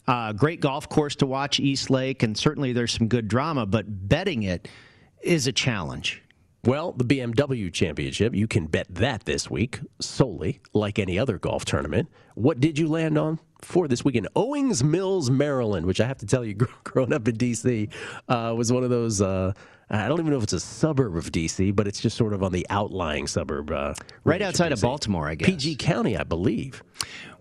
Uh, 0.08 0.32
great 0.32 0.60
golf 0.60 0.88
course 0.88 1.14
to 1.16 1.26
watch, 1.26 1.60
East 1.60 1.90
Lake, 1.90 2.22
and 2.22 2.36
certainly 2.36 2.72
there's 2.72 2.92
some 2.92 3.08
good 3.08 3.28
drama, 3.28 3.66
but 3.66 3.84
betting 4.08 4.44
it 4.44 4.68
is 5.20 5.46
a 5.46 5.52
challenge. 5.52 6.22
Well, 6.64 6.92
the 6.92 7.04
BMW 7.04 7.72
Championship, 7.72 8.36
you 8.36 8.46
can 8.46 8.66
bet 8.66 8.86
that 8.94 9.24
this 9.24 9.50
week 9.50 9.80
solely, 10.00 10.60
like 10.72 11.00
any 11.00 11.18
other 11.18 11.36
golf 11.36 11.64
tournament. 11.64 12.08
What 12.36 12.60
did 12.60 12.78
you 12.78 12.86
land 12.86 13.18
on 13.18 13.40
for 13.62 13.88
this 13.88 14.04
weekend? 14.04 14.28
Owings 14.36 14.84
Mills, 14.84 15.28
Maryland, 15.28 15.86
which 15.86 16.00
I 16.00 16.06
have 16.06 16.18
to 16.18 16.26
tell 16.26 16.44
you, 16.44 16.54
growing 16.84 17.12
up 17.12 17.26
in 17.26 17.34
D.C., 17.36 17.88
uh, 18.28 18.54
was 18.56 18.72
one 18.72 18.84
of 18.84 18.90
those. 18.90 19.20
Uh, 19.20 19.52
I 19.90 20.06
don't 20.06 20.20
even 20.20 20.30
know 20.30 20.36
if 20.38 20.44
it's 20.44 20.52
a 20.52 20.60
suburb 20.60 21.16
of 21.16 21.32
D.C., 21.32 21.72
but 21.72 21.88
it's 21.88 22.00
just 22.00 22.16
sort 22.16 22.32
of 22.32 22.44
on 22.44 22.52
the 22.52 22.64
outlying 22.70 23.26
suburb. 23.26 23.72
Uh, 23.72 23.94
Right 24.22 24.40
outside 24.40 24.70
of 24.70 24.80
Baltimore, 24.80 25.28
I 25.28 25.34
guess. 25.34 25.48
PG 25.48 25.76
County, 25.76 26.16
I 26.16 26.22
believe. 26.22 26.84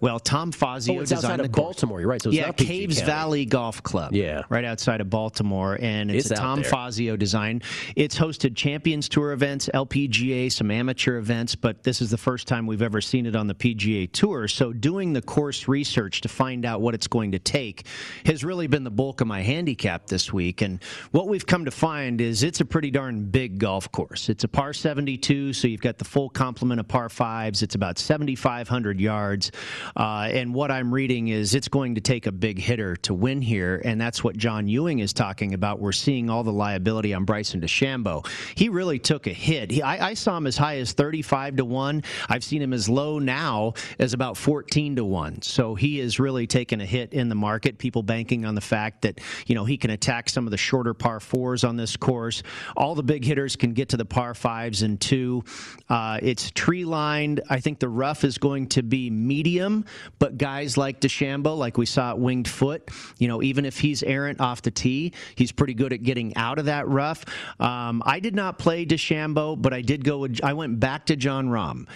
Well, 0.01 0.19
Tom 0.19 0.51
Fazio 0.51 0.95
Oh, 0.97 0.99
it's 1.01 1.11
designed 1.11 1.25
outside 1.33 1.39
the 1.39 1.43
of 1.45 1.51
course. 1.51 1.65
Baltimore. 1.65 1.99
You're 2.01 2.09
right. 2.09 2.21
So 2.21 2.29
it's 2.29 2.37
yeah, 2.37 2.51
Caves 2.51 2.97
County. 2.97 3.05
Valley 3.11 3.45
Golf 3.45 3.81
Club. 3.83 4.13
Yeah. 4.13 4.43
right 4.49 4.65
outside 4.65 4.99
of 4.99 5.09
Baltimore, 5.09 5.77
and 5.79 6.09
it's, 6.11 6.25
It's 6.29 6.39
a 6.39 6.41
Tom 6.41 6.61
there. 6.61 6.69
Fazio 6.69 7.15
design. 7.15 7.61
It's 7.95 8.17
hosted 8.17 8.55
Champions 8.55 9.07
Tour 9.07 9.31
events, 9.31 9.69
LPGA, 9.73 10.51
some 10.51 10.71
amateur 10.71 11.17
events, 11.17 11.55
but 11.55 11.83
this 11.83 12.01
is 12.01 12.09
the 12.09 12.17
first 12.17 12.47
time 12.47 12.65
we've 12.65 12.81
ever 12.81 12.99
seen 12.99 13.25
it 13.25 13.35
on 13.35 13.47
the 13.47 13.53
PGA 13.53 14.11
Tour. 14.11 14.47
So, 14.47 14.73
doing 14.73 15.13
the 15.13 15.21
course 15.21 15.67
research 15.67 16.21
to 16.21 16.27
find 16.29 16.65
out 16.65 16.81
what 16.81 16.95
it's 16.95 17.07
going 17.07 17.31
to 17.33 17.39
take 17.39 17.85
has 18.25 18.43
really 18.43 18.67
been 18.67 18.83
the 18.83 18.89
bulk 18.91 19.21
of 19.21 19.27
my 19.27 19.41
handicap 19.41 20.07
this 20.07 20.33
week. 20.33 20.61
And 20.61 20.81
what 21.11 21.27
we've 21.27 21.45
come 21.45 21.65
to 21.65 21.71
find 21.71 22.19
is 22.21 22.41
it's 22.43 22.59
a 22.59 22.65
pretty 22.65 22.89
darn 22.91 23.25
big 23.25 23.59
golf 23.59 23.91
course. 23.91 24.29
It's 24.29 24.43
a 24.43 24.47
par 24.47 24.73
72, 24.73 25.53
so 25.53 25.67
you've 25.67 25.81
got 25.81 25.99
the 25.99 26.05
full 26.05 26.29
complement 26.29 26.79
of 26.79 26.87
par 26.87 27.09
fives. 27.09 27.61
It's 27.61 27.75
about 27.75 27.99
7,500 27.99 28.99
yards, 28.99 29.51
uh, 29.95 30.29
and 30.31 30.53
what 30.53 30.71
I'm 30.71 30.93
reading 30.93 31.29
is 31.29 31.55
it's 31.55 31.67
going 31.67 31.95
to 31.95 32.01
take 32.01 32.25
a 32.27 32.31
big 32.31 32.59
hitter 32.59 32.95
to 32.97 33.13
win 33.13 33.41
here, 33.41 33.81
and 33.83 33.99
that's 33.99 34.23
what 34.23 34.37
John 34.37 34.67
Ewing 34.67 34.99
is 34.99 35.13
talking 35.13 35.53
about. 35.53 35.79
We're 35.79 35.91
seeing 35.91 36.29
all 36.29 36.43
the 36.43 36.53
liability 36.53 37.13
on 37.13 37.25
Bryson 37.25 37.61
DeChambeau. 37.61 38.27
He 38.55 38.69
really 38.69 38.99
took 38.99 39.27
a 39.27 39.33
hit. 39.33 39.71
He, 39.71 39.81
I, 39.81 40.09
I 40.09 40.13
saw 40.13 40.37
him 40.37 40.47
as 40.47 40.57
high 40.57 40.77
as 40.77 40.93
35 40.93 41.57
to 41.57 41.65
one. 41.65 42.03
I've 42.29 42.43
seen 42.43 42.61
him 42.61 42.73
as 42.73 42.87
low 42.89 43.19
now 43.19 43.73
as 43.99 44.13
about 44.13 44.37
14 44.37 44.95
to 44.97 45.05
one. 45.05 45.41
So 45.41 45.75
he 45.75 45.99
is 45.99 46.19
really 46.19 46.47
taking 46.47 46.81
a 46.81 46.85
hit 46.85 47.13
in 47.13 47.29
the 47.29 47.35
market. 47.35 47.77
People 47.77 48.03
banking 48.03 48.45
on 48.45 48.55
the 48.55 48.61
fact 48.61 49.01
that 49.03 49.19
you 49.47 49.55
know 49.55 49.65
he 49.65 49.77
can 49.77 49.91
attack 49.91 50.29
some 50.29 50.47
of 50.47 50.51
the 50.51 50.57
shorter 50.57 50.93
par 50.93 51.19
fours 51.19 51.63
on 51.63 51.75
this 51.75 51.97
course. 51.97 52.43
All 52.77 52.95
the 52.95 53.03
big 53.03 53.23
hitters 53.23 53.55
can 53.55 53.73
get 53.73 53.89
to 53.89 53.97
the 53.97 54.05
par 54.05 54.33
fives 54.33 54.81
and 54.81 54.99
two. 54.99 55.43
Uh, 55.89 56.19
it's 56.21 56.51
tree 56.51 56.85
lined. 56.85 57.41
I 57.49 57.59
think 57.59 57.79
the 57.79 57.89
rough 57.89 58.23
is 58.23 58.37
going 58.37 58.67
to 58.67 58.83
be 58.83 59.09
medium, 59.09 59.80
but 60.19 60.37
guys 60.37 60.77
like 60.77 61.01
DeChambeau, 61.01 61.57
like 61.57 61.77
we 61.77 61.85
saw 61.85 62.11
at 62.11 62.19
Winged 62.19 62.47
Foot, 62.47 62.89
you 63.17 63.27
know, 63.27 63.41
even 63.41 63.65
if 63.65 63.79
he's 63.79 64.03
errant 64.03 64.39
off 64.39 64.61
the 64.61 64.71
tee, 64.71 65.13
he's 65.35 65.51
pretty 65.51 65.73
good 65.73 65.93
at 65.93 66.03
getting 66.03 66.35
out 66.35 66.59
of 66.59 66.65
that 66.65 66.87
rough. 66.87 67.25
Um, 67.59 68.01
I 68.05 68.19
did 68.19 68.35
not 68.35 68.57
play 68.57 68.85
DeChambeau, 68.85 69.61
but 69.61 69.73
I 69.73 69.81
did 69.81 70.03
go 70.03 70.19
with. 70.19 70.39
I 70.43 70.53
went 70.53 70.79
back 70.79 71.05
to 71.07 71.15
Jon 71.15 71.49
Rahm. 71.49 71.87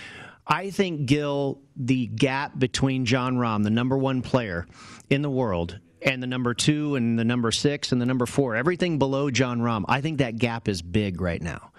I 0.47 0.69
think 0.69 1.07
Gil, 1.07 1.59
the 1.75 2.05
gap 2.05 2.57
between 2.59 3.05
Jon 3.05 3.37
Rahm, 3.37 3.63
the 3.63 3.71
number 3.71 3.97
one 3.97 4.21
player 4.21 4.67
in 5.09 5.23
the 5.23 5.29
world, 5.29 5.79
and 6.05 6.21
the 6.21 6.27
number 6.27 6.53
two 6.53 6.95
and 6.95 7.17
the 7.17 7.25
number 7.25 7.51
six 7.51 7.91
and 7.91 7.99
the 7.99 8.05
number 8.05 8.27
four, 8.27 8.55
everything 8.55 8.99
below 8.99 9.31
Jon 9.31 9.59
Rahm, 9.59 9.83
I 9.87 10.01
think 10.01 10.19
that 10.19 10.37
gap 10.37 10.67
is 10.67 10.81
big 10.81 11.19
right 11.19 11.41
now. 11.41 11.71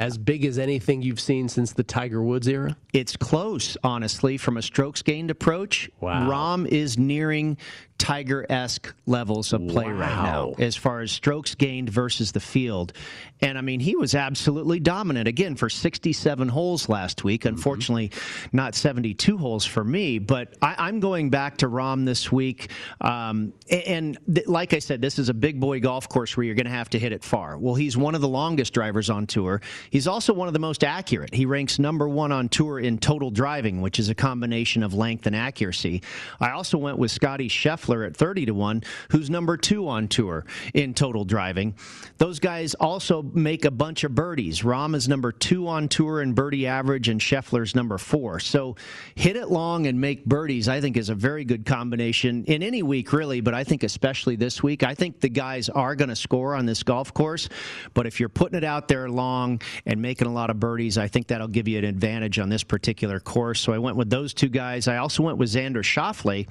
As 0.00 0.18
big 0.18 0.44
as 0.44 0.58
anything 0.58 1.02
you've 1.02 1.20
seen 1.20 1.48
since 1.48 1.72
the 1.72 1.84
Tiger 1.84 2.22
Woods 2.22 2.48
era? 2.48 2.76
It's 2.92 3.16
close, 3.16 3.76
honestly, 3.84 4.36
from 4.36 4.56
a 4.56 4.62
strokes 4.62 5.02
gained 5.02 5.30
approach. 5.30 5.88
Wow. 6.00 6.28
Rahm 6.28 6.66
is 6.66 6.98
nearing 6.98 7.56
Tiger 7.96 8.44
esque 8.50 8.92
levels 9.06 9.52
of 9.52 9.66
play 9.68 9.86
right 9.86 10.10
now 10.10 10.52
as 10.58 10.74
far 10.76 11.00
as 11.00 11.12
strokes 11.12 11.54
gained 11.54 11.88
versus 11.88 12.32
the 12.32 12.40
field. 12.40 12.92
And 13.40 13.56
I 13.56 13.60
mean, 13.60 13.78
he 13.78 13.94
was 13.94 14.14
absolutely 14.14 14.80
dominant 14.80 15.28
again 15.28 15.54
for 15.54 15.70
67 15.70 16.48
holes 16.48 16.88
last 16.88 17.24
week. 17.24 17.42
Mm-hmm. 17.42 17.54
Unfortunately, 17.54 18.10
not 18.52 18.74
72 18.74 19.38
holes 19.38 19.64
for 19.64 19.84
me, 19.84 20.18
but 20.18 20.54
I, 20.60 20.74
I'm 20.78 20.98
going 20.98 21.30
back 21.30 21.58
to 21.58 21.68
Rahm 21.68 22.04
this 22.04 22.32
week. 22.32 22.70
Um, 23.00 23.52
and 23.70 24.18
th- 24.32 24.48
like 24.48 24.74
I 24.74 24.80
said, 24.80 25.00
this 25.00 25.18
is 25.18 25.28
a 25.28 25.34
big 25.34 25.60
boy 25.60 25.80
golf 25.80 26.08
course 26.08 26.36
where 26.36 26.44
you're 26.44 26.56
going 26.56 26.66
to 26.66 26.72
have 26.72 26.90
to 26.90 26.98
hit 26.98 27.12
it 27.12 27.22
far. 27.22 27.58
Well, 27.58 27.74
he's 27.74 27.96
one 27.96 28.14
of 28.14 28.20
the 28.20 28.28
longest 28.28 28.74
drivers 28.74 29.08
on 29.08 29.26
tour. 29.26 29.60
He's 29.90 30.08
also 30.08 30.32
one 30.32 30.48
of 30.48 30.52
the 30.52 30.60
most 30.60 30.82
accurate. 30.82 31.32
He 31.32 31.46
ranks 31.46 31.78
number 31.78 32.08
one 32.08 32.32
on 32.32 32.48
tour 32.48 32.80
in 32.80 32.98
total 32.98 33.30
driving, 33.30 33.80
which 33.82 33.98
is 33.98 34.08
a 34.08 34.14
combination 34.14 34.82
of 34.82 34.94
length 34.94 35.26
and 35.26 35.36
accuracy. 35.36 36.02
I 36.40 36.50
also 36.50 36.76
went 36.76 36.98
with 36.98 37.10
Scotty 37.10 37.48
Scheffler 37.48 37.83
at 37.88 38.16
30 38.16 38.46
to 38.46 38.54
1, 38.54 38.82
who's 39.10 39.30
number 39.30 39.56
two 39.56 39.88
on 39.88 40.08
tour 40.08 40.44
in 40.72 40.94
total 40.94 41.24
driving. 41.24 41.74
Those 42.18 42.38
guys 42.38 42.74
also 42.74 43.22
make 43.22 43.64
a 43.64 43.70
bunch 43.70 44.04
of 44.04 44.14
birdies. 44.14 44.62
Rahm 44.62 44.94
is 44.94 45.08
number 45.08 45.32
two 45.32 45.68
on 45.68 45.88
tour 45.88 46.22
in 46.22 46.32
birdie 46.32 46.66
average, 46.66 47.08
and 47.08 47.20
Scheffler's 47.20 47.74
number 47.74 47.98
four. 47.98 48.40
So 48.40 48.76
hit 49.14 49.36
it 49.36 49.48
long 49.48 49.86
and 49.86 50.00
make 50.00 50.24
birdies, 50.24 50.68
I 50.68 50.80
think, 50.80 50.96
is 50.96 51.08
a 51.08 51.14
very 51.14 51.44
good 51.44 51.66
combination 51.66 52.44
in 52.44 52.62
any 52.62 52.82
week, 52.82 53.12
really, 53.12 53.40
but 53.40 53.54
I 53.54 53.64
think 53.64 53.82
especially 53.82 54.36
this 54.36 54.62
week. 54.62 54.82
I 54.82 54.94
think 54.94 55.20
the 55.20 55.28
guys 55.28 55.68
are 55.68 55.94
going 55.94 56.08
to 56.08 56.16
score 56.16 56.54
on 56.54 56.66
this 56.66 56.82
golf 56.82 57.12
course, 57.12 57.48
but 57.94 58.06
if 58.06 58.20
you're 58.20 58.28
putting 58.28 58.56
it 58.56 58.64
out 58.64 58.88
there 58.88 59.08
long 59.08 59.60
and 59.86 60.00
making 60.00 60.26
a 60.26 60.32
lot 60.32 60.50
of 60.50 60.60
birdies, 60.60 60.98
I 60.98 61.08
think 61.08 61.28
that'll 61.28 61.48
give 61.48 61.68
you 61.68 61.78
an 61.78 61.84
advantage 61.84 62.38
on 62.38 62.48
this 62.48 62.64
particular 62.64 63.20
course. 63.20 63.60
So 63.60 63.72
I 63.72 63.78
went 63.78 63.96
with 63.96 64.10
those 64.10 64.34
two 64.34 64.48
guys. 64.48 64.88
I 64.88 64.98
also 64.98 65.22
went 65.22 65.38
with 65.38 65.50
Xander 65.50 65.82
Schauffele. 65.82 66.46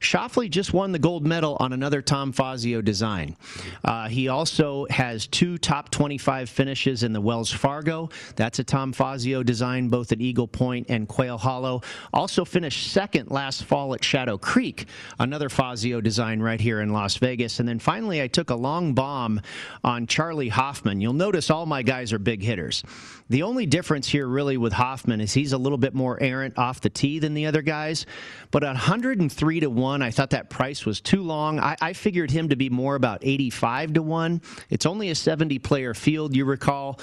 Schauffele 0.00 0.50
just 0.50 0.72
won 0.72 0.92
the 0.92 0.98
gold 0.98 1.26
medal 1.26 1.56
on 1.60 1.72
another 1.72 2.02
Tom 2.02 2.32
Fazio 2.32 2.80
design. 2.80 3.36
Uh, 3.84 4.08
he 4.08 4.28
also 4.28 4.86
has 4.90 5.26
two 5.26 5.58
top 5.58 5.90
25 5.90 6.48
finishes 6.48 7.02
in 7.02 7.12
the 7.12 7.20
Wells 7.20 7.50
Fargo. 7.50 8.08
That's 8.36 8.58
a 8.58 8.64
Tom 8.64 8.92
Fazio 8.92 9.42
design, 9.42 9.88
both 9.88 10.12
at 10.12 10.20
Eagle 10.20 10.48
Point 10.48 10.86
and 10.88 11.08
Quail 11.08 11.38
Hollow. 11.38 11.82
Also 12.12 12.44
finished 12.44 12.92
second 12.92 13.30
last 13.30 13.64
fall 13.64 13.94
at 13.94 14.04
Shadow 14.04 14.38
Creek, 14.38 14.86
another 15.18 15.48
Fazio 15.48 16.00
design 16.00 16.40
right 16.40 16.60
here 16.60 16.80
in 16.80 16.92
Las 16.92 17.16
Vegas. 17.16 17.60
And 17.60 17.68
then 17.68 17.78
finally, 17.78 18.22
I 18.22 18.28
took 18.28 18.50
a 18.50 18.54
long 18.54 18.94
bomb 18.94 19.40
on 19.82 20.06
Charley 20.06 20.48
Hoffman. 20.48 21.00
You'll 21.00 21.12
notice 21.14 21.50
all 21.50 21.66
my 21.66 21.82
guys 21.82 22.12
are 22.12 22.18
big 22.18 22.42
hitters. 22.42 22.82
The 23.28 23.42
only 23.42 23.66
difference 23.66 24.08
here, 24.08 24.28
really, 24.28 24.56
with 24.56 24.72
Hoffman 24.72 25.20
is 25.20 25.32
he's 25.32 25.52
a 25.52 25.58
little 25.58 25.78
bit 25.78 25.94
more 25.94 26.22
errant 26.22 26.58
off 26.58 26.80
the 26.80 26.90
tee 26.90 27.18
than 27.18 27.34
the 27.34 27.46
other 27.46 27.62
guys. 27.62 28.06
But 28.52 28.62
103 28.62 29.60
to 29.60 29.70
1, 29.70 29.85
I 30.02 30.10
thought 30.10 30.30
that 30.30 30.50
price 30.50 30.84
was 30.86 31.00
too 31.00 31.22
long. 31.22 31.60
I, 31.60 31.76
I 31.80 31.92
figured 31.92 32.30
him 32.30 32.48
to 32.48 32.56
be 32.56 32.70
more 32.70 32.94
about 32.94 33.20
85 33.22 33.94
to 33.94 34.02
1. 34.02 34.42
It's 34.70 34.86
only 34.86 35.10
a 35.10 35.14
70 35.14 35.58
player 35.60 35.94
field, 35.94 36.34
you 36.34 36.44
recall. 36.44 37.00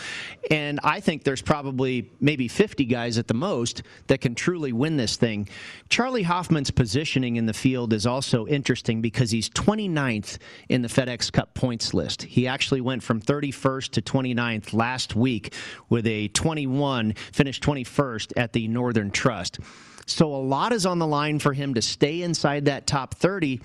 And 0.51 0.79
I 0.83 0.99
think 0.99 1.23
there's 1.23 1.41
probably 1.41 2.11
maybe 2.19 2.47
50 2.47 2.85
guys 2.85 3.17
at 3.17 3.27
the 3.27 3.33
most 3.33 3.83
that 4.07 4.21
can 4.21 4.35
truly 4.35 4.73
win 4.73 4.97
this 4.97 5.15
thing. 5.15 5.49
Charley 5.89 6.23
Hoffman's 6.23 6.71
positioning 6.71 7.35
in 7.35 7.45
the 7.45 7.53
field 7.53 7.93
is 7.93 8.05
also 8.05 8.47
interesting 8.47 9.01
because 9.01 9.31
he's 9.31 9.49
29th 9.49 10.37
in 10.69 10.81
the 10.81 10.87
FedEx 10.87 11.31
Cup 11.31 11.53
points 11.53 11.93
list. 11.93 12.23
He 12.23 12.47
actually 12.47 12.81
went 12.81 13.03
from 13.03 13.21
31st 13.21 13.91
to 13.91 14.01
29th 14.01 14.73
last 14.73 15.15
week 15.15 15.53
with 15.89 16.07
a 16.07 16.27
21, 16.29 17.13
finished 17.13 17.63
21st 17.63 18.33
at 18.37 18.53
the 18.53 18.67
Northern 18.67 19.11
Trust. 19.11 19.59
So 20.05 20.27
a 20.27 20.37
lot 20.37 20.73
is 20.73 20.85
on 20.85 20.99
the 20.99 21.07
line 21.07 21.39
for 21.39 21.53
him 21.53 21.73
to 21.75 21.81
stay 21.81 22.21
inside 22.21 22.65
that 22.65 22.87
top 22.87 23.15
30. 23.15 23.61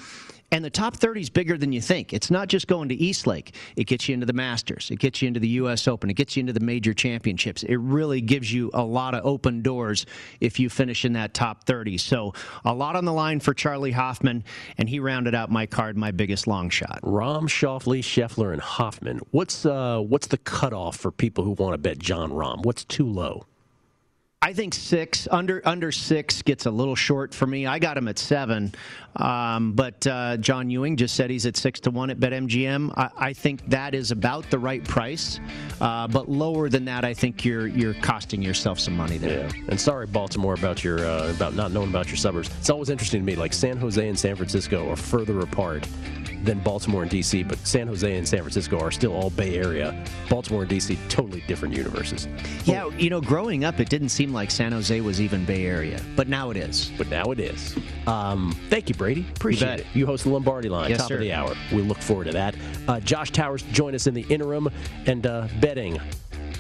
And 0.50 0.64
the 0.64 0.70
top 0.70 0.96
30 0.96 1.20
is 1.20 1.30
bigger 1.30 1.58
than 1.58 1.72
you 1.72 1.80
think. 1.82 2.14
It's 2.14 2.30
not 2.30 2.48
just 2.48 2.68
going 2.68 2.88
to 2.88 2.94
Eastlake. 2.94 3.54
It 3.76 3.84
gets 3.84 4.08
you 4.08 4.14
into 4.14 4.24
the 4.24 4.32
Masters. 4.32 4.90
It 4.90 4.98
gets 4.98 5.20
you 5.20 5.28
into 5.28 5.40
the 5.40 5.48
U.S. 5.48 5.86
Open. 5.86 6.08
It 6.08 6.14
gets 6.14 6.36
you 6.36 6.40
into 6.40 6.54
the 6.54 6.60
major 6.60 6.94
championships. 6.94 7.64
It 7.64 7.76
really 7.76 8.22
gives 8.22 8.50
you 8.50 8.70
a 8.72 8.82
lot 8.82 9.14
of 9.14 9.26
open 9.26 9.60
doors 9.60 10.06
if 10.40 10.58
you 10.58 10.70
finish 10.70 11.04
in 11.04 11.12
that 11.12 11.34
top 11.34 11.64
30. 11.64 11.98
So 11.98 12.32
a 12.64 12.72
lot 12.72 12.96
on 12.96 13.04
the 13.04 13.12
line 13.12 13.40
for 13.40 13.52
Charley 13.52 13.92
Hoffman, 13.92 14.42
and 14.78 14.88
he 14.88 15.00
rounded 15.00 15.34
out 15.34 15.50
my 15.50 15.66
card, 15.66 15.98
my 15.98 16.12
biggest 16.12 16.46
long 16.46 16.70
shot. 16.70 17.00
Rahm, 17.02 17.42
Schauffele, 17.42 17.98
Scheffler, 17.98 18.54
and 18.54 18.62
Hoffman. 18.62 19.20
What's 19.32 19.66
uh, 19.66 19.98
what's 20.00 20.28
the 20.28 20.38
cutoff 20.38 20.96
for 20.96 21.10
people 21.10 21.44
who 21.44 21.50
want 21.52 21.74
to 21.74 21.78
bet 21.78 21.98
Jon 21.98 22.30
Rahm? 22.30 22.64
What's 22.64 22.84
too 22.84 23.06
low? 23.06 23.44
I 24.40 24.52
think 24.52 24.72
six 24.72 25.26
under 25.32 25.60
under 25.64 25.90
six 25.90 26.42
gets 26.42 26.66
a 26.66 26.70
little 26.70 26.94
short 26.94 27.34
for 27.34 27.44
me. 27.44 27.66
I 27.66 27.80
got 27.80 27.96
him 27.96 28.06
at 28.06 28.20
seven, 28.20 28.72
um, 29.16 29.72
but 29.72 30.06
uh, 30.06 30.36
John 30.36 30.70
Ewing 30.70 30.96
just 30.96 31.16
said 31.16 31.28
he's 31.28 31.44
at 31.44 31.56
six 31.56 31.80
to 31.80 31.90
one 31.90 32.08
at 32.08 32.20
BetMGM. 32.20 32.96
I, 32.96 33.10
I 33.16 33.32
think 33.32 33.68
that 33.68 33.96
is 33.96 34.12
about 34.12 34.48
the 34.48 34.60
right 34.60 34.84
price, 34.84 35.40
uh, 35.80 36.06
but 36.06 36.28
lower 36.28 36.68
than 36.68 36.84
that, 36.84 37.04
I 37.04 37.14
think 37.14 37.44
you're 37.44 37.66
you're 37.66 37.94
costing 37.94 38.40
yourself 38.40 38.78
some 38.78 38.96
money 38.96 39.18
there. 39.18 39.48
Yeah. 39.56 39.62
And 39.70 39.80
sorry, 39.80 40.06
Baltimore, 40.06 40.54
about 40.54 40.84
your 40.84 41.04
uh, 41.04 41.30
about 41.30 41.54
not 41.54 41.72
knowing 41.72 41.88
about 41.90 42.06
your 42.06 42.16
suburbs. 42.16 42.48
It's 42.60 42.70
always 42.70 42.90
interesting 42.90 43.20
to 43.20 43.26
me. 43.26 43.34
Like 43.34 43.52
San 43.52 43.76
Jose 43.76 44.08
and 44.08 44.16
San 44.16 44.36
Francisco 44.36 44.88
are 44.88 44.96
further 44.96 45.40
apart 45.40 45.84
than 46.44 46.58
Baltimore 46.60 47.02
and 47.02 47.10
DC, 47.10 47.46
but 47.48 47.58
San 47.66 47.86
Jose 47.88 48.16
and 48.16 48.26
San 48.26 48.40
Francisco 48.40 48.78
are 48.78 48.90
still 48.90 49.12
all 49.12 49.30
Bay 49.30 49.56
Area. 49.58 50.04
Baltimore 50.28 50.62
and 50.62 50.70
DC, 50.70 50.96
totally 51.08 51.42
different 51.46 51.74
universes. 51.74 52.28
Yeah, 52.64 52.88
you 52.96 53.10
know, 53.10 53.20
growing 53.20 53.64
up, 53.64 53.80
it 53.80 53.88
didn't 53.88 54.10
seem 54.10 54.32
like 54.32 54.50
San 54.50 54.72
Jose 54.72 55.00
was 55.00 55.20
even 55.20 55.44
Bay 55.44 55.66
Area, 55.66 56.00
but 56.16 56.28
now 56.28 56.50
it 56.50 56.56
is. 56.56 56.90
But 56.96 57.08
now 57.08 57.30
it 57.32 57.40
is. 57.40 57.76
Um, 58.06 58.56
thank 58.70 58.88
you, 58.88 58.94
Brady. 58.94 59.26
Appreciate 59.36 59.78
You 59.78 59.84
it. 59.84 59.86
You 59.94 60.06
host 60.06 60.24
the 60.24 60.30
Lombardi 60.30 60.68
Line, 60.68 60.90
Yes, 60.90 61.00
top 61.00 61.08
sir. 61.08 61.14
of 61.14 61.20
the 61.20 61.32
hour. 61.32 61.54
We 61.72 61.82
look 61.82 61.98
forward 61.98 62.24
to 62.24 62.32
that. 62.32 62.54
Uh, 62.86 63.00
Josh 63.00 63.30
Towers 63.32 63.62
join 63.72 63.94
us 63.94 64.06
in 64.06 64.14
the 64.14 64.24
interim 64.28 64.68
and 65.06 65.26
uh, 65.26 65.48
betting. 65.60 66.00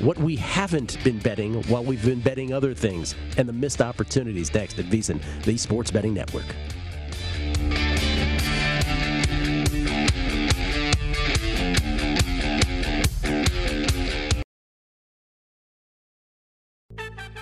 What 0.00 0.16
we 0.18 0.36
haven't 0.36 1.02
been 1.02 1.18
betting 1.18 1.60
while 1.64 1.82
we've 1.82 2.04
been 2.04 2.20
betting 2.20 2.52
other 2.52 2.72
things 2.72 3.16
and 3.36 3.48
the 3.48 3.52
missed 3.52 3.80
opportunities 3.82 4.54
next 4.54 4.78
at 4.78 4.84
VSiN, 4.84 5.20
the 5.42 5.56
Sports 5.56 5.90
Betting 5.90 6.14
Network. 6.14 6.44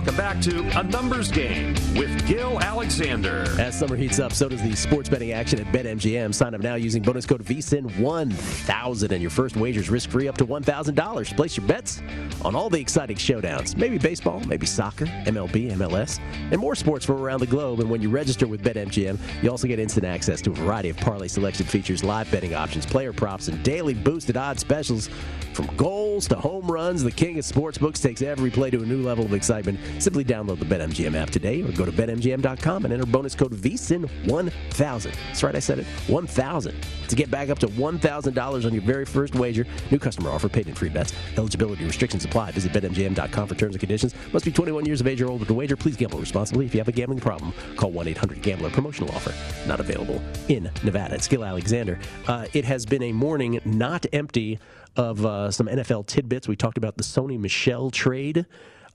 To 0.00 0.78
A 0.78 0.82
Numbers 0.82 1.30
Game 1.30 1.74
with 1.94 2.26
Gil 2.26 2.60
Alexander. 2.60 3.44
As 3.60 3.78
summer 3.78 3.94
heats 3.94 4.18
up, 4.18 4.32
so 4.32 4.48
does 4.48 4.62
the 4.62 4.74
sports 4.74 5.08
betting 5.08 5.32
action 5.32 5.60
at 5.60 5.66
BetMGM. 5.72 6.34
Sign 6.34 6.54
up 6.54 6.62
now 6.62 6.74
using 6.74 7.02
bonus 7.02 7.26
code 7.26 7.44
VSIN1000 7.44 9.10
and 9.10 9.20
your 9.20 9.30
first 9.30 9.56
wager's 9.56 9.90
risk-free 9.90 10.26
up 10.26 10.36
to 10.38 10.46
$1,000. 10.46 11.36
Place 11.36 11.56
your 11.56 11.66
bets 11.66 12.02
on 12.44 12.56
all 12.56 12.70
the 12.70 12.80
exciting 12.80 13.16
showdowns. 13.16 13.76
Maybe 13.76 13.98
baseball, 13.98 14.40
maybe 14.40 14.66
soccer, 14.66 15.04
MLB, 15.04 15.70
MLS, 15.72 16.18
and 16.50 16.58
more 16.58 16.74
sports 16.74 17.04
from 17.04 17.20
around 17.20 17.40
the 17.40 17.46
globe. 17.46 17.80
And 17.80 17.88
when 17.88 18.02
you 18.02 18.10
register 18.10 18.48
with 18.48 18.64
BetMGM, 18.64 19.18
you 19.42 19.50
also 19.50 19.68
get 19.68 19.78
instant 19.78 20.06
access 20.06 20.40
to 20.42 20.50
a 20.50 20.54
variety 20.54 20.88
of 20.90 20.96
parlay 20.96 21.28
selection 21.28 21.66
features, 21.66 22.02
live 22.02 22.30
betting 22.32 22.54
options, 22.54 22.84
player 22.84 23.12
props, 23.12 23.46
and 23.48 23.62
daily 23.62 23.94
boosted 23.94 24.36
odds 24.36 24.60
specials. 24.60 25.08
From 25.52 25.66
goals 25.76 26.26
to 26.28 26.34
home 26.34 26.66
runs, 26.70 27.02
the 27.02 27.10
king 27.10 27.38
of 27.38 27.44
sportsbooks 27.44 28.02
takes 28.02 28.22
every 28.22 28.50
play 28.50 28.70
to 28.70 28.82
a 28.82 28.86
new 28.86 29.02
level 29.02 29.24
of 29.24 29.34
excitement. 29.34 29.78
Simply 29.98 30.24
download 30.24 30.58
the 30.58 30.64
BetMGM 30.64 31.14
app 31.14 31.30
today 31.30 31.62
or 31.62 31.72
go 31.72 31.84
to 31.84 31.92
BetMGM.com 31.92 32.84
and 32.84 32.92
enter 32.92 33.06
bonus 33.06 33.34
code 33.34 33.54
VSIN1000. 33.54 35.14
That's 35.28 35.42
right, 35.42 35.54
I 35.54 35.58
said 35.58 35.78
it, 35.78 35.86
1000 36.08 36.74
to 37.08 37.16
get 37.16 37.30
back 37.30 37.50
up 37.50 37.58
to 37.58 37.68
$1,000 37.68 38.64
on 38.64 38.72
your 38.72 38.82
very 38.82 39.04
first 39.04 39.34
wager. 39.34 39.66
New 39.90 39.98
customer 39.98 40.30
offer, 40.30 40.48
paid 40.48 40.66
in 40.66 40.74
free 40.74 40.88
bets. 40.88 41.12
Eligibility 41.36 41.84
restrictions 41.84 42.24
apply. 42.24 42.52
Visit 42.52 42.72
BetMGM.com 42.72 43.48
for 43.48 43.54
terms 43.54 43.74
and 43.74 43.80
conditions. 43.80 44.14
Must 44.32 44.44
be 44.44 44.52
21 44.52 44.86
years 44.86 45.00
of 45.00 45.06
age 45.06 45.20
or 45.20 45.28
older 45.28 45.44
to 45.44 45.54
wager. 45.54 45.76
Please 45.76 45.96
gamble 45.96 46.18
responsibly. 46.18 46.64
If 46.64 46.74
you 46.74 46.80
have 46.80 46.88
a 46.88 46.92
gambling 46.92 47.20
problem, 47.20 47.52
call 47.76 47.90
1 47.90 48.08
800 48.08 48.42
Gambler. 48.42 48.70
Promotional 48.70 49.14
offer 49.14 49.34
not 49.66 49.80
available 49.80 50.22
in 50.48 50.70
Nevada. 50.82 51.14
It's 51.14 51.28
Gil 51.28 51.44
Alexander. 51.44 51.98
Uh, 52.26 52.46
it 52.52 52.64
has 52.64 52.86
been 52.86 53.02
a 53.02 53.12
morning 53.12 53.60
not 53.64 54.06
empty 54.12 54.58
of 54.96 55.24
uh, 55.24 55.50
some 55.50 55.66
NFL 55.66 56.06
tidbits. 56.06 56.48
We 56.48 56.56
talked 56.56 56.78
about 56.78 56.96
the 56.96 57.02
Sony 57.02 57.38
Michel 57.38 57.90
trade. 57.90 58.46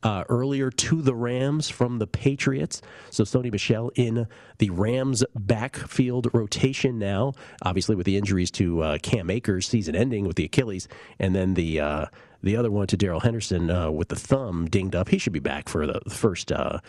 Uh, 0.04 0.24
earlier 0.30 0.70
to 0.70 1.02
the 1.02 1.16
Rams 1.16 1.70
from 1.70 1.98
the 1.98 2.06
Patriots. 2.06 2.84
So 3.10 3.24
Sony 3.24 3.52
Michel 3.52 3.92
in 3.96 4.28
the 4.60 4.70
Rams 4.70 5.24
backfield 5.36 6.28
rotation 6.34 7.00
now, 7.00 7.34
obviously 7.64 7.96
with 7.96 8.06
the 8.06 8.16
injuries 8.16 8.52
to 8.52 8.82
uh, 8.82 8.98
Cam 9.00 9.32
Akers, 9.32 9.68
season 9.68 9.96
ending 9.96 10.28
with 10.28 10.36
the 10.36 10.46
Achilles, 10.46 10.88
and 11.20 11.36
then 11.36 11.56
the 11.56 11.80
uh, 11.80 12.06
the 12.44 12.56
other 12.56 12.70
one 12.70 12.88
to 12.88 12.98
Darrell 12.98 13.20
Henderson 13.20 13.70
uh, 13.70 13.90
with 13.90 14.10
the 14.10 14.16
thumb 14.16 14.68
dinged 14.70 14.96
up. 14.96 15.10
He 15.10 15.18
should 15.18 15.34
be 15.34 15.40
back 15.40 15.68
for 15.68 15.88
the 15.88 16.00
first 16.10 16.52
uh, 16.52 16.80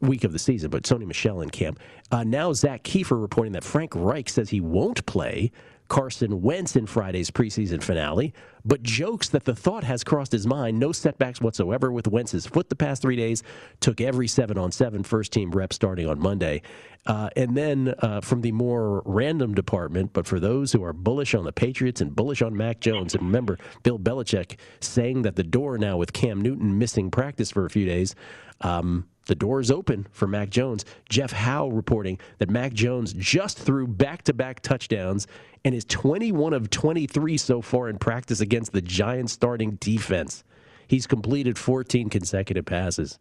week 0.00 0.24
of 0.24 0.32
the 0.32 0.38
season, 0.38 0.70
but 0.70 0.82
Sony 0.84 1.06
Michel 1.06 1.40
in 1.40 1.50
camp. 1.50 1.80
Uh, 2.10 2.24
now 2.24 2.52
Zak 2.52 2.82
Keefer 2.82 3.20
reporting 3.20 3.52
that 3.52 3.64
Frank 3.64 3.92
Reich 3.94 4.28
says 4.28 4.50
he 4.50 4.60
won't 4.60 5.04
play 5.06 5.50
Carson 5.88 6.42
Wentz 6.42 6.76
in 6.76 6.86
Friday's 6.86 7.30
preseason 7.30 7.82
finale, 7.82 8.34
but 8.64 8.82
jokes 8.82 9.28
that 9.30 9.44
the 9.44 9.54
thought 9.54 9.84
has 9.84 10.04
crossed 10.04 10.32
his 10.32 10.46
mind. 10.46 10.78
No 10.78 10.92
setbacks 10.92 11.40
whatsoever 11.40 11.90
with 11.90 12.06
Wentz's 12.06 12.46
foot 12.46 12.68
the 12.68 12.76
past 12.76 13.02
three 13.02 13.16
days. 13.16 13.42
Took 13.80 14.00
every 14.00 14.28
seven 14.28 14.58
on 14.58 14.70
seven 14.70 15.02
first 15.02 15.32
team 15.32 15.50
rep 15.50 15.72
starting 15.72 16.08
on 16.08 16.18
Monday. 16.18 16.62
Uh, 17.06 17.30
and 17.36 17.56
then 17.56 17.94
uh, 18.00 18.20
from 18.20 18.42
the 18.42 18.52
more 18.52 19.02
random 19.06 19.54
department, 19.54 20.12
but 20.12 20.26
for 20.26 20.38
those 20.38 20.72
who 20.72 20.84
are 20.84 20.92
bullish 20.92 21.34
on 21.34 21.44
the 21.44 21.52
Patriots 21.52 22.02
and 22.02 22.14
bullish 22.14 22.42
on 22.42 22.54
Mac 22.54 22.80
Jones, 22.80 23.14
and 23.14 23.22
remember 23.22 23.58
Bill 23.82 23.98
Belichick 23.98 24.58
saying 24.80 25.22
that 25.22 25.36
the 25.36 25.42
door 25.42 25.78
now 25.78 25.96
with 25.96 26.12
Cam 26.12 26.42
Newton 26.42 26.78
missing 26.78 27.10
practice 27.10 27.50
for 27.50 27.64
a 27.64 27.70
few 27.70 27.86
days. 27.86 28.14
Um, 28.60 29.06
the 29.28 29.34
door 29.34 29.60
is 29.60 29.70
open 29.70 30.06
for 30.10 30.26
Mac 30.26 30.50
Jones. 30.50 30.84
Jeff 31.08 31.30
Howe 31.32 31.68
reporting 31.68 32.18
that 32.38 32.50
Mac 32.50 32.72
Jones 32.72 33.12
just 33.12 33.58
threw 33.58 33.86
back 33.86 34.22
to 34.24 34.32
back 34.32 34.60
touchdowns 34.60 35.26
and 35.64 35.74
is 35.74 35.84
21 35.84 36.54
of 36.54 36.70
23 36.70 37.36
so 37.36 37.62
far 37.62 37.88
in 37.88 37.98
practice 37.98 38.40
against 38.40 38.72
the 38.72 38.80
Giants 38.80 39.32
starting 39.32 39.72
defense. 39.76 40.44
He's 40.88 41.06
completed 41.06 41.58
14 41.58 42.08
consecutive 42.08 42.64
passes. 42.64 43.18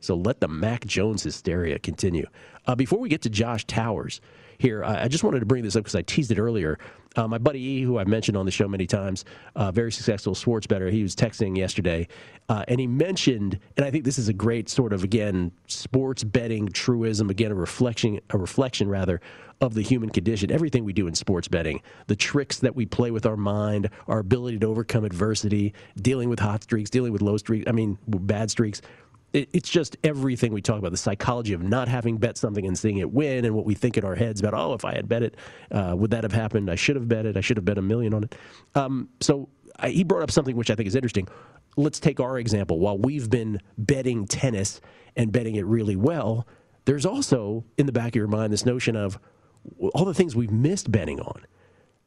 So 0.00 0.14
let 0.14 0.40
the 0.40 0.48
Mac 0.48 0.86
Jones 0.86 1.22
hysteria 1.24 1.78
continue. 1.78 2.26
Uh, 2.66 2.76
before 2.76 3.00
we 3.00 3.08
get 3.08 3.22
to 3.22 3.30
Josh 3.30 3.64
Towers 3.66 4.20
here, 4.58 4.84
I 4.84 5.08
just 5.08 5.24
wanted 5.24 5.40
to 5.40 5.46
bring 5.46 5.64
this 5.64 5.74
up 5.74 5.82
because 5.82 5.96
I 5.96 6.02
teased 6.02 6.30
it 6.30 6.38
earlier. 6.38 6.78
Uh, 7.16 7.28
my 7.28 7.38
buddy 7.38 7.60
E, 7.60 7.82
who 7.82 7.98
I've 7.98 8.08
mentioned 8.08 8.36
on 8.36 8.44
the 8.44 8.50
show 8.50 8.68
many 8.68 8.86
times, 8.86 9.24
uh, 9.56 9.70
very 9.70 9.92
successful 9.92 10.34
sports 10.34 10.66
better, 10.66 10.88
he 10.88 11.02
was 11.02 11.14
texting 11.14 11.56
yesterday, 11.56 12.08
uh, 12.48 12.64
and 12.68 12.80
he 12.80 12.86
mentioned, 12.86 13.58
and 13.76 13.84
I 13.84 13.90
think 13.90 14.04
this 14.04 14.18
is 14.18 14.28
a 14.28 14.32
great 14.32 14.68
sort 14.68 14.92
of 14.92 15.04
again 15.04 15.52
sports 15.66 16.24
betting 16.24 16.68
truism, 16.68 17.30
again 17.30 17.52
a 17.52 17.54
reflection, 17.54 18.20
a 18.30 18.38
reflection 18.38 18.88
rather 18.88 19.20
of 19.60 19.74
the 19.74 19.82
human 19.82 20.10
condition. 20.10 20.50
Everything 20.50 20.84
we 20.84 20.92
do 20.92 21.06
in 21.06 21.14
sports 21.14 21.46
betting, 21.48 21.80
the 22.08 22.16
tricks 22.16 22.58
that 22.58 22.74
we 22.74 22.84
play 22.84 23.10
with 23.10 23.26
our 23.26 23.36
mind, 23.36 23.90
our 24.08 24.18
ability 24.18 24.58
to 24.58 24.66
overcome 24.66 25.04
adversity, 25.04 25.72
dealing 26.00 26.28
with 26.28 26.40
hot 26.40 26.64
streaks, 26.64 26.90
dealing 26.90 27.12
with 27.12 27.22
low 27.22 27.36
streaks, 27.36 27.68
I 27.68 27.72
mean 27.72 27.96
bad 28.08 28.50
streaks 28.50 28.82
it's 29.32 29.68
just 29.68 29.96
everything 30.04 30.52
we 30.52 30.60
talk 30.60 30.78
about 30.78 30.90
the 30.90 30.96
psychology 30.96 31.52
of 31.52 31.62
not 31.62 31.88
having 31.88 32.18
bet 32.18 32.36
something 32.36 32.66
and 32.66 32.78
seeing 32.78 32.98
it 32.98 33.10
win 33.10 33.44
and 33.44 33.54
what 33.54 33.64
we 33.64 33.74
think 33.74 33.96
in 33.96 34.04
our 34.04 34.14
heads 34.14 34.40
about 34.40 34.54
oh 34.54 34.74
if 34.74 34.84
i 34.84 34.94
had 34.94 35.08
bet 35.08 35.22
it 35.22 35.36
uh, 35.70 35.94
would 35.96 36.10
that 36.10 36.22
have 36.22 36.32
happened? 36.32 36.70
I 36.70 36.74
should 36.74 36.96
have 36.96 37.08
bet 37.08 37.26
it. 37.26 37.36
I 37.36 37.40
should 37.40 37.56
have 37.56 37.64
bet 37.64 37.78
a 37.78 37.82
million 37.82 38.12
on 38.14 38.24
it. 38.24 38.34
Um, 38.74 39.08
so 39.20 39.48
I, 39.78 39.88
he 39.88 40.04
brought 40.04 40.22
up 40.22 40.30
something 40.30 40.56
which 40.56 40.70
i 40.70 40.74
think 40.74 40.86
is 40.86 40.94
interesting. 40.94 41.28
Let's 41.76 41.98
take 41.98 42.20
our 42.20 42.38
example. 42.38 42.78
While 42.78 42.98
we've 42.98 43.30
been 43.30 43.60
betting 43.78 44.26
tennis 44.26 44.80
and 45.16 45.32
betting 45.32 45.56
it 45.56 45.64
really 45.64 45.96
well 45.96 46.46
there's 46.84 47.06
also 47.06 47.64
in 47.78 47.86
the 47.86 47.92
back 47.92 48.08
of 48.08 48.16
your 48.16 48.26
mind 48.26 48.52
this 48.52 48.66
notion 48.66 48.96
of 48.96 49.18
all 49.94 50.04
the 50.04 50.14
things 50.14 50.34
we've 50.34 50.50
missed 50.50 50.90
betting 50.90 51.20
on. 51.20 51.42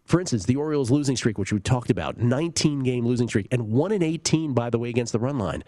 For 0.04 0.20
instance, 0.20 0.46
the 0.46 0.56
Orioles 0.56 0.92
losing 0.92 1.16
streak, 1.16 1.38
which 1.38 1.52
we 1.52 1.60
talked 1.60 1.90
about, 1.90 2.18
19 2.18 2.84
game 2.84 3.06
losing 3.06 3.28
streak, 3.28 3.48
and 3.52 3.70
1 3.70 3.92
in 3.92 4.04
18, 4.04 4.54
by 4.54 4.70
the 4.70 4.78
way, 4.78 4.90
against 4.90 5.14
the 5.14 5.20
run 5.20 5.40
line. 5.40 5.64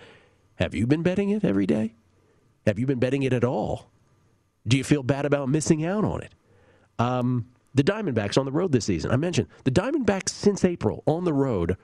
Have 0.57 0.75
you 0.75 0.87
been 0.87 1.03
betting 1.03 1.29
it 1.29 1.43
every 1.43 1.65
day? 1.65 1.95
Have 2.65 2.77
you 2.77 2.85
been 2.85 2.99
betting 2.99 3.23
it 3.23 3.33
at 3.33 3.43
all? 3.43 3.89
Do 4.67 4.77
you 4.77 4.83
feel 4.83 5.03
bad 5.03 5.25
about 5.25 5.49
missing 5.49 5.85
out 5.85 6.03
on 6.03 6.21
it? 6.21 6.33
Um, 6.99 7.47
the 7.73 7.83
Diamondbacks 7.83 8.37
on 8.37 8.45
the 8.45 8.51
road 8.51 8.71
this 8.71 8.85
season. 8.85 9.11
I 9.11 9.17
mentioned 9.17 9.47
the 9.63 9.71
Diamondbacks 9.71 10.29
since 10.29 10.65
April 10.65 11.03
on 11.05 11.23
the 11.23 11.33
road 11.33 11.77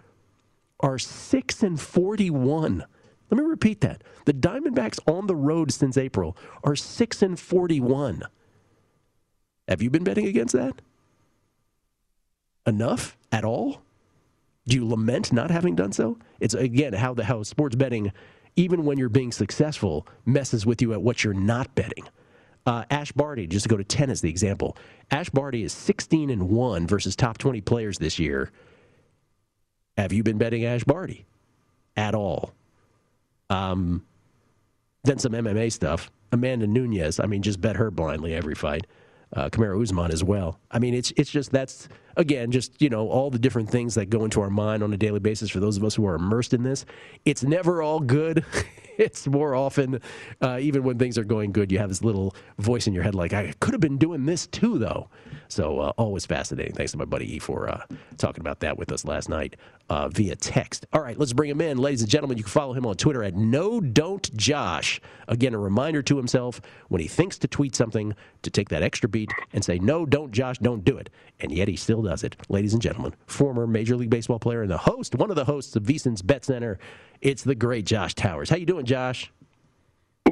are 0.79 0.97
6 0.97 1.63
and 1.63 1.79
41. 1.79 2.83
Let 3.29 3.37
me 3.37 3.45
repeat 3.45 3.81
that. 3.81 4.03
The 4.25 4.33
Diamondbacks 4.33 4.99
on 5.07 5.27
the 5.27 5.35
road 5.35 5.71
since 5.71 5.97
April 5.97 6.35
are 6.63 6.75
6 6.75 7.21
and 7.21 7.39
41. 7.39 8.23
Have 9.67 9.81
you 9.81 9.89
been 9.89 10.03
betting 10.03 10.27
against 10.27 10.53
that? 10.53 10.81
Enough 12.65 13.17
at 13.31 13.45
all? 13.45 13.81
Do 14.67 14.75
you 14.75 14.87
lament 14.87 15.31
not 15.31 15.51
having 15.51 15.75
done 15.75 15.91
so? 15.91 16.17
It's 16.39 16.53
again 16.53 16.93
how 16.93 17.13
the 17.13 17.25
how 17.25 17.43
sports 17.43 17.75
betting 17.75 18.11
even 18.55 18.85
when 18.85 18.97
you're 18.97 19.09
being 19.09 19.31
successful, 19.31 20.07
messes 20.25 20.65
with 20.65 20.81
you 20.81 20.93
at 20.93 21.01
what 21.01 21.23
you're 21.23 21.33
not 21.33 21.73
betting. 21.75 22.05
Uh, 22.65 22.85
Ash 22.89 23.11
Barty, 23.11 23.45
just 23.45 23.63
to 23.63 23.69
go 23.69 23.77
to 23.77 23.83
tennis, 23.83 24.21
the 24.21 24.29
example. 24.29 24.77
Ash 25.11 25.29
Barty 25.29 25.63
is 25.63 25.73
16 25.73 26.29
and 26.29 26.49
1 26.49 26.87
versus 26.87 27.15
top 27.15 27.37
20 27.37 27.61
players 27.61 27.97
this 27.97 28.19
year. 28.19 28.51
Have 29.97 30.13
you 30.13 30.23
been 30.23 30.37
betting 30.37 30.65
Ash 30.65 30.83
Barty 30.83 31.25
at 31.97 32.15
all? 32.15 32.53
Um, 33.49 34.05
then 35.03 35.19
some 35.19 35.33
MMA 35.33 35.71
stuff. 35.71 36.09
Amanda 36.31 36.65
Nunes, 36.65 37.19
I 37.19 37.25
mean, 37.25 37.41
just 37.41 37.61
bet 37.61 37.75
her 37.75 37.91
blindly 37.91 38.33
every 38.33 38.55
fight. 38.55 38.87
Uh, 39.35 39.49
Kamaru 39.49 39.81
Usman 39.81 40.11
as 40.11 40.23
well. 40.23 40.59
I 40.69 40.79
mean, 40.79 40.93
it's 40.93 41.11
it's 41.17 41.31
just 41.31 41.51
that's 41.51 41.87
again 42.17 42.51
just 42.51 42.79
you 42.81 42.89
know 42.89 43.07
all 43.09 43.31
the 43.31 43.39
different 43.39 43.69
things 43.69 43.95
that 43.95 44.09
go 44.09 44.23
into 44.23 44.41
our 44.41 44.49
mind 44.51 44.83
on 44.83 44.93
a 44.93 44.97
daily 44.97 45.19
basis 45.19 45.49
for 45.49 45.59
those 45.59 45.75
of 45.75 45.83
us 45.83 45.95
who 45.95 46.05
are 46.05 46.15
immersed 46.15 46.53
in 46.53 46.63
this. 46.63 46.85
It's 47.25 47.43
never 47.43 47.81
all 47.81 47.99
good. 47.99 48.45
it's 48.97 49.27
more 49.27 49.55
often, 49.55 49.99
uh, 50.41 50.57
even 50.61 50.83
when 50.83 50.97
things 50.97 51.17
are 51.17 51.23
going 51.23 51.51
good, 51.51 51.71
you 51.71 51.79
have 51.79 51.89
this 51.89 52.03
little 52.03 52.35
voice 52.59 52.87
in 52.87 52.93
your 52.93 53.03
head 53.03 53.15
like, 53.15 53.33
I 53.33 53.53
could 53.59 53.73
have 53.73 53.81
been 53.81 53.97
doing 53.97 54.25
this 54.25 54.47
too, 54.47 54.77
though. 54.77 55.09
So 55.53 55.79
uh, 55.79 55.93
always 55.97 56.25
fascinating. 56.25 56.73
Thanks 56.73 56.91
to 56.93 56.97
my 56.97 57.05
buddy 57.05 57.35
E 57.35 57.39
for 57.39 57.69
uh, 57.69 57.85
talking 58.17 58.41
about 58.41 58.59
that 58.61 58.77
with 58.77 58.91
us 58.91 59.05
last 59.05 59.29
night 59.29 59.55
uh, 59.89 60.09
via 60.09 60.35
text. 60.35 60.87
All 60.91 61.01
right, 61.01 61.17
let's 61.17 61.31
bring 61.31 61.49
him 61.49 61.61
in. 61.61 61.77
Ladies 61.77 62.01
and 62.01 62.09
gentlemen, 62.09 62.37
you 62.37 62.43
can 62.43 62.51
follow 62.51 62.73
him 62.73 62.85
on 62.85 62.95
Twitter 62.95 63.23
at 63.23 63.35
No 63.35 63.79
Don't 63.79 64.35
Josh. 64.35 64.99
Again, 65.27 65.53
a 65.53 65.59
reminder 65.59 66.01
to 66.01 66.17
himself 66.17 66.59
when 66.89 67.01
he 67.01 67.07
thinks 67.07 67.37
to 67.37 67.47
tweet 67.47 67.75
something 67.75 68.15
to 68.41 68.49
take 68.49 68.69
that 68.69 68.81
extra 68.81 69.07
beat 69.07 69.31
and 69.53 69.63
say, 69.63 69.77
No, 69.77 70.05
don't 70.07 70.31
Josh, 70.31 70.57
don't 70.57 70.83
do 70.83 70.97
it. 70.97 71.11
And 71.39 71.51
yet 71.51 71.67
he 71.67 71.75
still 71.75 72.01
does 72.01 72.23
it. 72.23 72.35
Ladies 72.49 72.73
and 72.73 72.81
gentlemen, 72.81 73.13
former 73.27 73.67
Major 73.67 73.95
League 73.95 74.09
Baseball 74.09 74.39
player 74.39 74.63
and 74.63 74.71
the 74.71 74.77
host, 74.77 75.15
one 75.15 75.29
of 75.29 75.35
the 75.35 75.45
hosts 75.45 75.75
of 75.75 75.83
VSIN's 75.83 76.23
Bet 76.23 76.45
Center. 76.45 76.79
It's 77.21 77.43
the 77.43 77.55
great 77.55 77.85
Josh 77.85 78.15
Towers. 78.15 78.49
How 78.49 78.55
you 78.55 78.65
doing, 78.65 78.85
Josh? 78.85 79.31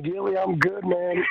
Gilly, 0.01 0.35
I'm 0.35 0.57
good, 0.57 0.83
man. 0.83 1.23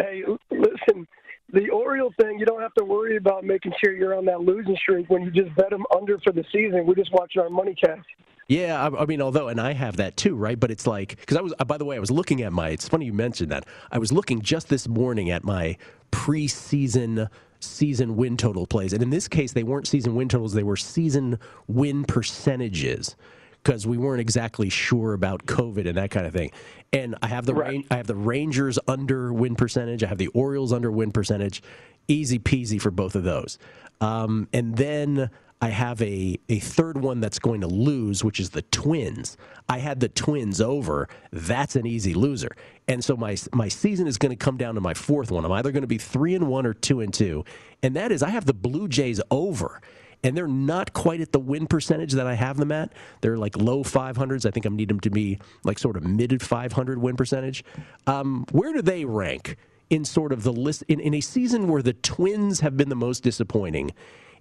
Hey, 0.00 0.22
listen, 0.50 1.06
the 1.52 1.68
Oriole 1.70 2.12
thing, 2.20 2.38
you 2.38 2.46
don't 2.46 2.62
have 2.62 2.74
to 2.74 2.84
worry 2.84 3.16
about 3.16 3.44
making 3.44 3.72
sure 3.82 3.94
you're 3.94 4.16
on 4.16 4.24
that 4.24 4.40
losing 4.40 4.76
streak 4.76 5.08
when 5.10 5.22
you 5.22 5.30
just 5.30 5.54
bet 5.56 5.70
them 5.70 5.84
under 5.94 6.18
for 6.20 6.32
the 6.32 6.44
season. 6.52 6.86
We're 6.86 6.94
just 6.94 7.12
watching 7.12 7.42
our 7.42 7.50
money 7.50 7.74
cash. 7.74 8.04
Yeah, 8.48 8.82
I, 8.82 9.02
I, 9.02 9.06
mean, 9.06 9.22
although, 9.22 9.48
and 9.48 9.60
I 9.60 9.72
have 9.72 9.96
that 9.96 10.16
too, 10.16 10.34
right? 10.34 10.58
But 10.58 10.70
it's 10.70 10.86
like 10.86 11.20
because 11.20 11.36
I 11.36 11.40
was, 11.40 11.54
uh, 11.58 11.64
by 11.64 11.78
the 11.78 11.84
way, 11.84 11.96
I 11.96 12.00
was 12.00 12.10
looking 12.10 12.42
at 12.42 12.52
my. 12.52 12.70
It's 12.70 12.88
funny 12.88 13.06
you 13.06 13.12
mentioned 13.12 13.50
that. 13.52 13.66
I 13.90 13.98
was 13.98 14.12
looking 14.12 14.40
just 14.40 14.68
this 14.68 14.88
morning 14.88 15.30
at 15.30 15.44
my 15.44 15.76
preseason 16.10 17.28
season 17.60 18.16
win 18.16 18.36
total 18.36 18.66
plays, 18.66 18.92
and 18.92 19.02
in 19.02 19.10
this 19.10 19.28
case, 19.28 19.52
they 19.52 19.62
weren't 19.62 19.86
season 19.86 20.14
win 20.14 20.28
totals; 20.28 20.54
they 20.54 20.64
were 20.64 20.76
season 20.76 21.38
win 21.66 22.04
percentages 22.04 23.14
because 23.62 23.86
we 23.86 23.96
weren't 23.96 24.20
exactly 24.20 24.68
sure 24.68 25.12
about 25.12 25.46
COVID 25.46 25.86
and 25.86 25.96
that 25.96 26.10
kind 26.10 26.26
of 26.26 26.32
thing. 26.32 26.50
And 26.92 27.16
I 27.22 27.28
have 27.28 27.46
the 27.46 27.54
right. 27.54 27.84
I 27.90 27.96
have 27.96 28.06
the 28.06 28.16
Rangers 28.16 28.78
under 28.88 29.32
win 29.32 29.56
percentage. 29.56 30.02
I 30.02 30.08
have 30.08 30.18
the 30.18 30.28
Orioles 30.28 30.72
under 30.72 30.90
win 30.90 31.12
percentage. 31.12 31.62
Easy 32.08 32.38
peasy 32.38 32.80
for 32.80 32.90
both 32.90 33.14
of 33.14 33.22
those. 33.22 33.58
Um, 34.00 34.48
and 34.52 34.76
then 34.76 35.30
I 35.62 35.68
have 35.68 36.02
a, 36.02 36.40
a 36.48 36.58
third 36.58 37.00
one 37.00 37.20
that's 37.20 37.38
going 37.38 37.60
to 37.60 37.68
lose, 37.68 38.24
which 38.24 38.40
is 38.40 38.50
the 38.50 38.62
Twins. 38.62 39.36
I 39.68 39.78
had 39.78 40.00
the 40.00 40.08
Twins 40.08 40.60
over. 40.60 41.08
That's 41.30 41.76
an 41.76 41.86
easy 41.86 42.14
loser. 42.14 42.50
And 42.88 43.02
so 43.04 43.16
my 43.16 43.36
my 43.52 43.68
season 43.68 44.08
is 44.08 44.18
going 44.18 44.30
to 44.30 44.36
come 44.36 44.56
down 44.56 44.74
to 44.74 44.80
my 44.80 44.92
fourth 44.92 45.30
one. 45.30 45.44
I'm 45.44 45.52
either 45.52 45.70
going 45.70 45.82
to 45.82 45.88
be 45.88 45.98
three 45.98 46.34
and 46.34 46.48
one 46.48 46.66
or 46.66 46.74
two 46.74 47.00
and 47.00 47.14
two. 47.14 47.44
And 47.80 47.94
that 47.94 48.10
is 48.10 48.24
I 48.24 48.30
have 48.30 48.44
the 48.44 48.52
Blue 48.52 48.88
Jays 48.88 49.20
over. 49.30 49.80
And 50.24 50.36
they're 50.36 50.46
not 50.46 50.92
quite 50.92 51.20
at 51.20 51.32
the 51.32 51.40
win 51.40 51.66
percentage 51.66 52.12
that 52.12 52.26
I 52.26 52.34
have 52.34 52.56
them 52.56 52.70
at. 52.70 52.92
They're 53.20 53.36
like 53.36 53.56
low 53.56 53.82
500s. 53.82 54.46
I 54.46 54.50
think 54.50 54.66
I 54.66 54.68
need 54.68 54.88
them 54.88 55.00
to 55.00 55.10
be 55.10 55.38
like 55.64 55.78
sort 55.78 55.96
of 55.96 56.04
mid 56.04 56.40
500 56.40 56.98
win 56.98 57.16
percentage. 57.16 57.64
Um, 58.06 58.46
where 58.52 58.72
do 58.72 58.82
they 58.82 59.04
rank 59.04 59.56
in 59.90 60.04
sort 60.04 60.32
of 60.32 60.42
the 60.42 60.52
list 60.52 60.84
in, 60.88 61.00
in 61.00 61.14
a 61.14 61.20
season 61.20 61.68
where 61.68 61.82
the 61.82 61.92
Twins 61.92 62.60
have 62.60 62.76
been 62.76 62.88
the 62.88 62.96
most 62.96 63.22
disappointing? 63.22 63.92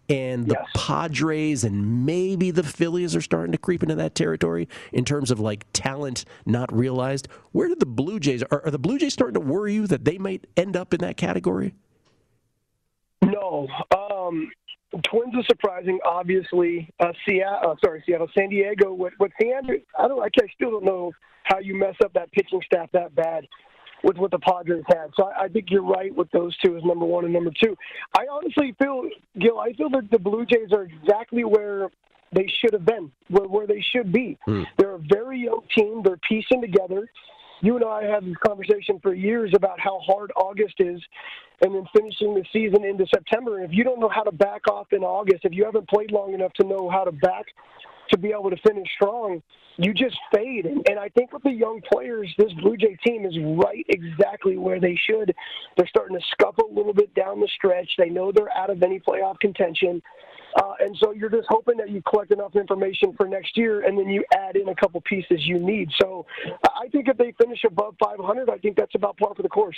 and 0.09 0.47
the 0.47 0.57
yes. 0.59 0.69
Padres 0.75 1.63
and 1.63 2.05
maybe 2.05 2.51
the 2.51 2.63
Phillies 2.63 3.15
are 3.15 3.21
starting 3.21 3.51
to 3.53 3.57
creep 3.57 3.81
into 3.81 3.95
that 3.95 4.13
territory 4.13 4.67
in 4.91 5.05
terms 5.05 5.31
of 5.31 5.39
like 5.39 5.65
talent 5.73 6.25
not 6.45 6.73
realized. 6.75 7.27
Where 7.51 7.67
did 7.67 7.79
the 7.79 7.85
Blue 7.85 8.19
Jays 8.19 8.43
are, 8.43 8.61
are 8.65 8.71
the 8.71 8.79
Blue 8.79 8.97
Jays 8.97 9.13
starting 9.13 9.35
to 9.35 9.39
worry 9.39 9.73
you 9.73 9.87
that 9.87 10.03
they 10.03 10.17
might 10.17 10.47
end 10.57 10.75
up 10.75 10.93
in 10.93 10.99
that 11.01 11.17
category? 11.17 11.75
No. 13.23 13.67
Um, 13.95 14.51
Twins 15.09 15.33
are 15.35 15.43
surprising, 15.49 15.99
obviously. 16.05 16.91
Uh, 16.99 17.13
Seattle, 17.25 17.71
uh, 17.71 17.75
sorry, 17.83 18.03
Seattle, 18.05 18.27
San 18.37 18.49
Diego. 18.49 18.93
What, 18.93 19.13
what 19.17 19.31
San 19.41 19.63
I 19.97 20.07
don't. 20.07 20.21
I 20.21 20.29
still 20.53 20.71
don't 20.71 20.85
know 20.85 21.13
how 21.43 21.59
you 21.59 21.75
mess 21.75 21.95
up 22.03 22.13
that 22.13 22.31
pitching 22.31 22.61
staff 22.65 22.89
that 22.93 23.15
bad 23.15 23.47
with 24.03 24.17
what 24.17 24.31
the 24.31 24.39
Padres 24.39 24.83
had. 24.87 25.11
So 25.15 25.25
I, 25.25 25.43
I 25.43 25.47
think 25.47 25.67
you're 25.69 25.83
right 25.83 26.13
with 26.13 26.29
those 26.31 26.55
two 26.57 26.75
as 26.75 26.83
number 26.83 27.05
one 27.05 27.23
and 27.23 27.33
number 27.33 27.51
two. 27.63 27.75
I 28.17 28.25
honestly 28.31 28.75
feel, 28.81 29.03
Gil, 29.39 29.59
I 29.59 29.73
feel 29.73 29.89
that 29.91 30.09
the 30.11 30.19
Blue 30.19 30.45
Jays 30.45 30.71
are 30.73 30.83
exactly 30.83 31.43
where 31.43 31.89
they 32.33 32.49
should 32.59 32.73
have 32.73 32.85
been, 32.85 33.11
where, 33.29 33.47
where 33.47 33.67
they 33.67 33.83
should 33.95 34.11
be. 34.11 34.37
Mm. 34.47 34.65
They're 34.77 34.95
a 34.95 35.03
very 35.13 35.39
young 35.39 35.61
team. 35.75 36.01
They're 36.03 36.19
piecing 36.27 36.61
together. 36.61 37.07
You 37.61 37.75
and 37.75 37.85
I 37.85 38.03
have 38.03 38.25
this 38.25 38.35
conversation 38.45 38.99
for 39.01 39.13
years 39.13 39.51
about 39.55 39.79
how 39.79 39.99
hard 39.99 40.31
August 40.35 40.75
is 40.79 41.01
and 41.61 41.75
then 41.75 41.85
finishing 41.95 42.33
the 42.33 42.43
season 42.51 42.83
into 42.83 43.05
September. 43.13 43.57
And 43.57 43.65
if 43.65 43.71
you 43.71 43.83
don't 43.83 43.99
know 43.99 44.09
how 44.09 44.23
to 44.23 44.31
back 44.31 44.67
off 44.67 44.87
in 44.91 45.03
August, 45.03 45.45
if 45.45 45.53
you 45.53 45.63
haven't 45.63 45.87
played 45.87 46.11
long 46.11 46.33
enough 46.33 46.53
to 46.53 46.67
know 46.67 46.89
how 46.89 47.03
to 47.03 47.11
back 47.11 47.45
to 48.09 48.17
be 48.17 48.29
able 48.29 48.49
to 48.49 48.57
finish 48.57 48.87
strong, 48.95 49.41
you 49.77 49.93
just 49.93 50.17
fade. 50.33 50.65
And, 50.65 50.85
and 50.89 50.99
I 50.99 51.09
think 51.09 51.31
with 51.31 51.43
the 51.43 51.51
young 51.51 51.81
players, 51.91 52.33
this 52.37 52.51
Blue 52.61 52.77
Jay 52.77 52.97
team 53.05 53.25
is 53.25 53.37
right 53.63 53.85
exactly 53.89 54.57
where 54.57 54.79
they 54.79 54.99
should. 55.09 55.33
They're 55.77 55.87
starting 55.87 56.17
to 56.17 56.25
scuffle 56.31 56.69
a 56.69 56.73
little 56.73 56.93
bit 56.93 57.13
down 57.13 57.39
the 57.39 57.49
stretch. 57.55 57.89
They 57.97 58.09
know 58.09 58.31
they're 58.31 58.55
out 58.55 58.69
of 58.69 58.81
any 58.83 58.99
playoff 58.99 59.39
contention. 59.39 60.01
Uh, 60.55 60.73
and 60.79 60.95
so 61.01 61.11
you're 61.11 61.29
just 61.29 61.47
hoping 61.49 61.77
that 61.77 61.89
you 61.89 62.01
collect 62.09 62.31
enough 62.31 62.55
information 62.55 63.13
for 63.15 63.27
next 63.27 63.57
year, 63.57 63.85
and 63.85 63.97
then 63.97 64.09
you 64.09 64.23
add 64.33 64.55
in 64.55 64.67
a 64.69 64.75
couple 64.75 65.01
pieces 65.01 65.39
you 65.45 65.59
need. 65.59 65.89
So 66.01 66.25
I 66.63 66.87
think 66.91 67.07
if 67.07 67.17
they 67.17 67.33
finish 67.41 67.63
above 67.65 67.95
500, 68.03 68.49
I 68.49 68.57
think 68.57 68.77
that's 68.77 68.95
about 68.95 69.17
par 69.17 69.33
for 69.35 69.43
the 69.43 69.49
course. 69.49 69.77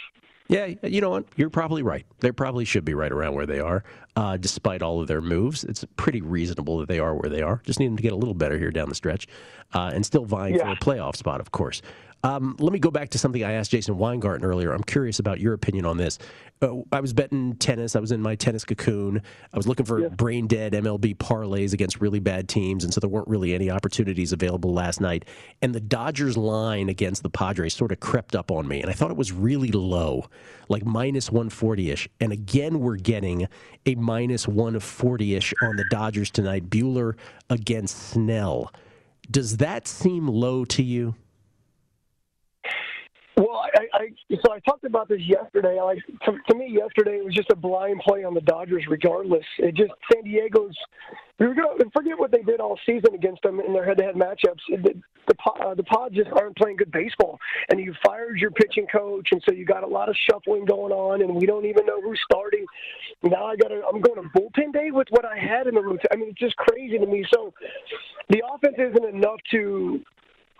Yeah, 0.49 0.74
you 0.84 0.99
know 0.99 1.09
what? 1.09 1.26
You're 1.36 1.49
probably 1.49 1.84
right. 1.84 2.05
They 2.19 2.32
probably 2.32 2.65
should 2.65 2.84
be 2.84 2.93
right 2.93 3.11
around 3.11 3.36
where 3.36 3.45
they 3.45 3.59
are, 3.59 3.84
uh, 4.15 4.38
despite 4.38 4.82
all 4.82 4.99
of 4.99 5.07
their 5.07 5.21
moves. 5.21 5.63
It's 5.63 5.86
pretty 5.95 6.21
reasonable 6.21 6.80
that 6.80 6.89
they 6.89 6.99
are 6.99 7.15
where 7.15 7.30
they 7.30 7.41
are. 7.41 7.61
Just 7.65 7.80
need 7.80 7.88
them 7.88 7.97
to 7.97 8.03
get 8.03 8.11
a 8.11 8.17
little 8.17 8.34
better 8.34 8.57
here 8.57 8.71
down 8.71 8.89
the 8.89 8.95
stretch, 8.95 9.28
uh, 9.74 9.91
and 9.93 10.05
still 10.05 10.26
vying 10.26 10.55
yeah. 10.55 10.63
for 10.63 10.71
a 10.71 10.76
playoff 10.76 11.15
spot, 11.15 11.39
of 11.39 11.51
course. 11.51 11.82
Um, 12.26 12.55
let 12.59 12.71
me 12.71 12.80
go 12.80 12.89
back 12.89 13.09
to 13.09 13.17
something 13.17 13.43
I 13.43 13.51
asked 13.51 13.71
Jason 13.71 13.97
Weingarten 13.97 14.45
earlier. 14.45 14.71
I'm 14.71 14.84
curious 14.84 15.19
about 15.19 15.41
your 15.41 15.53
opinion 15.53 15.86
on 15.86 15.97
this. 15.97 16.19
Uh, 16.61 16.78
I 16.93 17.01
was 17.01 17.11
betting 17.11 17.57
tennis. 17.57 17.97
I 17.97 17.99
was 17.99 18.13
in 18.13 18.21
my 18.21 18.36
tennis 18.36 18.63
cocoon. 18.63 19.21
I 19.53 19.57
was 19.57 19.67
looking 19.67 19.86
for 19.86 19.99
yeah. 19.99 20.07
brain 20.07 20.47
dead 20.47 20.71
MLB 20.71 21.17
parlays 21.17 21.74
against 21.74 21.99
really 21.99 22.21
bad 22.21 22.47
teams, 22.47 22.86
and 22.86 22.93
so 22.93 23.01
there 23.01 23.09
weren't 23.09 23.28
really 23.28 23.53
any 23.53 23.69
opportunities 23.69 24.32
available 24.32 24.74
last 24.74 25.01
night. 25.01 25.26
And 25.61 25.76
the 25.76 25.82
Dodgers 25.82 26.38
line 26.38 26.88
against 26.88 27.24
the 27.24 27.30
Padres 27.30 27.74
sort 27.74 27.91
of 27.91 27.99
crept 27.99 28.36
up 28.36 28.51
on 28.51 28.69
me, 28.69 28.82
and 28.82 28.89
I 28.89 28.93
thought 28.93 29.11
it 29.11 29.17
was 29.17 29.34
really 29.34 29.71
low, 29.71 30.26
like 30.69 30.86
minus 30.86 31.30
140 31.30 31.91
ish. 31.91 32.07
And 32.21 32.32
again, 32.32 32.80
we're 32.80 32.95
getting 32.95 33.49
a 33.86 33.95
minus 33.95 34.47
140 34.47 35.36
ish 35.36 35.53
on 35.61 35.76
the 35.76 35.86
Dodgers 35.91 36.32
tonight. 36.32 36.69
Buehler 36.69 37.15
against 37.49 38.11
Snell. 38.11 38.71
Does 39.30 39.57
that 39.57 39.89
seem 39.89 40.28
low 40.28 40.63
to 40.65 40.84
you? 40.84 41.15
Well, 43.38 43.63
I, 43.76 43.88
I 43.93 44.09
so 44.43 44.51
I 44.51 44.59
talked 44.59 44.84
about 44.84 45.09
this 45.09 45.21
yesterday. 45.21 45.79
Like 45.81 45.99
to, 46.25 46.38
to 46.49 46.55
me, 46.55 46.69
yesterday 46.71 47.17
it 47.17 47.25
was 47.25 47.34
just 47.34 47.51
a 47.51 47.55
blind 47.55 47.99
play 47.99 48.23
on 48.23 48.34
the 48.34 48.41
Dodgers. 48.41 48.86
Regardless, 48.89 49.45
it 49.59 49.75
just 49.75 49.91
San 50.11 50.23
Diego's. 50.23 50.75
We 51.39 51.47
were 51.47 51.55
going 51.55 51.77
to 51.79 51.89
forget 51.91 52.17
what 52.17 52.31
they 52.31 52.41
did 52.41 52.59
all 52.59 52.79
season 52.86 53.15
against 53.15 53.41
them 53.41 53.59
in 53.59 53.73
their 53.73 53.84
head-to-head 53.86 54.15
matchups. 54.15 54.61
The 54.69 54.93
the, 55.27 55.36
uh, 55.65 55.73
the 55.73 55.84
Pods 55.84 56.15
just 56.15 56.29
aren't 56.31 56.55
playing 56.57 56.77
good 56.77 56.91
baseball, 56.91 57.39
and 57.69 57.79
you 57.79 57.93
fired 58.05 58.38
your 58.39 58.51
pitching 58.51 58.88
coach, 58.91 59.29
and 59.31 59.41
so 59.47 59.53
you 59.53 59.65
got 59.65 59.84
a 59.84 59.88
lot 59.88 60.09
of 60.09 60.15
shuffling 60.29 60.65
going 60.65 60.91
on, 60.91 61.21
and 61.21 61.34
we 61.34 61.45
don't 61.45 61.65
even 61.65 61.86
know 61.86 62.01
who's 62.01 62.19
starting. 62.29 62.65
Now 63.23 63.45
I 63.45 63.55
got 63.55 63.71
I'm 63.71 64.01
going 64.01 64.21
to 64.21 64.29
bullpen 64.38 64.73
day 64.73 64.91
with 64.91 65.07
what 65.09 65.25
I 65.25 65.38
had 65.38 65.67
in 65.67 65.75
the 65.75 65.81
room. 65.81 65.97
I 66.11 66.15
mean, 66.15 66.29
it's 66.29 66.39
just 66.39 66.55
crazy 66.57 66.97
to 66.97 67.05
me. 67.05 67.25
So 67.34 67.53
the 68.29 68.41
offense 68.53 68.75
isn't 68.77 69.15
enough 69.15 69.39
to 69.51 70.01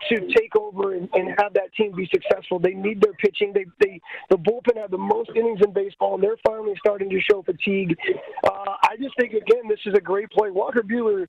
to 0.08 0.26
take 0.36 0.54
over 0.56 0.94
and, 0.94 1.08
and 1.14 1.28
have 1.38 1.54
that 1.54 1.72
team 1.76 1.92
be 1.94 2.08
successful. 2.12 2.58
They 2.58 2.74
need 2.74 3.00
their 3.00 3.12
pitching. 3.14 3.52
They, 3.52 3.66
they 3.80 4.00
the 4.30 4.36
bullpen 4.36 4.76
had 4.80 4.90
the 4.90 4.98
most 4.98 5.30
innings 5.34 5.60
in 5.64 5.72
baseball, 5.72 6.14
and 6.14 6.22
they're 6.22 6.36
finally 6.46 6.74
starting 6.78 7.10
to 7.10 7.20
show 7.20 7.42
fatigue. 7.42 7.96
Uh, 8.44 8.74
I 8.82 8.96
just 9.00 9.14
think 9.18 9.32
again, 9.32 9.68
this 9.68 9.80
is 9.86 9.94
a 9.94 10.00
great 10.00 10.30
play. 10.30 10.50
Walker 10.50 10.82
Buehler 10.82 11.26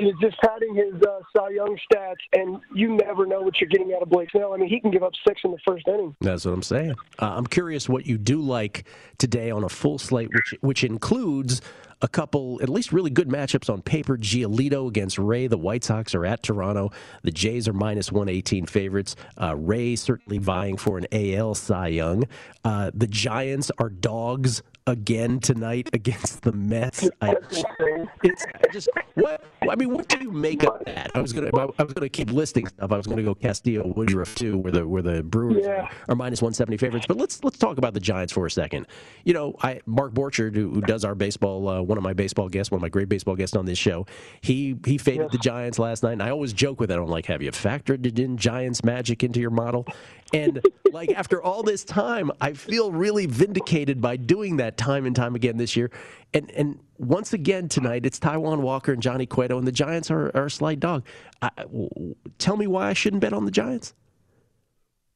is 0.00 0.12
just 0.20 0.36
padding 0.38 0.74
his 0.74 0.94
uh, 1.02 1.20
Cy 1.36 1.50
Young 1.50 1.78
stats, 1.90 2.16
and 2.32 2.60
you 2.74 2.96
never 2.96 3.26
know 3.26 3.40
what 3.40 3.60
you're 3.60 3.68
getting 3.68 3.92
out 3.94 4.02
of 4.02 4.08
Blake 4.08 4.30
Snell. 4.30 4.52
I 4.52 4.56
mean, 4.56 4.68
he 4.68 4.80
can 4.80 4.90
give 4.90 5.02
up 5.02 5.12
six 5.26 5.40
in 5.44 5.50
the 5.50 5.58
first 5.66 5.86
inning. 5.88 6.14
That's 6.20 6.44
what 6.44 6.52
I'm 6.54 6.62
saying. 6.62 6.94
Uh, 7.18 7.34
I'm 7.36 7.46
curious 7.46 7.88
what 7.88 8.06
you 8.06 8.18
do 8.18 8.40
like 8.40 8.84
today 9.18 9.50
on 9.50 9.64
a 9.64 9.68
full 9.68 9.98
slate, 9.98 10.30
which 10.32 10.54
which 10.60 10.84
includes 10.84 11.60
a 12.02 12.08
couple, 12.08 12.60
at 12.60 12.68
least 12.68 12.92
really 12.92 13.10
good 13.10 13.28
matchups 13.28 13.72
on 13.72 13.80
paper. 13.80 14.18
Giolito 14.18 14.88
against 14.88 15.18
Ray. 15.18 15.46
The 15.46 15.56
White 15.56 15.84
Sox 15.84 16.14
are 16.14 16.26
at 16.26 16.42
Toronto. 16.42 16.90
The 17.22 17.30
Jays 17.30 17.68
are 17.68 17.72
minus 17.72 18.10
118 18.10 18.66
favorites. 18.66 19.14
Uh, 19.40 19.54
Ray 19.56 19.94
certainly 19.96 20.38
vying 20.38 20.76
for 20.76 20.98
an 20.98 21.06
AL 21.12 21.54
Cy 21.54 21.88
Young. 21.88 22.24
Uh, 22.64 22.90
the 22.92 23.06
Giants 23.06 23.70
are 23.78 23.88
dogs 23.88 24.62
again 24.86 25.40
tonight 25.40 25.88
against 25.92 26.42
the 26.42 26.52
Mets. 26.52 27.08
I, 27.20 27.36
it's 28.22 28.44
just 28.72 28.88
what 29.14 29.44
I 29.68 29.76
mean. 29.76 29.90
What 29.90 30.08
do 30.08 30.18
you 30.18 30.30
make 30.30 30.64
of 30.64 30.84
that? 30.86 31.10
I 31.14 31.20
was 31.20 31.32
gonna 31.32 31.50
I 31.78 31.82
was 31.82 31.92
gonna 31.92 32.08
keep 32.08 32.30
listing 32.32 32.66
stuff. 32.66 32.92
I 32.92 32.96
was 32.96 33.06
gonna 33.06 33.22
go 33.22 33.34
Castillo, 33.34 33.86
Woodruff 33.86 34.34
too, 34.34 34.58
where 34.58 34.72
the 34.72 34.86
where 34.86 35.02
the 35.02 35.22
Brewers 35.22 35.64
yeah. 35.64 35.88
are 36.08 36.14
minus 36.14 36.42
one 36.42 36.52
seventy 36.52 36.76
favorites. 36.76 37.06
But 37.06 37.16
let's 37.16 37.42
let's 37.44 37.58
talk 37.58 37.78
about 37.78 37.94
the 37.94 38.00
Giants 38.00 38.32
for 38.32 38.46
a 38.46 38.50
second. 38.50 38.86
You 39.24 39.34
know, 39.34 39.54
I 39.62 39.80
Mark 39.86 40.12
Borchard, 40.12 40.54
who, 40.54 40.70
who 40.70 40.80
does 40.80 41.04
our 41.04 41.14
baseball, 41.14 41.68
uh, 41.68 41.82
one 41.82 41.98
of 41.98 42.04
my 42.04 42.12
baseball 42.12 42.48
guests, 42.48 42.70
one 42.70 42.78
of 42.78 42.82
my 42.82 42.88
great 42.88 43.08
baseball 43.08 43.36
guests 43.36 43.56
on 43.56 43.66
this 43.66 43.78
show, 43.78 44.06
he 44.40 44.76
he 44.84 44.98
faded 44.98 45.30
the 45.30 45.38
Giants 45.38 45.78
last 45.78 46.02
night, 46.02 46.12
and 46.12 46.22
I 46.22 46.30
always 46.30 46.52
joke 46.52 46.80
with 46.80 46.88
that. 46.88 46.98
I'm 46.98 47.06
like, 47.06 47.26
have 47.26 47.42
you 47.42 47.50
factored 47.50 48.18
in 48.18 48.36
Giants 48.36 48.84
magic 48.84 49.22
into 49.22 49.40
your 49.40 49.50
model? 49.50 49.86
And 50.34 50.64
like 50.92 51.10
after 51.10 51.42
all 51.42 51.62
this 51.62 51.84
time, 51.84 52.30
I 52.40 52.54
feel 52.54 52.90
really 52.90 53.26
vindicated 53.26 54.00
by 54.00 54.16
doing 54.16 54.56
that 54.56 54.71
time 54.76 55.06
and 55.06 55.14
time 55.14 55.34
again 55.34 55.56
this 55.56 55.76
year. 55.76 55.90
And 56.34 56.50
and 56.52 56.80
once 56.98 57.32
again 57.32 57.68
tonight, 57.68 58.06
it's 58.06 58.18
Taijuan 58.18 58.60
Walker 58.60 58.92
and 58.92 59.02
Johnny 59.02 59.26
Cueto, 59.26 59.58
and 59.58 59.66
the 59.66 59.72
Giants 59.72 60.10
are, 60.10 60.30
are 60.36 60.46
a 60.46 60.50
slight 60.50 60.80
dog. 60.80 61.04
I, 61.40 61.50
tell 62.38 62.56
me 62.56 62.66
why 62.66 62.88
I 62.88 62.92
shouldn't 62.92 63.20
bet 63.20 63.32
on 63.32 63.44
the 63.44 63.50
Giants. 63.50 63.94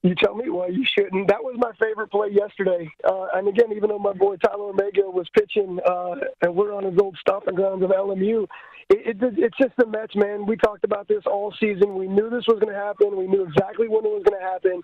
You 0.02 0.14
tell 0.14 0.36
me 0.36 0.48
why 0.48 0.68
you 0.68 0.84
shouldn't. 0.84 1.26
That 1.26 1.42
was 1.42 1.57
my 1.59 1.72
favorite 1.80 2.12
play 2.12 2.28
yesterday. 2.30 2.88
Uh, 3.02 3.26
and 3.34 3.48
again, 3.48 3.72
even 3.74 3.88
though 3.88 3.98
my 3.98 4.12
boy 4.12 4.36
Tylor 4.36 4.72
Megill 4.72 5.12
was 5.12 5.28
pitching, 5.36 5.80
uh, 5.84 6.14
and 6.42 6.54
we're 6.54 6.72
on 6.72 6.84
his 6.84 6.96
old 7.00 7.16
stomping 7.20 7.57
grounds 7.57 7.82
of 7.82 7.90
LMU, 7.90 8.46
it, 8.88 9.20
it, 9.20 9.34
it's 9.36 9.57
just 9.59 9.72
the 9.76 9.86
Mets, 9.86 10.14
man. 10.14 10.46
We 10.46 10.57
talked 10.57 10.84
about 10.84 11.09
this 11.09 11.24
all 11.26 11.52
season. 11.59 11.96
We 11.96 12.07
knew 12.07 12.30
this 12.30 12.44
was 12.46 12.61
going 12.61 12.72
to 12.72 12.78
happen. 12.78 13.16
We 13.16 13.26
knew 13.26 13.42
exactly 13.42 13.88
when 13.88 14.04
it 14.04 14.12
was 14.12 14.22
going 14.22 14.40
to 14.40 14.46
happen, 14.46 14.80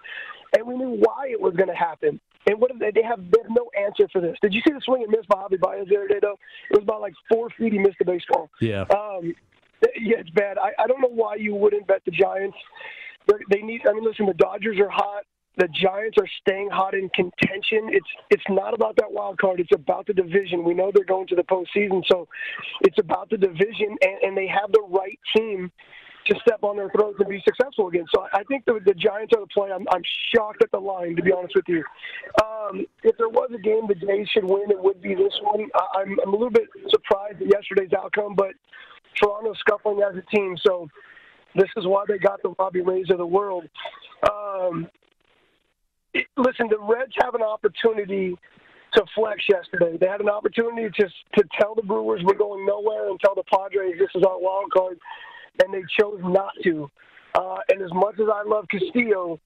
and 0.57 0.67
we 0.67 0.77
knew 0.77 0.99
why 0.99 1.29
it 1.29 1.41
was 1.41 1.55
going 1.55 1.69
to 1.69 1.75
happen. 1.75 2.21
And 2.47 2.61
what 2.61 2.73
they, 2.79 2.91
they 2.91 3.03
have 3.03 3.19
they 3.31 3.39
have 3.43 3.51
no 3.51 3.71
answer 3.79 4.09
for 4.13 4.21
this. 4.21 4.37
Did 4.43 4.53
you 4.53 4.63
see 4.67 4.73
the 4.73 4.81
swing 4.85 5.03
and 5.03 5.11
miss 5.11 5.27
by 5.29 5.37
Javi 5.37 5.61
Baez 5.61 5.89
the 5.89 5.97
other 5.97 6.09
day? 6.09 6.19
Though 6.21 6.39
it 6.71 6.77
was 6.77 6.83
about 6.83 7.01
like 7.01 7.15
four 7.31 7.51
feet. 7.51 7.73
He 7.73 7.79
missed 7.79 7.99
the 7.99 8.05
baseball. 8.05 8.51
Yeah. 8.61 8.83
Um, 8.83 9.35
yeah, 10.01 10.19
it's 10.19 10.31
bad. 10.31 10.59
I, 10.59 10.71
I 10.79 10.87
don't 10.87 11.01
know 11.01 11.11
why 11.11 11.37
you 11.37 11.55
wouldn't 11.55 11.87
bet 11.87 12.03
the 12.05 12.13
Giants. 12.13 12.57
They're, 13.27 13.41
they 13.51 13.63
need. 13.63 13.83
I 13.89 13.93
mean, 13.93 14.05
listen, 14.05 14.27
the 14.27 14.35
Dodgers 14.35 14.79
are 14.81 14.91
hot 14.91 15.25
the 15.57 15.69
Giants 15.69 16.17
are 16.19 16.29
staying 16.41 16.71
hot 16.71 16.95
in 16.95 17.11
contention. 17.11 17.91
It's 17.91 18.09
it's 18.31 18.43
not 18.49 18.75
about 18.75 18.97
that 18.97 19.13
wild 19.13 19.39
card. 19.39 19.61
It's 19.61 19.75
about 19.75 20.07
the 20.07 20.15
division. 20.15 20.65
We 20.65 20.75
know 20.75 20.91
they're 20.95 21.05
going 21.05 21.27
to 21.29 21.37
the 21.37 21.43
postseason, 21.43 22.03
so 22.11 22.27
it's 22.83 22.99
about 22.99 23.29
the 23.29 23.37
division, 23.37 23.97
and, 24.01 24.23
and 24.23 24.37
they 24.37 24.47
have 24.47 24.73
the 24.73 24.83
right 24.89 25.19
team 25.37 25.71
to 26.27 26.35
step 26.41 26.63
on 26.63 26.77
their 26.77 26.89
throats 26.91 27.17
and 27.19 27.29
be 27.29 27.43
successful 27.45 27.89
again. 27.89 28.05
So 28.15 28.27
I 28.33 28.45
think 28.45 28.65
the, 28.65 28.79
the 28.85 28.95
Giants 28.95 29.33
are 29.37 29.41
the 29.41 29.49
play. 29.53 29.71
I'm, 29.73 29.87
I'm 29.91 30.03
shocked 30.35 30.63
at 30.63 30.71
the 30.71 30.79
line, 30.79 31.17
to 31.17 31.23
be 31.23 31.33
honest 31.33 31.55
with 31.55 31.65
you. 31.69 31.83
Um, 32.43 32.87
if 33.03 33.17
there 33.19 33.29
was 33.29 33.51
a 33.55 33.61
game 33.61 33.87
the 33.89 33.95
Jays 33.95 34.29
should 34.33 34.45
win, 34.45 34.71
it 34.71 34.81
would 34.81 35.03
be 35.03 35.15
this 35.15 35.35
one. 35.43 35.69
I, 35.75 36.01
I'm, 36.01 36.17
I'm 36.25 36.29
a 36.29 36.37
little 36.37 36.51
bit 36.51 36.69
surprised 36.91 37.43
at 37.43 37.49
yesterday's 37.49 37.93
outcome, 37.97 38.35
but 38.37 38.53
Toronto's 39.21 39.59
scuffling 39.61 40.03
as 40.03 40.17
a 40.17 40.23
team, 40.35 40.57
so 40.67 40.89
this 41.55 41.69
is 41.77 41.87
why 41.87 42.05
they 42.09 42.19
got 42.19 42.43
the 42.43 42.55
Robbie 42.59 42.81
Rays 42.81 43.07
of 43.11 43.19
the 43.19 43.27
world. 43.27 43.65
Um, 44.31 44.89
it, 46.15 46.27
listen, 46.37 46.69
the 46.69 46.79
Reds 46.81 47.13
have 47.21 47.35
an 47.35 47.43
opportunity 47.43 48.37
to 48.95 49.03
flex 49.15 49.43
yesterday. 49.49 49.97
They 49.99 50.07
had 50.07 50.21
an 50.21 50.29
opportunity 50.29 50.89
to 51.01 51.09
to 51.37 51.49
tell 51.59 51.75
the 51.75 51.83
Brewers 51.83 52.21
we're 52.25 52.35
going 52.35 52.67
nowhere 52.67 53.09
and 53.09 53.19
tell 53.21 53.35
the 53.35 53.43
Padres 53.45 53.95
this 53.99 54.11
is 54.15 54.23
our 54.23 54.39
wild 54.39 54.71
card, 54.71 54.99
and 55.63 55.73
they 55.73 55.83
chose 55.99 56.21
not 56.23 56.53
to. 56.65 56.91
Uh, 57.35 57.59
and 57.69 57.83
as 57.83 57.93
much 57.93 58.15
as 58.21 58.27
I 58.33 58.43
love 58.47 58.67
Castillo, 58.71 59.41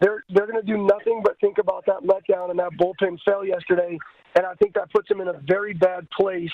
they're 0.00 0.24
they're 0.28 0.46
going 0.46 0.60
to 0.60 0.66
do 0.66 0.78
nothing 0.78 1.22
but 1.22 1.38
think 1.40 1.58
about 1.58 1.86
that 1.86 2.02
letdown 2.02 2.50
and 2.50 2.58
that 2.58 2.72
bullpen 2.72 3.16
fail 3.24 3.44
yesterday, 3.44 3.96
and 4.36 4.44
I 4.44 4.54
think 4.54 4.74
that 4.74 4.90
puts 4.92 5.08
them 5.08 5.20
in 5.20 5.28
a 5.28 5.40
very 5.46 5.72
bad 5.72 6.08
place. 6.10 6.50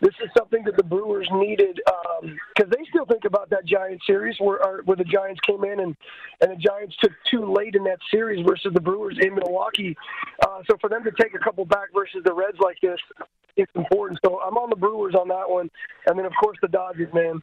This 0.00 0.14
is 0.22 0.30
something 0.38 0.62
that 0.64 0.76
the 0.76 0.84
Brewers 0.84 1.28
needed 1.32 1.80
because 2.24 2.70
um, 2.70 2.70
they 2.70 2.84
still 2.88 3.04
think 3.04 3.24
about 3.24 3.50
that 3.50 3.66
Giants 3.66 4.04
series 4.06 4.36
where 4.38 4.82
where 4.84 4.96
the 4.96 5.04
Giants 5.04 5.40
came 5.44 5.64
in 5.64 5.80
and 5.80 5.96
and 6.40 6.52
the 6.52 6.56
Giants 6.56 6.94
took 7.02 7.10
too 7.28 7.52
late 7.52 7.74
in 7.74 7.82
that 7.84 7.98
series 8.12 8.46
versus 8.46 8.72
the 8.72 8.80
Brewers 8.80 9.18
in 9.20 9.34
Milwaukee. 9.34 9.96
Uh, 10.46 10.62
so 10.70 10.76
for 10.80 10.88
them 10.88 11.02
to 11.02 11.10
take 11.20 11.34
a 11.34 11.38
couple 11.42 11.64
back 11.64 11.88
versus 11.92 12.22
the 12.24 12.32
Reds 12.32 12.58
like 12.60 12.76
this, 12.80 13.00
it's 13.56 13.72
important. 13.74 14.20
So 14.24 14.40
I'm 14.40 14.56
on 14.56 14.70
the 14.70 14.76
Brewers 14.76 15.16
on 15.16 15.26
that 15.28 15.48
one, 15.50 15.68
and 16.06 16.16
then 16.16 16.26
of 16.26 16.32
course 16.40 16.58
the 16.62 16.68
Dodgers, 16.68 17.12
man. 17.12 17.42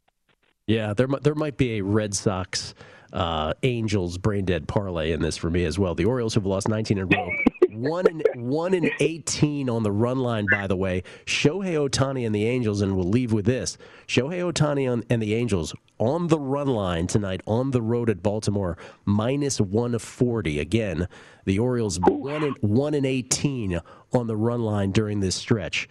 Yeah, 0.67 0.93
there 0.93 1.07
there 1.21 1.35
might 1.35 1.57
be 1.57 1.77
a 1.77 1.81
Red 1.81 2.13
Sox 2.13 2.73
uh, 3.13 3.53
Angels 3.63 4.17
brain 4.17 4.45
dead 4.45 4.67
parlay 4.67 5.11
in 5.11 5.21
this 5.21 5.37
for 5.37 5.49
me 5.49 5.65
as 5.65 5.77
well. 5.77 5.95
The 5.95 6.05
Orioles 6.05 6.35
have 6.35 6.45
lost 6.45 6.69
19 6.69 6.97
in 6.97 7.03
a 7.03 7.17
row. 7.17 7.29
one 7.71 8.07
in 8.07 8.21
one 8.35 8.73
in 8.73 8.89
18 8.99 9.69
on 9.69 9.83
the 9.83 9.91
run 9.91 10.19
line, 10.19 10.45
by 10.51 10.67
the 10.67 10.75
way. 10.75 11.03
Shohei 11.25 11.73
Ohtani 11.73 12.25
and 12.25 12.33
the 12.33 12.45
Angels, 12.45 12.81
and 12.81 12.95
we'll 12.95 13.09
leave 13.09 13.33
with 13.33 13.45
this: 13.45 13.77
Shohei 14.07 14.51
Ohtani 14.51 15.03
and 15.09 15.21
the 15.21 15.33
Angels 15.33 15.73
on 15.97 16.27
the 16.27 16.39
run 16.39 16.67
line 16.67 17.07
tonight 17.07 17.41
on 17.45 17.71
the 17.71 17.81
road 17.81 18.09
at 18.09 18.23
Baltimore, 18.23 18.77
minus 19.03 19.59
140. 19.59 20.59
Again, 20.59 21.07
the 21.45 21.59
Orioles 21.59 21.99
one 21.99 22.43
in 22.43 22.53
one 22.61 22.93
in 22.93 23.05
18 23.05 23.79
on 24.13 24.27
the 24.27 24.37
run 24.37 24.61
line 24.61 24.91
during 24.91 25.19
this 25.19 25.35
stretch. 25.35 25.89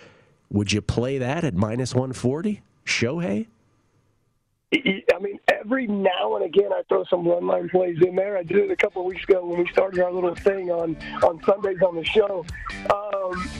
Would 0.50 0.72
you 0.72 0.80
play 0.80 1.18
that 1.18 1.44
at 1.44 1.54
minus 1.54 1.94
140, 1.94 2.62
Shohei? 2.84 3.46
I 4.72 5.18
mean, 5.20 5.40
every 5.48 5.88
now 5.88 6.36
and 6.36 6.44
again, 6.44 6.72
I 6.72 6.82
throw 6.88 7.04
some 7.04 7.26
run 7.26 7.46
line 7.46 7.68
plays 7.68 8.00
in 8.00 8.14
there. 8.14 8.36
I 8.36 8.44
did 8.44 8.58
it 8.58 8.70
a 8.70 8.76
couple 8.76 9.02
of 9.02 9.06
weeks 9.06 9.24
ago 9.24 9.44
when 9.44 9.58
we 9.58 9.68
started 9.72 10.00
our 10.00 10.12
little 10.12 10.34
thing 10.36 10.70
on 10.70 10.96
on 11.24 11.42
Sundays 11.44 11.82
on 11.82 11.96
the 11.96 12.04
show. 12.04 12.44
Um, 12.94 13.50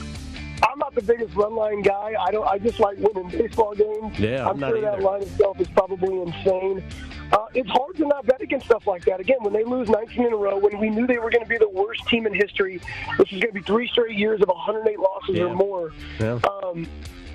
I'm 0.62 0.78
not 0.78 0.94
the 0.94 1.02
biggest 1.02 1.34
run 1.34 1.56
line 1.56 1.82
guy. 1.82 2.14
I 2.20 2.30
don't. 2.30 2.46
I 2.46 2.58
just 2.58 2.78
like 2.78 2.96
winning 2.98 3.28
baseball 3.28 3.74
games. 3.74 4.18
Yeah, 4.20 4.48
I'm, 4.48 4.62
I'm 4.62 4.70
sure 4.70 4.80
that 4.82 5.02
line 5.02 5.22
itself 5.22 5.61
is 5.61 5.68
probably 5.68 6.20
insane. 6.20 6.84
Uh, 7.32 7.46
it's 7.54 7.70
hard 7.70 7.96
to 7.96 8.06
not 8.06 8.26
bet 8.26 8.40
against 8.40 8.66
stuff 8.66 8.86
like 8.86 9.04
that. 9.04 9.18
Again, 9.20 9.38
when 9.40 9.52
they 9.52 9.64
lose 9.64 9.88
19 9.88 10.26
in 10.26 10.32
a 10.32 10.36
row, 10.36 10.58
when 10.58 10.78
we 10.78 10.90
knew 10.90 11.06
they 11.06 11.18
were 11.18 11.30
going 11.30 11.44
to 11.44 11.48
be 11.48 11.58
the 11.58 11.68
worst 11.68 12.06
team 12.08 12.26
in 12.26 12.34
history, 12.34 12.80
this 13.18 13.32
is 13.32 13.40
going 13.40 13.52
to 13.52 13.52
be 13.52 13.62
three 13.62 13.88
straight 13.88 14.16
years 14.16 14.40
of 14.42 14.48
108 14.48 14.98
losses 14.98 15.36
yeah. 15.36 15.44
or 15.44 15.54
more. 15.54 15.92
Yeah. 16.18 16.40
Um, 16.64 16.88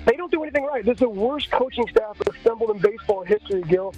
they 0.06 0.16
don't 0.16 0.30
do 0.32 0.42
anything 0.42 0.64
right. 0.64 0.84
This 0.84 0.94
is 0.94 1.00
the 1.00 1.08
worst 1.08 1.50
coaching 1.50 1.86
staff 1.88 2.18
assembled 2.20 2.70
in 2.70 2.78
baseball 2.78 3.24
history, 3.24 3.62
Gil. 3.62 3.94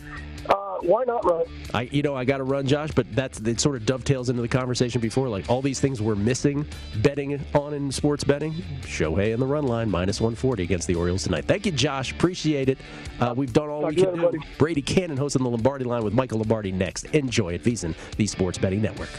Uh, 0.49 0.79
why 0.81 1.05
not 1.05 1.23
run? 1.27 1.45
I, 1.75 1.83
you 1.83 2.01
know, 2.03 2.15
I 2.17 2.25
got 2.25 2.39
to 2.39 2.45
run, 2.45 2.67
Josh, 2.67 2.91
but 2.95 3.07
that's 3.15 3.39
it. 3.41 3.61
Sort 3.61 3.77
of 3.77 3.85
dovetails 3.85 4.31
into 4.31 4.41
the 4.41 4.49
conversation 4.49 5.01
before. 5.01 5.29
Like 5.29 5.51
all 5.51 5.61
these 5.61 5.79
things 5.81 6.01
we're 6.01 6.15
missing 6.15 6.65
betting 7.03 7.45
on 7.55 7.75
in 7.75 7.93
sports 7.93 8.25
betting. 8.25 8.55
Shohei 8.83 9.35
in 9.35 9.41
the 9.41 9.47
run 9.47 9.65
line 9.67 9.91
minus 9.91 10.21
140 10.21 10.63
against 10.63 10.87
the 10.87 10.95
Orioles 10.95 11.25
tonight. 11.25 11.45
Thank 11.45 11.67
you, 11.67 11.73
Josh. 11.73 12.13
Appreciate 12.13 12.71
it. 12.71 12.79
Uh, 13.21 13.35
we've 13.37 13.53
done 13.53 13.69
all 13.69 13.83
Talk 13.83 13.91
we 13.91 13.97
can 13.97 14.05
later, 14.07 14.17
do. 14.17 14.23
buddy. 14.23 14.39
Brady 14.57 14.83
Kannon 14.83 15.19
hosting 15.19 15.43
the 15.43 15.51
Lombardi 15.51 15.85
line 15.85 16.03
with 16.05 16.15
Michael 16.15 16.39
Lombardi 16.39 16.73
next. 16.73 17.05
Enjoy 17.07 17.53
it, 17.53 17.63
VSiN, 17.63 17.95
the 18.17 18.27
Sports 18.27 18.57
Betting 18.57 18.81
Network. 18.81 19.11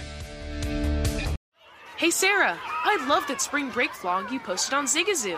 Hey 1.98 2.12
Sarah, 2.12 2.58
I 2.64 3.06
love 3.10 3.28
that 3.28 3.42
spring 3.42 3.70
break 3.72 3.92
vlog 3.92 4.32
you 4.32 4.40
posted 4.40 4.74
on 4.74 4.86
Zigazoo. 4.86 5.38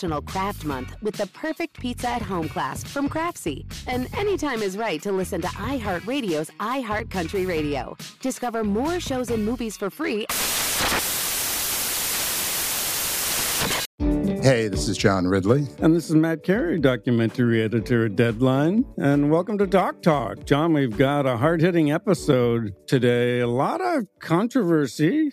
National 0.00 0.22
Craft 0.22 0.64
Month 0.64 0.96
with 1.02 1.14
the 1.16 1.26
perfect 1.26 1.78
pizza 1.78 2.08
at 2.08 2.22
home 2.22 2.48
class 2.48 2.82
from 2.82 3.06
Craftsy. 3.06 3.66
And 3.86 4.08
anytime 4.16 4.62
is 4.62 4.78
right 4.78 5.02
to 5.02 5.12
listen 5.12 5.42
to 5.42 5.48
iHeartRadio's 5.48 6.50
iHeartCountry 6.58 7.46
Radio. 7.46 7.98
Discover 8.22 8.64
more 8.64 8.98
shows 8.98 9.28
and 9.28 9.44
movies 9.44 9.76
for 9.76 9.90
free. 9.90 10.24
Hey, 14.42 14.68
this 14.68 14.88
is 14.88 14.96
John 14.96 15.26
Ridley. 15.26 15.66
And 15.80 15.94
this 15.94 16.08
is 16.08 16.16
Matt 16.16 16.44
Carey, 16.44 16.78
documentary 16.78 17.60
editor 17.60 18.06
at 18.06 18.16
Deadline. 18.16 18.86
And 18.96 19.30
welcome 19.30 19.58
to 19.58 19.66
Doc 19.66 20.00
Talk. 20.00 20.46
John, 20.46 20.72
we've 20.72 20.96
got 20.96 21.26
a 21.26 21.36
hard 21.36 21.60
hitting 21.60 21.92
episode 21.92 22.72
today. 22.86 23.40
A 23.40 23.48
lot 23.48 23.82
of 23.82 24.06
controversy. 24.18 25.32